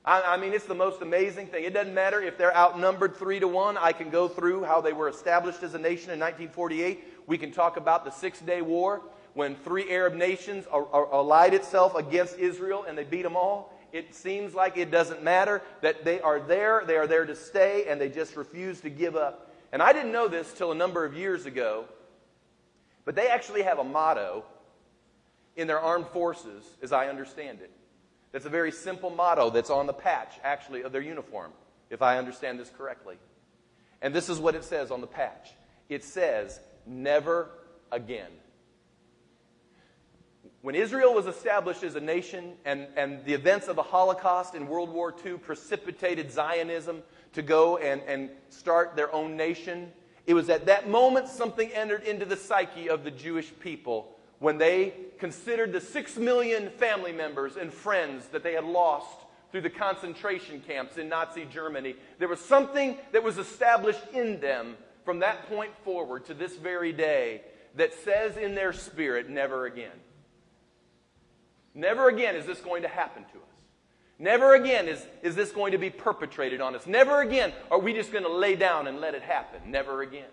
I, 0.05 0.35
I, 0.35 0.37
mean, 0.37 0.53
it's 0.53 0.65
the 0.65 0.75
most 0.75 1.01
amazing 1.01 1.47
thing. 1.47 1.63
It 1.63 1.75
doesn't 1.75 1.95
matter 1.95 2.21
if 2.21 2.39
they're 2.39 2.57
outnumbered 2.57 3.15
three 3.15 3.39
to 3.39 3.47
one. 3.47 3.77
I 3.77 3.93
can 3.93 4.11
go 4.11 4.27
through 4.27 4.65
how 4.65 4.81
they 4.81 4.93
were 4.93 5.09
established 5.09 5.63
as 5.63 5.75
a 5.75 5.79
nation 5.79 6.11
in 6.11 6.19
1948. 6.19 7.05
We 7.29 7.39
can 7.39 7.53
talk 7.53 7.77
about 7.77 8.05
the 8.05 8.11
Six 8.11 8.41
Day 8.41 8.63
War 8.63 9.03
when 9.35 9.55
three 9.57 9.91
Arab 9.91 10.15
nations 10.15 10.67
allied 10.73 11.55
itself 11.55 11.95
against 11.95 12.39
Israel 12.39 12.85
and 12.89 12.97
they 12.97 13.05
beat 13.05 13.23
them 13.23 13.37
all. 13.37 13.73
It 13.93 14.15
seems 14.15 14.55
like 14.55 14.77
it 14.77 14.91
doesn't 14.91 15.23
matter 15.23 15.63
that 15.81 16.05
they 16.05 16.21
are 16.21 16.41
there, 16.41 16.85
they 16.87 16.97
are 16.97 17.07
there 17.07 17.27
to 17.27 17.35
stay, 17.35 17.87
and 17.89 18.01
they 18.01 18.09
just 18.09 18.37
refuse 18.37 18.81
to 18.83 18.91
give 18.91 19.17
up. 19.17 19.51
And 19.73 19.83
I 19.83 19.93
didn't 19.93 20.13
know 20.13 20.29
this 20.29 20.53
till 20.53 20.71
a 20.71 20.77
number 20.77 21.05
of 21.05 21.15
years 21.15 21.47
ago, 21.47 21.85
but 23.05 23.17
they 23.17 23.29
actually 23.29 23.63
have 23.63 23.79
a 23.79 23.85
motto 23.85 24.45
in 25.57 25.67
their 25.67 25.81
armed 25.81 26.07
forces, 26.09 26.65
as 26.83 26.93
I 26.93 27.09
understand 27.09 27.61
it. 27.61 27.71
That's 28.33 28.47
a 28.47 28.51
very 28.51 28.71
simple 28.71 29.11
motto 29.11 29.51
that's 29.51 29.71
on 29.71 29.87
the 29.87 29.93
patch, 29.93 30.35
actually, 30.45 30.83
of 30.83 30.93
their 30.93 31.01
uniform, 31.01 31.51
if 31.91 32.01
I 32.01 32.19
understand 32.19 32.61
this 32.61 32.71
correctly. 32.71 33.17
And 34.03 34.15
this 34.15 34.29
is 34.29 34.39
what 34.39 34.55
it 34.55 34.65
says 34.65 34.91
on 34.91 35.01
the 35.01 35.07
patch 35.07 35.51
it 35.91 36.05
says, 36.05 36.61
Never 36.87 37.51
again. 37.93 38.31
When 40.63 40.75
Israel 40.75 41.15
was 41.15 41.27
established 41.27 41.83
as 41.83 41.95
a 41.95 42.01
nation 42.01 42.53
and, 42.67 42.87
and 42.95 43.25
the 43.25 43.33
events 43.33 43.69
of 43.69 43.77
the 43.77 43.83
Holocaust 43.83 44.55
in 44.55 44.67
World 44.67 44.91
War 44.91 45.15
II 45.25 45.39
precipitated 45.39 46.31
Zionism 46.31 47.03
to 47.33 47.41
go 47.41 47.79
and, 47.79 48.03
and 48.07 48.29
start 48.51 48.95
their 48.95 49.13
own 49.15 49.39
nation, 49.39 49.91
it 50.27 50.35
was 50.35 50.51
at 50.51 50.67
that 50.67 50.91
moment 50.91 51.29
something 51.29 51.73
entered 51.73 52.03
into 52.03 52.27
the 52.27 52.37
psyche 52.37 52.91
of 52.91 53.05
the 53.05 53.11
Jewish 53.11 53.51
people 53.59 54.19
when 54.39 54.59
they 54.59 54.93
considered 55.19 55.73
the 55.73 55.81
six 55.81 56.19
million 56.19 56.69
family 56.69 57.13
members 57.13 57.57
and 57.57 57.73
friends 57.73 58.27
that 58.27 58.43
they 58.43 58.53
had 58.53 58.65
lost 58.65 59.17
through 59.53 59.63
the 59.63 59.71
concentration 59.71 60.61
camps 60.61 60.99
in 60.99 61.09
Nazi 61.09 61.47
Germany. 61.47 61.97
There 62.19 62.29
was 62.29 62.41
something 62.41 62.99
that 63.13 63.23
was 63.23 63.39
established 63.39 64.07
in 64.13 64.41
them 64.41 64.77
from 65.07 65.21
that 65.21 65.49
point 65.49 65.73
forward 65.85 66.27
to 66.27 66.35
this 66.35 66.57
very 66.57 66.93
day 66.93 67.41
that 67.77 67.95
says 67.95 68.37
in 68.37 68.55
their 68.55 68.75
spirit, 68.75 69.31
never 69.31 69.65
again. 69.65 69.99
Never 71.75 72.09
again 72.09 72.37
is 72.37 72.47
this 72.47 72.61
going 72.61 72.83
to 72.83 72.89
happen 72.89 73.25
to 73.25 73.39
us. 73.39 73.51
Never 74.19 74.55
again 74.55 74.87
is, 74.87 75.05
is 75.23 75.35
this 75.35 75.51
going 75.51 75.73
to 75.73 75.79
be 75.79 75.89
perpetrated 75.89 76.61
on 76.61 76.75
us. 76.75 76.87
Never 76.87 77.23
again 77.23 77.53
are 77.71 77.79
we 77.79 77.95
just 77.95 78.13
going 78.13 78.25
to 78.25 78.33
lay 78.33 78.55
down 78.55 78.87
and 78.87 79.01
let 79.01 79.15
it 79.15 79.23
happen. 79.23 79.71
Never 79.71 80.03
again. 80.03 80.29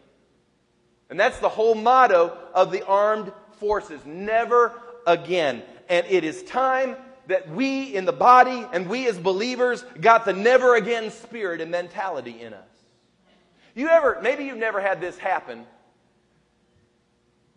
And 1.09 1.17
that's 1.17 1.39
the 1.39 1.49
whole 1.49 1.73
motto 1.73 2.37
of 2.53 2.71
the 2.71 2.85
armed 2.85 3.31
forces. 3.59 4.01
Never 4.05 4.73
again. 5.05 5.63
And 5.87 6.05
it 6.07 6.25
is 6.25 6.43
time 6.43 6.97
that 7.27 7.49
we 7.49 7.95
in 7.95 8.05
the 8.05 8.11
body 8.11 8.65
and 8.73 8.89
we 8.89 9.07
as 9.07 9.17
believers 9.17 9.83
got 10.01 10.25
the 10.25 10.33
never 10.33 10.75
again 10.75 11.11
spirit 11.11 11.61
and 11.61 11.71
mentality 11.71 12.41
in 12.41 12.53
us. 12.53 12.67
You 13.73 13.87
ever, 13.89 14.19
maybe 14.21 14.45
you've 14.45 14.57
never 14.57 14.81
had 14.81 14.99
this 14.99 15.17
happen, 15.17 15.65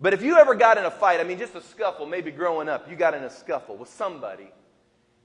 but 0.01 0.15
if 0.15 0.23
you 0.23 0.37
ever 0.37 0.55
got 0.55 0.79
in 0.79 0.85
a 0.85 0.91
fight, 0.91 1.21
I 1.21 1.25
mean, 1.25 1.39
just 1.39 1.55
a 1.55 1.63
scuffle, 1.63 2.07
maybe 2.07 2.31
growing 2.31 2.69
up, 2.69 2.89
you 2.91 2.97
got 2.97 3.15
in 3.15 3.23
a 3.23 3.31
scuffle 3.31 3.77
with 3.77 3.89
somebody, 3.89 4.51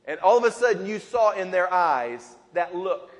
and 0.06 0.20
all 0.20 0.38
of 0.38 0.44
a 0.44 0.52
sudden 0.52 0.86
you 0.86 1.00
saw 1.00 1.32
in 1.32 1.52
their 1.52 1.72
eyes 1.72 2.36
that 2.54 2.76
look. 2.76 3.12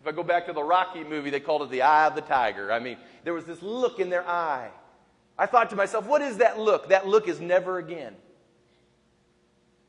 If 0.00 0.06
I 0.06 0.12
go 0.12 0.22
back 0.22 0.46
to 0.46 0.52
the 0.52 0.62
Rocky 0.62 1.02
movie, 1.02 1.30
they 1.30 1.40
called 1.40 1.62
it 1.62 1.70
the 1.70 1.82
eye 1.82 2.06
of 2.06 2.14
the 2.14 2.20
tiger. 2.20 2.70
I 2.70 2.78
mean, 2.78 2.98
there 3.24 3.34
was 3.34 3.44
this 3.44 3.60
look 3.62 3.98
in 3.98 4.10
their 4.10 4.26
eye 4.26 4.70
I 5.38 5.46
thought 5.46 5.70
to 5.70 5.76
myself, 5.76 6.06
what 6.06 6.20
is 6.20 6.38
that 6.38 6.58
look? 6.58 6.88
That 6.88 7.06
look 7.06 7.28
is 7.28 7.40
never 7.40 7.78
again. 7.78 8.16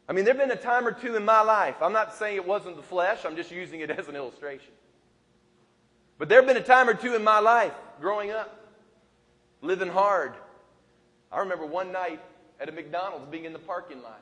I 0.08 0.14
mean, 0.14 0.24
there 0.24 0.36
have 0.36 0.48
been 0.48 0.56
a 0.56 0.62
time 0.62 0.88
or 0.88 0.92
two 0.92 1.16
in 1.16 1.26
my 1.26 1.42
life. 1.42 1.76
I'm 1.82 1.94
not 1.94 2.16
saying 2.16 2.36
it 2.36 2.48
wasn't 2.48 2.76
the 2.76 2.84
flesh, 2.84 3.26
I'm 3.26 3.36
just 3.36 3.52
using 3.52 3.80
it 3.80 3.90
as 3.90 4.08
an 4.08 4.16
illustration. 4.16 4.72
But 6.20 6.30
there 6.30 6.38
have 6.38 6.48
been 6.48 6.58
a 6.58 6.66
time 6.66 6.88
or 6.88 6.94
two 6.94 7.16
in 7.16 7.24
my 7.24 7.40
life 7.40 7.74
growing 8.00 8.30
up, 8.30 8.70
living 9.62 9.90
hard. 9.90 10.34
I 11.32 11.40
remember 11.40 11.66
one 11.66 11.92
night 11.92 12.22
at 12.60 12.70
a 12.70 12.72
McDonald's 12.72 13.28
being 13.30 13.46
in 13.46 13.54
the 13.54 13.60
parking 13.60 14.02
lot. 14.02 14.22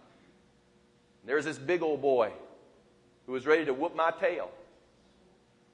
There 1.25 1.35
was 1.35 1.45
this 1.45 1.57
big 1.57 1.81
old 1.81 2.01
boy 2.01 2.31
who 3.25 3.33
was 3.33 3.45
ready 3.45 3.65
to 3.65 3.73
whoop 3.73 3.95
my 3.95 4.11
tail. 4.11 4.49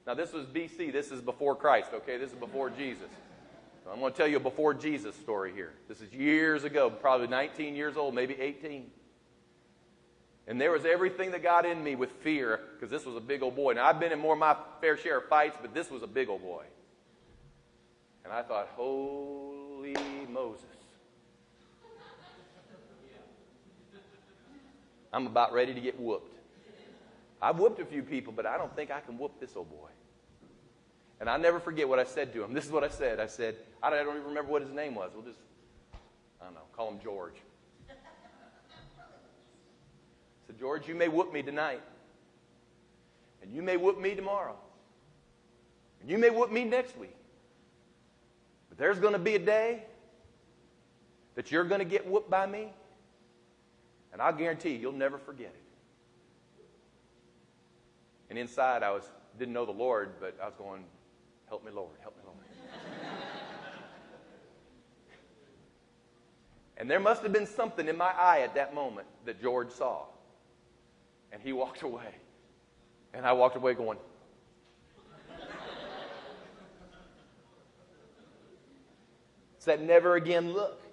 Now, 0.06 0.14
this 0.14 0.32
was 0.32 0.44
BC. 0.46 0.92
This 0.92 1.10
is 1.10 1.20
before 1.20 1.54
Christ, 1.54 1.90
okay? 1.94 2.18
This 2.18 2.30
is 2.30 2.36
before 2.36 2.70
Jesus. 2.70 3.08
I'm 3.90 4.00
going 4.00 4.12
to 4.12 4.16
tell 4.16 4.26
you 4.26 4.38
a 4.38 4.40
before 4.40 4.74
Jesus 4.74 5.14
story 5.16 5.52
here. 5.52 5.72
This 5.88 6.00
is 6.00 6.12
years 6.12 6.64
ago, 6.64 6.90
probably 6.90 7.26
19 7.26 7.76
years 7.76 7.96
old, 7.96 8.14
maybe 8.14 8.34
18. 8.40 8.90
And 10.46 10.60
there 10.60 10.72
was 10.72 10.84
everything 10.84 11.30
that 11.30 11.42
got 11.42 11.64
in 11.64 11.82
me 11.82 11.94
with 11.94 12.10
fear 12.22 12.60
because 12.74 12.90
this 12.90 13.06
was 13.06 13.16
a 13.16 13.20
big 13.20 13.42
old 13.42 13.56
boy. 13.56 13.74
Now, 13.74 13.86
I've 13.86 14.00
been 14.00 14.12
in 14.12 14.18
more 14.18 14.34
of 14.34 14.38
my 14.38 14.56
fair 14.80 14.96
share 14.96 15.18
of 15.18 15.28
fights, 15.28 15.56
but 15.60 15.74
this 15.74 15.90
was 15.90 16.02
a 16.02 16.06
big 16.06 16.28
old 16.28 16.42
boy. 16.42 16.64
And 18.24 18.32
I 18.32 18.42
thought, 18.42 18.70
holy 18.74 19.96
Moses. 20.30 20.73
I'm 25.14 25.28
about 25.28 25.52
ready 25.52 25.72
to 25.72 25.80
get 25.80 25.98
whooped. 25.98 26.34
I've 27.40 27.58
whooped 27.58 27.78
a 27.78 27.84
few 27.84 28.02
people, 28.02 28.32
but 28.32 28.46
I 28.46 28.58
don't 28.58 28.74
think 28.74 28.90
I 28.90 28.98
can 28.98 29.16
whoop 29.16 29.38
this 29.38 29.54
old 29.54 29.70
boy. 29.70 29.88
And 31.20 31.30
I 31.30 31.36
never 31.36 31.60
forget 31.60 31.88
what 31.88 32.00
I 32.00 32.04
said 32.04 32.32
to 32.32 32.42
him. 32.42 32.52
This 32.54 32.64
is 32.66 32.72
what 32.72 32.82
I 32.82 32.88
said. 32.88 33.20
I 33.20 33.26
said, 33.26 33.54
I 33.80 33.90
don't 33.90 34.16
even 34.16 34.24
remember 34.24 34.50
what 34.50 34.62
his 34.62 34.72
name 34.72 34.96
was. 34.96 35.12
We'll 35.14 35.24
just, 35.24 35.38
I 36.40 36.46
don't 36.46 36.54
know, 36.54 36.62
call 36.74 36.88
him 36.88 36.98
George. 37.02 37.36
Said, 40.48 40.58
George, 40.58 40.88
you 40.88 40.96
may 40.96 41.06
whoop 41.06 41.32
me 41.32 41.42
tonight. 41.42 41.82
And 43.40 43.54
you 43.54 43.62
may 43.62 43.76
whoop 43.76 44.00
me 44.00 44.16
tomorrow. 44.16 44.56
And 46.00 46.10
you 46.10 46.18
may 46.18 46.30
whoop 46.30 46.50
me 46.50 46.64
next 46.64 46.98
week. 46.98 47.16
But 48.68 48.78
there's 48.78 48.98
going 48.98 49.12
to 49.12 49.18
be 49.20 49.36
a 49.36 49.38
day 49.38 49.84
that 51.36 51.52
you're 51.52 51.64
going 51.64 51.78
to 51.78 51.84
get 51.84 52.04
whooped 52.04 52.30
by 52.30 52.46
me. 52.46 52.72
And 54.14 54.22
I'll 54.22 54.32
guarantee 54.32 54.70
you, 54.70 54.78
you'll 54.78 54.92
never 54.92 55.18
forget 55.18 55.48
it. 55.48 55.62
And 58.30 58.38
inside, 58.38 58.84
I 58.84 58.92
was 58.92 59.02
didn't 59.36 59.52
know 59.52 59.66
the 59.66 59.72
Lord, 59.72 60.12
but 60.20 60.38
I 60.40 60.44
was 60.46 60.54
going, 60.54 60.84
"Help 61.48 61.64
me, 61.64 61.72
Lord! 61.72 61.90
Help 62.00 62.16
me, 62.16 62.22
Lord!" 62.24 62.38
and 66.76 66.88
there 66.88 67.00
must 67.00 67.24
have 67.24 67.32
been 67.32 67.46
something 67.46 67.88
in 67.88 67.96
my 67.96 68.12
eye 68.16 68.42
at 68.42 68.54
that 68.54 68.72
moment 68.72 69.08
that 69.24 69.42
George 69.42 69.72
saw, 69.72 70.04
and 71.32 71.42
he 71.42 71.52
walked 71.52 71.82
away, 71.82 72.14
and 73.14 73.26
I 73.26 73.32
walked 73.32 73.56
away 73.56 73.74
going. 73.74 73.98
it's 79.56 79.64
that 79.64 79.82
never 79.82 80.14
again 80.14 80.52
look. 80.52 80.83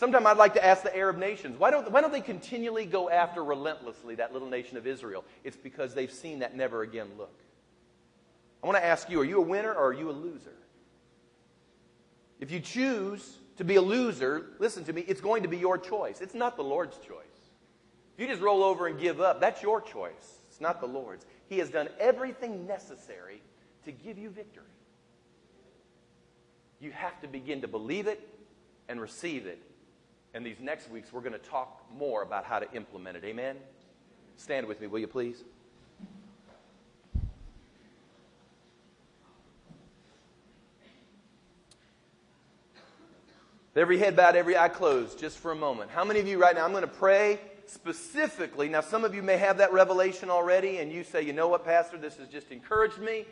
Sometimes 0.00 0.24
I'd 0.24 0.38
like 0.38 0.54
to 0.54 0.64
ask 0.64 0.82
the 0.82 0.96
Arab 0.96 1.18
nations, 1.18 1.58
why 1.58 1.70
don't, 1.70 1.92
why 1.92 2.00
don't 2.00 2.10
they 2.10 2.22
continually 2.22 2.86
go 2.86 3.10
after 3.10 3.44
relentlessly 3.44 4.14
that 4.14 4.32
little 4.32 4.48
nation 4.48 4.78
of 4.78 4.86
Israel? 4.86 5.26
It's 5.44 5.58
because 5.58 5.92
they've 5.92 6.10
seen 6.10 6.38
that 6.38 6.56
never 6.56 6.80
again 6.80 7.08
look. 7.18 7.38
I 8.62 8.66
want 8.66 8.78
to 8.78 8.84
ask 8.84 9.10
you, 9.10 9.20
are 9.20 9.26
you 9.26 9.36
a 9.36 9.42
winner 9.42 9.70
or 9.70 9.88
are 9.88 9.92
you 9.92 10.08
a 10.08 10.12
loser? 10.12 10.54
If 12.40 12.50
you 12.50 12.60
choose 12.60 13.36
to 13.58 13.64
be 13.64 13.74
a 13.74 13.82
loser, 13.82 14.46
listen 14.58 14.84
to 14.84 14.92
me, 14.94 15.04
it's 15.06 15.20
going 15.20 15.42
to 15.42 15.50
be 15.50 15.58
your 15.58 15.76
choice. 15.76 16.22
It's 16.22 16.34
not 16.34 16.56
the 16.56 16.64
Lord's 16.64 16.96
choice. 16.96 17.50
If 18.14 18.22
you 18.22 18.26
just 18.26 18.40
roll 18.40 18.64
over 18.64 18.86
and 18.86 18.98
give 18.98 19.20
up, 19.20 19.38
that's 19.38 19.62
your 19.62 19.82
choice. 19.82 20.38
It's 20.48 20.62
not 20.62 20.80
the 20.80 20.88
Lord's. 20.88 21.26
He 21.50 21.58
has 21.58 21.68
done 21.68 21.90
everything 21.98 22.66
necessary 22.66 23.42
to 23.84 23.92
give 23.92 24.16
you 24.16 24.30
victory. 24.30 24.64
You 26.80 26.90
have 26.90 27.20
to 27.20 27.28
begin 27.28 27.60
to 27.60 27.68
believe 27.68 28.06
it 28.06 28.26
and 28.88 28.98
receive 28.98 29.44
it 29.44 29.60
and 30.34 30.46
these 30.46 30.60
next 30.60 30.90
weeks, 30.90 31.12
we're 31.12 31.20
going 31.20 31.32
to 31.32 31.38
talk 31.38 31.84
more 31.96 32.22
about 32.22 32.44
how 32.44 32.58
to 32.58 32.70
implement 32.72 33.16
it. 33.16 33.24
Amen? 33.24 33.56
Stand 34.36 34.66
with 34.66 34.80
me, 34.80 34.86
will 34.86 35.00
you 35.00 35.06
please? 35.06 35.42
Every 43.76 43.98
head 43.98 44.16
bowed, 44.16 44.36
every 44.36 44.58
eye 44.58 44.68
closed, 44.68 45.18
just 45.18 45.38
for 45.38 45.52
a 45.52 45.56
moment. 45.56 45.90
How 45.90 46.04
many 46.04 46.20
of 46.20 46.26
you 46.26 46.40
right 46.40 46.54
now, 46.54 46.64
I'm 46.64 46.72
going 46.72 46.82
to 46.82 46.88
pray 46.88 47.40
specifically. 47.66 48.68
Now, 48.68 48.80
some 48.80 49.04
of 49.04 49.14
you 49.14 49.22
may 49.22 49.36
have 49.36 49.58
that 49.58 49.72
revelation 49.72 50.28
already, 50.28 50.78
and 50.78 50.92
you 50.92 51.04
say, 51.04 51.22
you 51.22 51.32
know 51.32 51.48
what, 51.48 51.64
Pastor, 51.64 51.96
this 51.96 52.16
has 52.16 52.28
just 52.28 52.50
encouraged 52.50 52.98
me, 52.98 53.26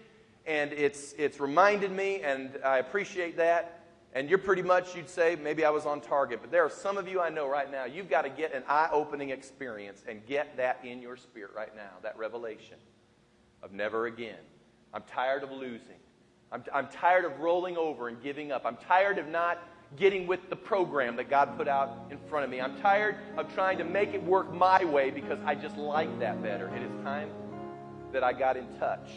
and 0.47 0.73
it's, 0.73 1.13
it's 1.19 1.41
reminded 1.41 1.91
me, 1.91 2.23
and 2.23 2.57
I 2.65 2.79
appreciate 2.79 3.37
that. 3.37 3.78
And 4.15 4.29
you're 4.29 4.39
pretty 4.39 4.63
much, 4.63 4.97
you'd 4.97 5.11
say, 5.11 5.37
maybe 5.37 5.65
I 5.65 5.71
was 5.71 5.85
on 5.85 6.01
target. 6.01 6.41
But 6.41 6.51
there 6.51 6.65
are 6.65 6.71
some 6.71 6.97
of 6.97 7.07
you 7.07 7.21
I 7.21 7.29
know 7.29 7.49
right 7.49 7.71
now, 7.71 7.85
you've 7.85 8.09
got 8.09 8.23
to 8.23 8.31
get 8.31 8.55
an 8.55 8.63
eye 8.67 8.89
opening 8.91 9.31
experience 9.31 10.03
and 10.09 10.25
get 10.27 10.57
that 10.57 10.81
in 10.83 11.03
your 11.03 11.17
spirit 11.17 11.51
right 11.55 11.75
now, 11.77 11.91
that 12.03 12.17
revelation 12.17 12.79
of 13.63 13.73
never 13.73 14.07
again. 14.07 14.39
I'm 14.95 15.03
tired 15.03 15.43
of 15.43 15.51
losing. 15.51 15.99
I'm, 16.51 16.65
I'm 16.73 16.89
tired 16.89 17.27
of 17.27 17.39
rolling 17.41 17.77
over 17.77 18.09
and 18.09 18.23
giving 18.23 18.51
up. 18.51 18.63
I'm 18.65 18.77
tired 18.77 19.19
of 19.19 19.29
not 19.29 19.59
getting 19.97 20.27
with 20.27 20.49
the 20.49 20.57
program 20.57 21.17
that 21.17 21.29
God 21.29 21.57
put 21.57 21.69
out 21.69 22.07
in 22.11 22.19
front 22.29 22.45
of 22.45 22.51
me. 22.51 22.61
I'm 22.61 22.79
tired 22.81 23.17
of 23.37 23.53
trying 23.55 23.79
to 23.79 23.85
make 23.85 24.15
it 24.15 24.23
work 24.23 24.53
my 24.53 24.85
way 24.85 25.11
because 25.11 25.39
I 25.45 25.55
just 25.55 25.77
like 25.77 26.19
that 26.21 26.43
better. 26.43 26.69
It 26.75 26.83
is 26.83 26.93
time 27.05 27.31
that 28.13 28.25
I 28.25 28.33
got 28.33 28.57
in 28.57 28.67
touch 28.79 29.11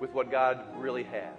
with 0.00 0.12
what 0.12 0.30
God 0.30 0.60
really 0.76 1.04
has. 1.04 1.34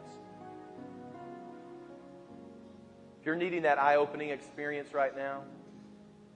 If 3.20 3.26
you're 3.26 3.36
needing 3.36 3.64
that 3.64 3.78
eye 3.78 3.96
opening 3.96 4.30
experience 4.30 4.94
right 4.94 5.16
now, 5.16 5.44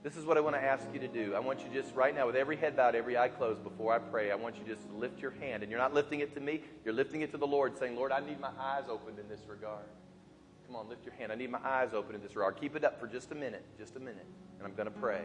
this 0.02 0.16
is 0.16 0.24
what 0.24 0.36
I 0.36 0.40
want 0.40 0.56
to 0.56 0.62
ask 0.62 0.84
you 0.92 0.98
to 1.00 1.08
do. 1.08 1.34
I 1.34 1.38
want 1.38 1.60
you 1.60 1.66
just 1.72 1.94
right 1.94 2.14
now, 2.14 2.26
with 2.26 2.34
every 2.34 2.56
head 2.56 2.76
bowed, 2.76 2.96
every 2.96 3.16
eye 3.16 3.28
closed, 3.28 3.62
before 3.62 3.94
I 3.94 4.00
pray, 4.00 4.32
I 4.32 4.34
want 4.34 4.56
you 4.56 4.64
just 4.66 4.88
to 4.88 4.96
lift 4.96 5.22
your 5.22 5.30
hand. 5.30 5.62
And 5.62 5.70
you're 5.70 5.80
not 5.80 5.94
lifting 5.94 6.20
it 6.20 6.34
to 6.34 6.40
me, 6.40 6.62
you're 6.84 6.94
lifting 6.94 7.22
it 7.22 7.30
to 7.30 7.38
the 7.38 7.46
Lord, 7.46 7.78
saying, 7.78 7.94
Lord, 7.94 8.10
I 8.10 8.18
need 8.18 8.40
my 8.40 8.50
eyes 8.58 8.84
opened 8.90 9.20
in 9.20 9.28
this 9.28 9.40
regard. 9.48 9.84
Come 10.66 10.74
on, 10.74 10.88
lift 10.88 11.04
your 11.04 11.14
hand. 11.14 11.30
I 11.30 11.36
need 11.36 11.50
my 11.50 11.60
eyes 11.64 11.90
open 11.94 12.16
in 12.16 12.22
this 12.22 12.34
regard. 12.34 12.56
Keep 12.60 12.76
it 12.76 12.84
up 12.84 12.98
for 12.98 13.06
just 13.06 13.30
a 13.30 13.34
minute, 13.34 13.64
just 13.78 13.94
a 13.96 14.00
minute, 14.00 14.26
and 14.58 14.66
I'm 14.66 14.74
going 14.74 14.86
to 14.86 14.98
pray. 14.98 15.22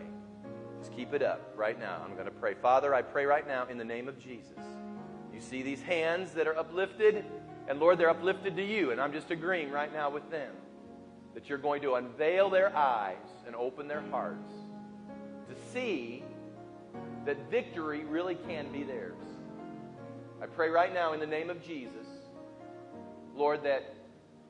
Just 0.79 0.95
keep 0.95 1.13
it 1.13 1.23
up 1.23 1.53
right 1.55 1.79
now. 1.79 2.01
I'm 2.05 2.13
going 2.13 2.25
to 2.25 2.31
pray. 2.31 2.53
Father, 2.53 2.93
I 2.93 3.01
pray 3.01 3.25
right 3.25 3.47
now 3.47 3.65
in 3.67 3.77
the 3.77 3.85
name 3.85 4.07
of 4.07 4.19
Jesus. 4.19 4.59
You 5.37 5.43
see 5.43 5.61
these 5.61 5.83
hands 5.83 6.31
that 6.31 6.47
are 6.47 6.57
uplifted, 6.57 7.23
and 7.67 7.79
Lord, 7.79 7.99
they're 7.99 8.09
uplifted 8.09 8.55
to 8.55 8.63
you, 8.63 8.89
and 8.89 8.99
I'm 8.99 9.13
just 9.13 9.29
agreeing 9.29 9.69
right 9.69 9.93
now 9.93 10.09
with 10.09 10.31
them 10.31 10.51
that 11.35 11.47
you're 11.47 11.59
going 11.59 11.83
to 11.83 11.93
unveil 11.93 12.49
their 12.49 12.75
eyes 12.75 13.27
and 13.45 13.55
open 13.55 13.87
their 13.87 14.01
hearts 14.09 14.49
to 15.47 15.71
see 15.71 16.23
that 17.27 17.37
victory 17.51 18.03
really 18.03 18.33
can 18.47 18.71
be 18.71 18.81
theirs. 18.81 19.13
I 20.41 20.47
pray 20.47 20.69
right 20.69 20.91
now 20.91 21.13
in 21.13 21.19
the 21.19 21.27
name 21.27 21.51
of 21.51 21.63
Jesus, 21.63 22.07
Lord, 23.35 23.61
that 23.61 23.93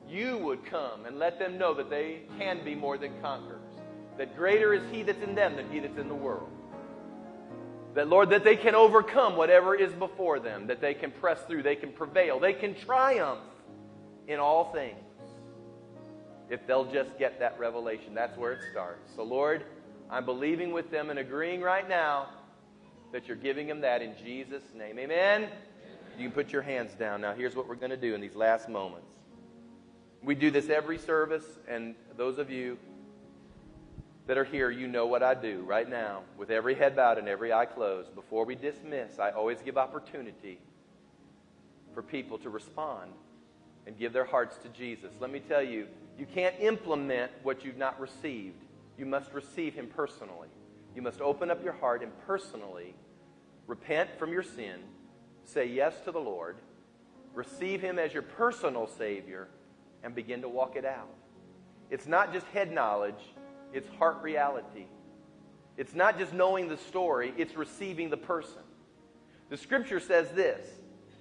you 0.08 0.38
would 0.38 0.64
come 0.64 1.04
and 1.04 1.18
let 1.18 1.38
them 1.38 1.58
know 1.58 1.74
that 1.74 1.90
they 1.90 2.22
can 2.38 2.64
be 2.64 2.74
more 2.74 2.96
than 2.96 3.12
conquerors, 3.20 3.74
that 4.16 4.34
greater 4.34 4.72
is 4.72 4.90
He 4.90 5.02
that's 5.02 5.22
in 5.22 5.34
them 5.34 5.54
than 5.54 5.70
He 5.70 5.80
that's 5.80 5.98
in 5.98 6.08
the 6.08 6.14
world. 6.14 6.48
That, 7.98 8.08
Lord, 8.08 8.30
that 8.30 8.44
they 8.44 8.54
can 8.54 8.76
overcome 8.76 9.34
whatever 9.34 9.74
is 9.74 9.92
before 9.92 10.38
them, 10.38 10.68
that 10.68 10.80
they 10.80 10.94
can 10.94 11.10
press 11.10 11.42
through, 11.48 11.64
they 11.64 11.74
can 11.74 11.90
prevail, 11.90 12.38
they 12.38 12.52
can 12.52 12.76
triumph 12.76 13.40
in 14.28 14.38
all 14.38 14.72
things. 14.72 14.94
If 16.48 16.64
they'll 16.64 16.88
just 16.92 17.18
get 17.18 17.40
that 17.40 17.58
revelation, 17.58 18.14
that's 18.14 18.38
where 18.38 18.52
it 18.52 18.60
starts. 18.70 19.10
So, 19.16 19.24
Lord, 19.24 19.64
I'm 20.08 20.24
believing 20.24 20.70
with 20.70 20.92
them 20.92 21.10
and 21.10 21.18
agreeing 21.18 21.60
right 21.60 21.88
now 21.88 22.28
that 23.10 23.26
you're 23.26 23.36
giving 23.36 23.66
them 23.66 23.80
that 23.80 24.00
in 24.00 24.14
Jesus' 24.24 24.62
name. 24.76 24.96
Amen? 25.00 25.48
You 26.16 26.28
can 26.28 26.32
put 26.32 26.52
your 26.52 26.62
hands 26.62 26.94
down. 26.94 27.20
Now, 27.20 27.34
here's 27.34 27.56
what 27.56 27.66
we're 27.66 27.74
going 27.74 27.90
to 27.90 27.96
do 27.96 28.14
in 28.14 28.20
these 28.20 28.36
last 28.36 28.68
moments. 28.68 29.10
We 30.22 30.36
do 30.36 30.52
this 30.52 30.70
every 30.70 30.98
service, 30.98 31.58
and 31.66 31.96
those 32.16 32.38
of 32.38 32.48
you 32.48 32.78
that 34.28 34.36
are 34.36 34.44
here, 34.44 34.70
you 34.70 34.86
know 34.86 35.06
what 35.06 35.22
I 35.22 35.32
do 35.32 35.62
right 35.66 35.88
now. 35.88 36.20
With 36.36 36.50
every 36.50 36.74
head 36.74 36.94
bowed 36.94 37.16
and 37.16 37.26
every 37.26 37.50
eye 37.50 37.64
closed, 37.64 38.14
before 38.14 38.44
we 38.44 38.54
dismiss, 38.54 39.18
I 39.18 39.30
always 39.30 39.62
give 39.62 39.78
opportunity 39.78 40.60
for 41.94 42.02
people 42.02 42.36
to 42.40 42.50
respond 42.50 43.10
and 43.86 43.98
give 43.98 44.12
their 44.12 44.26
hearts 44.26 44.58
to 44.58 44.68
Jesus. 44.68 45.14
Let 45.18 45.32
me 45.32 45.40
tell 45.40 45.62
you, 45.62 45.86
you 46.18 46.26
can't 46.26 46.54
implement 46.60 47.32
what 47.42 47.64
you've 47.64 47.78
not 47.78 47.98
received. 47.98 48.62
You 48.98 49.06
must 49.06 49.32
receive 49.32 49.72
Him 49.72 49.86
personally. 49.86 50.48
You 50.94 51.00
must 51.00 51.22
open 51.22 51.50
up 51.50 51.64
your 51.64 51.72
heart 51.72 52.02
and 52.02 52.12
personally 52.26 52.94
repent 53.66 54.10
from 54.18 54.30
your 54.30 54.42
sin, 54.42 54.80
say 55.44 55.64
yes 55.66 55.94
to 56.04 56.12
the 56.12 56.18
Lord, 56.18 56.56
receive 57.32 57.80
Him 57.80 57.98
as 57.98 58.12
your 58.12 58.24
personal 58.24 58.88
Savior, 58.88 59.48
and 60.02 60.14
begin 60.14 60.42
to 60.42 60.50
walk 60.50 60.76
it 60.76 60.84
out. 60.84 61.08
It's 61.90 62.06
not 62.06 62.34
just 62.34 62.46
head 62.48 62.70
knowledge, 62.70 63.14
it's 63.72 63.88
heart 63.98 64.22
reality. 64.22 64.86
It's 65.76 65.94
not 65.94 66.18
just 66.18 66.32
knowing 66.32 66.68
the 66.68 66.76
story, 66.76 67.32
it's 67.36 67.54
receiving 67.54 68.10
the 68.10 68.16
person. 68.16 68.62
The 69.50 69.56
scripture 69.56 70.00
says 70.00 70.30
this 70.32 70.66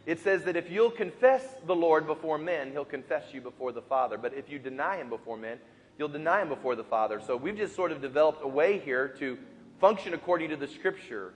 it 0.07 0.21
says 0.21 0.43
that 0.45 0.55
if 0.55 0.71
you'll 0.71 0.89
confess 0.89 1.43
the 1.65 1.75
Lord 1.75 2.07
before 2.07 2.37
men, 2.37 2.71
he'll 2.71 2.85
confess 2.85 3.33
you 3.33 3.41
before 3.41 3.73
the 3.73 3.81
Father. 3.81 4.17
But 4.17 4.33
if 4.33 4.49
you 4.49 4.57
deny 4.57 4.95
him 4.97 5.09
before 5.09 5.35
men, 5.35 5.59
you'll 5.99 6.07
deny 6.07 6.41
him 6.41 6.47
before 6.47 6.77
the 6.77 6.83
Father. 6.83 7.19
So 7.19 7.35
we've 7.35 7.57
just 7.57 7.75
sort 7.75 7.91
of 7.91 8.01
developed 8.01 8.41
a 8.41 8.47
way 8.47 8.79
here 8.79 9.09
to 9.19 9.37
function 9.81 10.13
according 10.13 10.49
to 10.51 10.55
the 10.55 10.67
scripture, 10.67 11.33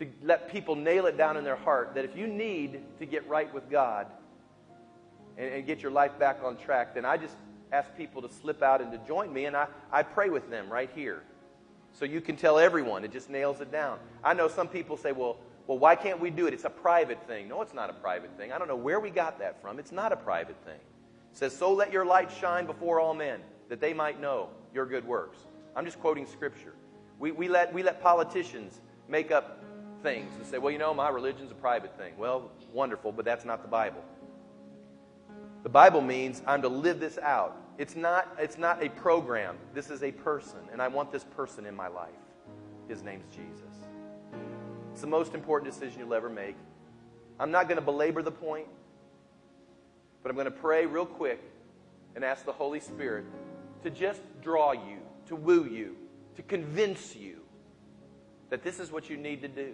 to 0.00 0.08
let 0.20 0.50
people 0.50 0.74
nail 0.74 1.06
it 1.06 1.16
down 1.16 1.36
in 1.36 1.44
their 1.44 1.54
heart 1.54 1.92
that 1.94 2.04
if 2.04 2.16
you 2.16 2.26
need 2.26 2.80
to 2.98 3.06
get 3.06 3.28
right 3.28 3.52
with 3.54 3.70
God 3.70 4.08
and, 5.38 5.54
and 5.54 5.64
get 5.64 5.80
your 5.80 5.92
life 5.92 6.18
back 6.18 6.40
on 6.42 6.56
track, 6.56 6.94
then 6.96 7.04
I 7.04 7.16
just 7.18 7.36
ask 7.72 7.94
people 7.96 8.22
to 8.22 8.28
slip 8.28 8.62
out 8.62 8.80
and 8.80 8.90
to 8.92 8.98
join 8.98 9.32
me, 9.32 9.46
and 9.46 9.56
I, 9.56 9.66
I 9.92 10.02
pray 10.02 10.30
with 10.30 10.50
them 10.50 10.70
right 10.70 10.90
here. 10.94 11.22
So 11.92 12.04
you 12.04 12.20
can 12.20 12.36
tell 12.36 12.58
everyone. 12.58 13.04
It 13.04 13.12
just 13.12 13.30
nails 13.30 13.60
it 13.60 13.72
down. 13.72 13.98
I 14.22 14.34
know 14.34 14.48
some 14.48 14.68
people 14.68 14.96
say, 14.96 15.12
well, 15.12 15.38
well, 15.66 15.78
why 15.78 15.94
can't 15.94 16.20
we 16.20 16.30
do 16.30 16.46
it? 16.46 16.54
It's 16.54 16.64
a 16.64 16.70
private 16.70 17.22
thing. 17.26 17.48
No, 17.48 17.62
it's 17.62 17.74
not 17.74 17.90
a 17.90 17.92
private 17.92 18.36
thing. 18.36 18.52
I 18.52 18.58
don't 18.58 18.68
know 18.68 18.76
where 18.76 18.98
we 18.98 19.10
got 19.10 19.38
that 19.38 19.60
from. 19.62 19.78
It's 19.78 19.92
not 19.92 20.12
a 20.12 20.16
private 20.16 20.56
thing. 20.64 20.74
It 20.74 21.36
says, 21.36 21.56
So 21.56 21.72
let 21.72 21.92
your 21.92 22.04
light 22.04 22.30
shine 22.30 22.66
before 22.66 22.98
all 22.98 23.14
men, 23.14 23.40
that 23.68 23.80
they 23.80 23.92
might 23.92 24.20
know 24.20 24.48
your 24.74 24.86
good 24.86 25.06
works. 25.06 25.38
I'm 25.76 25.84
just 25.84 26.00
quoting 26.00 26.26
scripture. 26.26 26.74
We, 27.18 27.32
we, 27.32 27.48
let, 27.48 27.72
we 27.72 27.82
let 27.82 28.02
politicians 28.02 28.80
make 29.08 29.30
up 29.30 29.62
things 30.02 30.34
and 30.36 30.46
say, 30.46 30.58
well, 30.58 30.72
you 30.72 30.78
know, 30.78 30.94
my 30.94 31.08
religion's 31.08 31.50
a 31.50 31.54
private 31.54 31.96
thing. 31.96 32.14
Well, 32.16 32.50
wonderful, 32.72 33.12
but 33.12 33.24
that's 33.24 33.44
not 33.44 33.62
the 33.62 33.68
Bible. 33.68 34.02
The 35.62 35.68
Bible 35.68 36.00
means 36.00 36.42
I'm 36.46 36.62
to 36.62 36.68
live 36.68 37.00
this 37.00 37.18
out. 37.18 37.56
It's 37.76 37.96
not, 37.96 38.28
it's 38.38 38.58
not 38.58 38.82
a 38.82 38.88
program. 38.88 39.56
This 39.74 39.90
is 39.90 40.02
a 40.02 40.12
person, 40.12 40.58
and 40.72 40.80
I 40.80 40.88
want 40.88 41.12
this 41.12 41.24
person 41.24 41.66
in 41.66 41.74
my 41.74 41.88
life. 41.88 42.10
His 42.88 43.02
name's 43.02 43.24
Jesus. 43.34 43.86
It's 44.92 45.00
the 45.00 45.06
most 45.06 45.34
important 45.34 45.72
decision 45.72 46.00
you'll 46.00 46.14
ever 46.14 46.28
make. 46.28 46.56
I'm 47.38 47.50
not 47.50 47.68
going 47.68 47.78
to 47.78 47.84
belabor 47.84 48.22
the 48.22 48.30
point, 48.30 48.66
but 50.22 50.30
I'm 50.30 50.36
going 50.36 50.46
to 50.46 50.50
pray 50.50 50.86
real 50.86 51.06
quick 51.06 51.40
and 52.14 52.24
ask 52.24 52.44
the 52.44 52.52
Holy 52.52 52.80
Spirit 52.80 53.24
to 53.82 53.90
just 53.90 54.20
draw 54.42 54.72
you, 54.72 54.98
to 55.26 55.36
woo 55.36 55.64
you, 55.64 55.96
to 56.36 56.42
convince 56.42 57.14
you 57.16 57.38
that 58.50 58.62
this 58.62 58.78
is 58.78 58.90
what 58.90 59.08
you 59.08 59.16
need 59.16 59.42
to 59.42 59.48
do. 59.48 59.72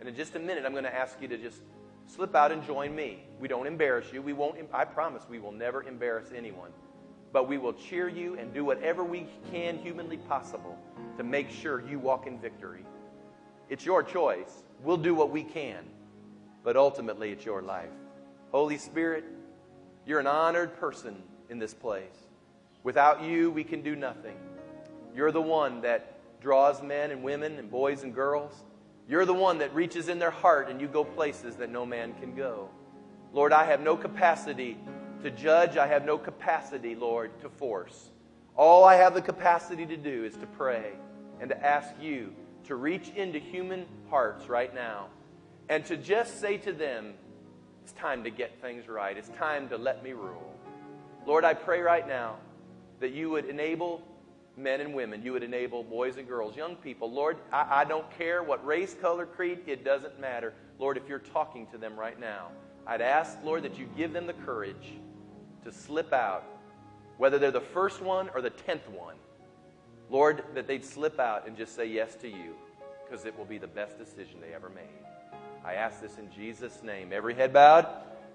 And 0.00 0.08
in 0.08 0.16
just 0.16 0.34
a 0.34 0.38
minute, 0.38 0.64
I'm 0.64 0.72
going 0.72 0.84
to 0.84 0.94
ask 0.94 1.20
you 1.20 1.28
to 1.28 1.36
just 1.36 1.60
slip 2.14 2.34
out 2.34 2.52
and 2.52 2.64
join 2.64 2.94
me. 2.94 3.24
We 3.38 3.48
don't 3.48 3.66
embarrass 3.66 4.12
you. 4.12 4.20
We 4.20 4.32
won't, 4.32 4.56
I 4.72 4.84
promise 4.84 5.22
we 5.28 5.38
will 5.38 5.52
never 5.52 5.82
embarrass 5.82 6.30
anyone. 6.34 6.70
But 7.32 7.48
we 7.48 7.58
will 7.58 7.72
cheer 7.72 8.08
you 8.08 8.36
and 8.36 8.52
do 8.52 8.64
whatever 8.64 9.04
we 9.04 9.26
can 9.52 9.78
humanly 9.78 10.16
possible 10.16 10.76
to 11.16 11.22
make 11.22 11.50
sure 11.50 11.80
you 11.88 11.98
walk 11.98 12.26
in 12.26 12.38
victory. 12.38 12.84
It's 13.68 13.86
your 13.86 14.02
choice. 14.02 14.64
We'll 14.82 14.96
do 14.96 15.14
what 15.14 15.30
we 15.30 15.44
can, 15.44 15.84
but 16.64 16.76
ultimately 16.76 17.30
it's 17.30 17.44
your 17.44 17.62
life. 17.62 17.90
Holy 18.50 18.78
Spirit, 18.78 19.24
you're 20.06 20.18
an 20.18 20.26
honored 20.26 20.76
person 20.80 21.22
in 21.48 21.60
this 21.60 21.72
place. 21.72 22.26
Without 22.82 23.22
you, 23.22 23.50
we 23.52 23.62
can 23.62 23.82
do 23.82 23.94
nothing. 23.94 24.36
You're 25.14 25.30
the 25.30 25.40
one 25.40 25.82
that 25.82 26.14
draws 26.40 26.82
men 26.82 27.10
and 27.12 27.22
women 27.22 27.58
and 27.58 27.70
boys 27.70 28.02
and 28.02 28.12
girls. 28.12 28.64
You're 29.10 29.24
the 29.24 29.34
one 29.34 29.58
that 29.58 29.74
reaches 29.74 30.08
in 30.08 30.20
their 30.20 30.30
heart 30.30 30.70
and 30.70 30.80
you 30.80 30.86
go 30.86 31.02
places 31.02 31.56
that 31.56 31.68
no 31.68 31.84
man 31.84 32.14
can 32.20 32.32
go. 32.32 32.68
Lord, 33.32 33.52
I 33.52 33.64
have 33.64 33.80
no 33.80 33.96
capacity 33.96 34.78
to 35.24 35.32
judge. 35.32 35.76
I 35.76 35.88
have 35.88 36.04
no 36.04 36.16
capacity, 36.16 36.94
Lord, 36.94 37.32
to 37.40 37.48
force. 37.48 38.10
All 38.56 38.84
I 38.84 38.94
have 38.94 39.14
the 39.14 39.20
capacity 39.20 39.84
to 39.84 39.96
do 39.96 40.22
is 40.22 40.36
to 40.36 40.46
pray 40.46 40.92
and 41.40 41.50
to 41.50 41.60
ask 41.60 41.90
you 42.00 42.32
to 42.66 42.76
reach 42.76 43.08
into 43.16 43.40
human 43.40 43.84
hearts 44.10 44.48
right 44.48 44.72
now 44.72 45.08
and 45.68 45.84
to 45.86 45.96
just 45.96 46.40
say 46.40 46.56
to 46.58 46.72
them, 46.72 47.14
it's 47.82 47.90
time 47.90 48.22
to 48.22 48.30
get 48.30 48.60
things 48.60 48.86
right. 48.86 49.16
It's 49.16 49.30
time 49.30 49.68
to 49.70 49.76
let 49.76 50.04
me 50.04 50.12
rule. 50.12 50.54
Lord, 51.26 51.44
I 51.44 51.54
pray 51.54 51.80
right 51.80 52.06
now 52.06 52.36
that 53.00 53.10
you 53.10 53.28
would 53.30 53.46
enable 53.46 54.02
men 54.56 54.80
and 54.80 54.94
women, 54.94 55.22
you 55.22 55.32
would 55.32 55.42
enable 55.42 55.82
boys 55.82 56.16
and 56.16 56.26
girls, 56.26 56.56
young 56.56 56.76
people. 56.76 57.10
Lord, 57.10 57.38
I, 57.52 57.80
I 57.80 57.84
don't 57.84 58.10
care 58.18 58.42
what 58.42 58.64
race, 58.64 58.94
color, 59.00 59.26
creed, 59.26 59.60
it 59.66 59.84
doesn't 59.84 60.20
matter. 60.20 60.54
Lord, 60.78 60.96
if 60.96 61.08
you're 61.08 61.18
talking 61.18 61.66
to 61.68 61.78
them 61.78 61.98
right 61.98 62.18
now, 62.18 62.48
I'd 62.86 63.00
ask, 63.00 63.38
Lord, 63.44 63.62
that 63.62 63.78
you 63.78 63.88
give 63.96 64.12
them 64.12 64.26
the 64.26 64.32
courage 64.32 64.94
to 65.64 65.72
slip 65.72 66.12
out, 66.12 66.44
whether 67.18 67.38
they're 67.38 67.50
the 67.50 67.60
first 67.60 68.00
one 68.00 68.30
or 68.34 68.40
the 68.40 68.50
tenth 68.50 68.88
one. 68.88 69.16
Lord, 70.10 70.42
that 70.54 70.66
they'd 70.66 70.84
slip 70.84 71.20
out 71.20 71.46
and 71.46 71.56
just 71.56 71.76
say 71.76 71.86
yes 71.86 72.16
to 72.16 72.28
you 72.28 72.56
because 73.04 73.24
it 73.24 73.36
will 73.38 73.44
be 73.44 73.58
the 73.58 73.66
best 73.66 73.98
decision 73.98 74.40
they 74.40 74.52
ever 74.52 74.68
made. 74.68 74.82
I 75.64 75.74
ask 75.74 76.00
this 76.00 76.18
in 76.18 76.30
Jesus' 76.32 76.82
name. 76.82 77.12
Every 77.12 77.34
head 77.34 77.52
bowed, 77.52 77.86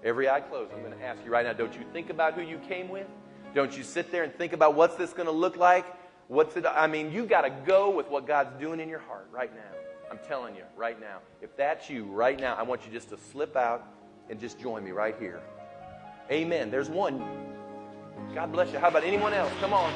every 0.04 0.28
eye 0.28 0.40
closed. 0.40 0.72
I'm 0.72 0.80
going 0.82 0.96
to 0.96 1.04
ask 1.04 1.22
you 1.24 1.30
right 1.30 1.44
now 1.44 1.52
don't 1.52 1.74
you 1.74 1.84
think 1.92 2.10
about 2.10 2.34
who 2.34 2.42
you 2.42 2.58
came 2.58 2.88
with? 2.88 3.06
Don't 3.54 3.76
you 3.76 3.82
sit 3.82 4.12
there 4.12 4.22
and 4.22 4.34
think 4.34 4.52
about 4.52 4.74
what's 4.74 4.96
this 4.96 5.12
going 5.12 5.26
to 5.26 5.32
look 5.32 5.56
like? 5.56 5.84
What's 6.28 6.56
it? 6.56 6.66
I 6.66 6.86
mean, 6.86 7.12
you 7.12 7.24
got 7.24 7.42
to 7.42 7.50
go 7.50 7.90
with 7.90 8.08
what 8.08 8.26
God's 8.26 8.58
doing 8.60 8.80
in 8.80 8.88
your 8.88 8.98
heart 8.98 9.28
right 9.30 9.54
now. 9.54 9.78
I'm 10.10 10.18
telling 10.26 10.54
you 10.54 10.62
right 10.76 11.00
now. 11.00 11.18
If 11.40 11.56
that's 11.56 11.88
you 11.88 12.04
right 12.04 12.38
now, 12.38 12.54
I 12.54 12.62
want 12.62 12.84
you 12.86 12.92
just 12.92 13.10
to 13.10 13.16
slip 13.16 13.56
out 13.56 13.86
and 14.28 14.40
just 14.40 14.58
join 14.58 14.84
me 14.84 14.90
right 14.90 15.14
here. 15.18 15.40
Amen. 16.30 16.70
There's 16.70 16.88
one. 16.88 17.24
God 18.34 18.50
bless 18.52 18.72
you. 18.72 18.78
How 18.78 18.88
about 18.88 19.04
anyone 19.04 19.32
else? 19.32 19.52
Come 19.60 19.72
on. 19.72 19.92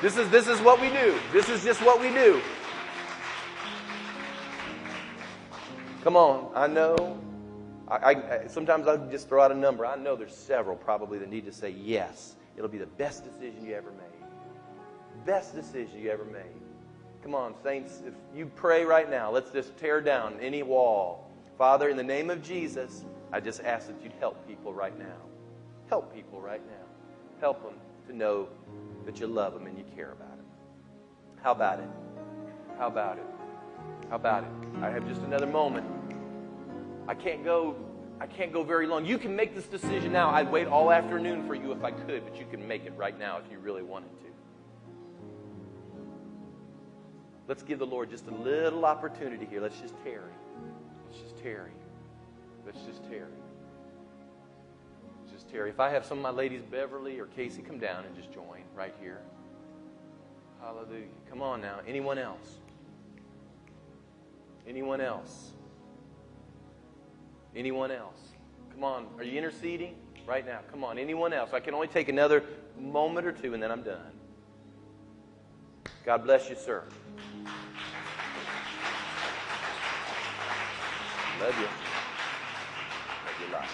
This 0.00 0.16
is 0.16 0.28
this 0.30 0.48
is 0.48 0.60
what 0.60 0.80
we 0.80 0.88
do. 0.88 1.16
This 1.32 1.48
is 1.48 1.62
just 1.62 1.80
what 1.80 2.00
we 2.00 2.08
do. 2.08 2.40
Come 6.02 6.16
on. 6.16 6.50
I 6.56 6.66
know. 6.66 7.18
I, 7.86 8.14
I, 8.14 8.46
sometimes 8.48 8.88
I 8.88 8.96
just 9.10 9.28
throw 9.28 9.42
out 9.42 9.52
a 9.52 9.54
number. 9.54 9.86
I 9.86 9.96
know 9.96 10.16
there's 10.16 10.34
several 10.34 10.76
probably 10.76 11.18
that 11.18 11.28
need 11.28 11.44
to 11.44 11.52
say 11.52 11.70
yes. 11.70 12.34
It'll 12.56 12.70
be 12.70 12.78
the 12.78 12.86
best 12.86 13.22
decision 13.24 13.64
you 13.64 13.74
ever 13.74 13.92
made. 13.92 14.21
Best 15.24 15.54
decision 15.54 16.00
you 16.00 16.10
ever 16.10 16.24
made. 16.24 16.42
Come 17.22 17.34
on, 17.34 17.54
saints. 17.62 18.02
If 18.04 18.14
you 18.34 18.46
pray 18.46 18.84
right 18.84 19.08
now, 19.08 19.30
let's 19.30 19.50
just 19.50 19.76
tear 19.76 20.00
down 20.00 20.38
any 20.40 20.62
wall. 20.62 21.30
Father, 21.56 21.88
in 21.88 21.96
the 21.96 22.02
name 22.02 22.30
of 22.30 22.42
Jesus, 22.42 23.04
I 23.32 23.38
just 23.40 23.60
ask 23.60 23.86
that 23.86 24.02
you'd 24.02 24.14
help 24.18 24.46
people 24.48 24.74
right 24.74 24.98
now. 24.98 25.16
Help 25.88 26.12
people 26.12 26.40
right 26.40 26.64
now. 26.66 26.84
Help 27.40 27.62
them 27.62 27.74
to 28.08 28.16
know 28.16 28.48
that 29.06 29.20
you 29.20 29.28
love 29.28 29.54
them 29.54 29.66
and 29.66 29.78
you 29.78 29.84
care 29.94 30.12
about 30.12 30.36
them. 30.36 30.46
How 31.42 31.52
about 31.52 31.78
it? 31.78 31.88
How 32.78 32.88
about 32.88 33.18
it? 33.18 33.24
How 34.10 34.16
about 34.16 34.44
it? 34.44 34.50
I 34.82 34.90
have 34.90 35.06
just 35.06 35.20
another 35.22 35.46
moment. 35.46 35.86
I 37.06 37.14
can't 37.14 37.44
go 37.44 37.76
I 38.20 38.26
can't 38.26 38.52
go 38.52 38.62
very 38.62 38.86
long. 38.86 39.04
You 39.04 39.18
can 39.18 39.34
make 39.34 39.52
this 39.52 39.66
decision 39.66 40.12
now. 40.12 40.30
I'd 40.30 40.50
wait 40.52 40.68
all 40.68 40.92
afternoon 40.92 41.44
for 41.44 41.56
you 41.56 41.72
if 41.72 41.82
I 41.82 41.90
could, 41.90 42.24
but 42.24 42.38
you 42.38 42.46
can 42.48 42.68
make 42.68 42.86
it 42.86 42.92
right 42.96 43.18
now 43.18 43.38
if 43.38 43.50
you 43.50 43.58
really 43.58 43.82
wanted 43.82 44.10
to. 44.20 44.31
Let's 47.48 47.62
give 47.62 47.78
the 47.78 47.86
Lord 47.86 48.10
just 48.10 48.26
a 48.28 48.34
little 48.34 48.84
opportunity 48.84 49.46
here. 49.46 49.60
Let's 49.60 49.80
just 49.80 49.94
tarry. 50.04 50.32
Let's 51.06 51.22
just 51.22 51.42
tarry. 51.42 51.72
Let's 52.64 52.80
just 52.82 53.02
tarry. 53.04 53.26
Let's 55.20 55.32
just 55.32 55.50
tarry. 55.50 55.70
If 55.70 55.80
I 55.80 55.90
have 55.90 56.06
some 56.06 56.18
of 56.18 56.22
my 56.22 56.30
ladies, 56.30 56.62
Beverly 56.62 57.18
or 57.18 57.26
Casey, 57.26 57.62
come 57.62 57.78
down 57.78 58.04
and 58.04 58.14
just 58.14 58.32
join 58.32 58.62
right 58.74 58.94
here. 59.00 59.20
Hallelujah. 60.60 61.06
Come 61.28 61.42
on 61.42 61.60
now. 61.60 61.80
Anyone 61.86 62.18
else? 62.18 62.58
Anyone 64.66 65.00
else? 65.00 65.50
Anyone 67.56 67.90
else? 67.90 68.20
Come 68.72 68.84
on. 68.84 69.06
Are 69.18 69.24
you 69.24 69.36
interceding? 69.36 69.96
Right 70.24 70.46
now. 70.46 70.60
Come 70.70 70.84
on. 70.84 70.98
Anyone 70.98 71.32
else? 71.32 71.52
I 71.52 71.58
can 71.58 71.74
only 71.74 71.88
take 71.88 72.08
another 72.08 72.44
moment 72.78 73.26
or 73.26 73.32
two 73.32 73.54
and 73.54 73.62
then 73.62 73.72
I'm 73.72 73.82
done. 73.82 74.12
God 76.04 76.24
bless 76.24 76.50
you, 76.50 76.56
sir. 76.56 76.82
Love 81.40 81.58
you. 81.58 81.66
Love 81.66 83.36
you 83.40 83.46
a 83.48 83.52
lot. 83.52 83.68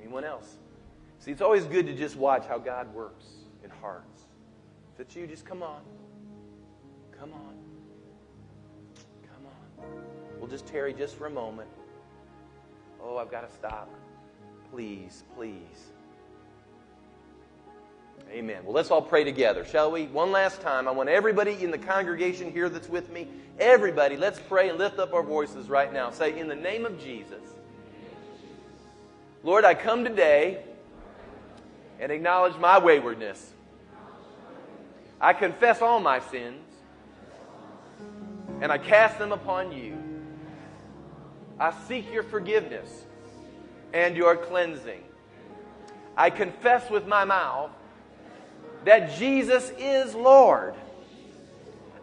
Anyone 0.00 0.24
else? 0.24 0.56
See, 1.20 1.30
it's 1.30 1.40
always 1.40 1.64
good 1.66 1.86
to 1.86 1.94
just 1.94 2.16
watch 2.16 2.46
how 2.46 2.58
God 2.58 2.92
works 2.94 3.26
in 3.62 3.70
hearts. 3.70 4.22
If 4.94 5.00
it's 5.00 5.16
you, 5.16 5.26
just 5.26 5.44
come 5.44 5.62
on. 5.62 5.82
Come 7.18 7.32
on. 7.32 7.54
Come 9.22 9.46
on. 9.46 9.88
We'll 10.38 10.48
just 10.48 10.66
tarry 10.66 10.92
just 10.92 11.16
for 11.16 11.26
a 11.26 11.30
moment. 11.30 11.68
Oh, 13.00 13.18
I've 13.18 13.30
got 13.30 13.48
to 13.48 13.54
stop. 13.54 13.88
Please, 14.70 15.22
please. 15.36 15.92
Amen. 18.30 18.64
Well, 18.64 18.74
let's 18.74 18.90
all 18.90 19.02
pray 19.02 19.24
together, 19.24 19.64
shall 19.64 19.90
we? 19.90 20.06
One 20.06 20.30
last 20.30 20.60
time. 20.60 20.88
I 20.88 20.90
want 20.90 21.08
everybody 21.08 21.62
in 21.62 21.70
the 21.70 21.78
congregation 21.78 22.52
here 22.52 22.68
that's 22.68 22.88
with 22.88 23.10
me, 23.10 23.28
everybody, 23.58 24.16
let's 24.16 24.38
pray 24.38 24.68
and 24.68 24.78
lift 24.78 24.98
up 24.98 25.14
our 25.14 25.22
voices 25.22 25.68
right 25.68 25.92
now. 25.92 26.10
Say, 26.10 26.38
In 26.38 26.48
the 26.48 26.54
name 26.54 26.84
of 26.84 27.00
Jesus, 27.02 27.40
Lord, 29.42 29.64
I 29.64 29.74
come 29.74 30.04
today 30.04 30.62
and 32.00 32.12
acknowledge 32.12 32.56
my 32.58 32.78
waywardness. 32.78 33.52
I 35.20 35.32
confess 35.32 35.80
all 35.80 36.00
my 36.00 36.20
sins 36.20 36.62
and 38.60 38.70
I 38.70 38.78
cast 38.78 39.18
them 39.18 39.32
upon 39.32 39.72
you. 39.72 39.96
I 41.58 41.72
seek 41.88 42.12
your 42.12 42.22
forgiveness 42.22 43.04
and 43.92 44.16
your 44.16 44.36
cleansing. 44.36 45.02
I 46.16 46.30
confess 46.30 46.90
with 46.90 47.06
my 47.06 47.24
mouth 47.24 47.70
that 48.86 49.18
Jesus 49.18 49.72
is 49.78 50.14
Lord. 50.14 50.74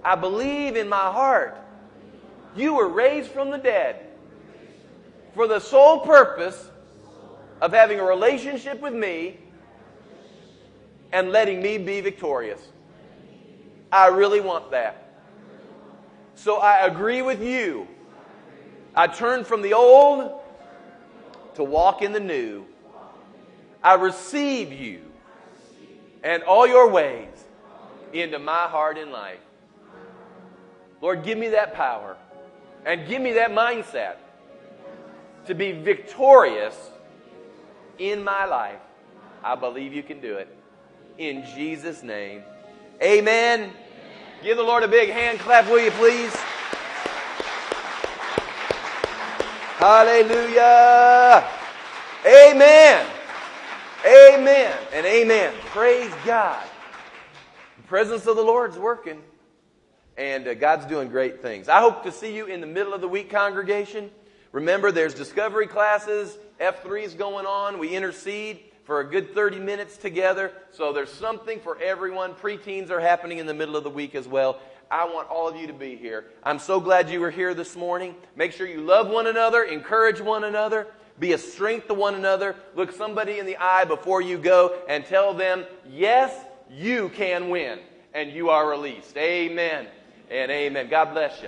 I 0.03 0.15
believe 0.15 0.75
in 0.75 0.89
my 0.89 1.11
heart 1.11 1.57
you 2.57 2.75
were 2.75 2.89
raised 2.89 3.31
from 3.31 3.49
the 3.49 3.57
dead 3.57 4.05
for 5.34 5.47
the 5.47 5.59
sole 5.59 6.01
purpose 6.01 6.69
of 7.61 7.71
having 7.71 8.01
a 8.01 8.03
relationship 8.03 8.81
with 8.81 8.93
me 8.93 9.38
and 11.13 11.31
letting 11.31 11.61
me 11.61 11.77
be 11.77 12.01
victorious. 12.01 12.61
I 13.89 14.07
really 14.07 14.41
want 14.41 14.71
that. 14.71 15.21
So 16.36 16.57
I 16.57 16.86
agree 16.86 17.21
with 17.21 17.41
you. 17.41 17.88
I 18.93 19.07
turn 19.07 19.45
from 19.45 19.61
the 19.61 19.73
old 19.73 20.41
to 21.55 21.63
walk 21.63 22.01
in 22.01 22.11
the 22.11 22.19
new. 22.19 22.65
I 23.81 23.93
receive 23.93 24.73
you 24.73 25.03
and 26.24 26.41
all 26.43 26.65
your 26.65 26.89
ways 26.89 27.28
into 28.13 28.39
my 28.39 28.67
heart 28.67 28.97
and 28.97 29.11
life. 29.11 29.39
Lord, 31.01 31.24
give 31.24 31.38
me 31.38 31.49
that 31.49 31.74
power 31.74 32.15
and 32.86 33.07
give 33.07 33.21
me 33.21 33.34
that 33.34 33.51
mindset 33.51 34.15
to 35.45 35.53
be 35.53 35.71
victorious 35.74 36.91
in 37.99 38.24
my 38.24 38.45
life. 38.45 38.80
I 39.43 39.55
believe 39.55 39.93
you 39.93 40.03
can 40.03 40.21
do 40.21 40.38
it. 40.38 40.47
In 41.17 41.43
Jesus' 41.55 42.01
name. 42.03 42.43
Amen. 43.01 43.71
Give 44.41 44.55
the 44.57 44.63
Lord 44.63 44.84
a 44.84 44.88
big 44.88 45.09
hand 45.09 45.39
clap, 45.39 45.67
will 45.67 45.84
you 45.84 45.91
please? 45.91 46.34
Hallelujah. 49.78 51.45
Amen. 52.26 53.05
Amen 54.06 54.78
and 54.91 55.06
amen. 55.06 55.54
Praise 55.68 56.12
God. 56.26 56.62
The 57.78 57.84
presence 57.84 58.28
of 58.28 58.36
the 58.36 58.41
Lord's 58.41 58.78
working, 58.78 59.22
and 60.18 60.45
uh, 60.45 60.56
God's 60.56 60.86
doing 60.88 61.08
great 61.08 61.41
things. 61.41 61.70
I 61.70 61.80
hope 61.80 62.04
to 62.04 62.12
see 62.12 62.36
you 62.36 62.47
in 62.47 62.60
the 62.60 62.68
middle 62.68 62.93
of 62.93 62.99
the 62.99 63.08
week, 63.08 63.30
congregation. 63.30 64.12
Remember, 64.51 64.91
there's 64.91 65.14
discovery 65.14 65.68
classes, 65.68 66.38
F3's 66.60 67.14
going 67.14 67.45
on. 67.45 67.80
We 67.80 67.95
intercede 67.95 68.60
for 68.84 68.99
a 68.99 69.06
good 69.10 69.34
30 69.34 69.60
minutes 69.60 69.95
together. 69.95 70.51
So 70.72 70.91
there's 70.91 71.12
something 71.12 71.62
for 71.62 71.82
everyone. 71.82 72.34
Preteens 72.34 72.89
are 72.89 72.99
happening 72.99 73.38
in 73.38 73.45
the 73.45 73.54
middle 73.54 73.78
of 73.78 73.86
the 73.86 73.89
week 73.89 74.16
as 74.16 74.28
well. 74.28 74.60
I 74.91 75.06
want 75.06 75.30
all 75.30 75.47
of 75.47 75.56
you 75.56 75.68
to 75.68 75.74
be 75.74 75.95
here. 75.95 76.26
I'm 76.43 76.60
so 76.60 76.82
glad 76.82 77.10
you 77.10 77.22
were 77.22 77.32
here 77.32 77.54
this 77.54 77.78
morning. 77.78 78.16
Make 78.36 78.51
sure 78.51 78.68
you 78.68 78.82
love 78.82 79.08
one 79.08 79.28
another, 79.28 79.64
encourage 79.64 80.20
one 80.20 80.43
another. 80.43 80.88
Be 81.24 81.32
a 81.32 81.38
strength 81.38 81.88
to 81.88 81.93
one 81.93 82.15
another. 82.15 82.53
Look 82.76 82.91
somebody 82.91 83.39
in 83.39 83.45
the 83.45 83.55
eye 83.55 83.86
before 83.86 84.21
you 84.21 84.38
go 84.38 84.78
and 84.89 85.05
tell 85.05 85.34
them, 85.34 85.63
yes, 85.89 86.36
you 86.69 87.07
can 87.15 87.47
win. 87.47 87.80
And 88.13 88.30
you 88.30 88.49
are 88.49 88.69
released. 88.69 89.15
Amen 89.15 89.88
and 90.30 90.51
amen. 90.51 90.89
God 90.89 91.13
bless 91.13 91.41
you. 91.41 91.47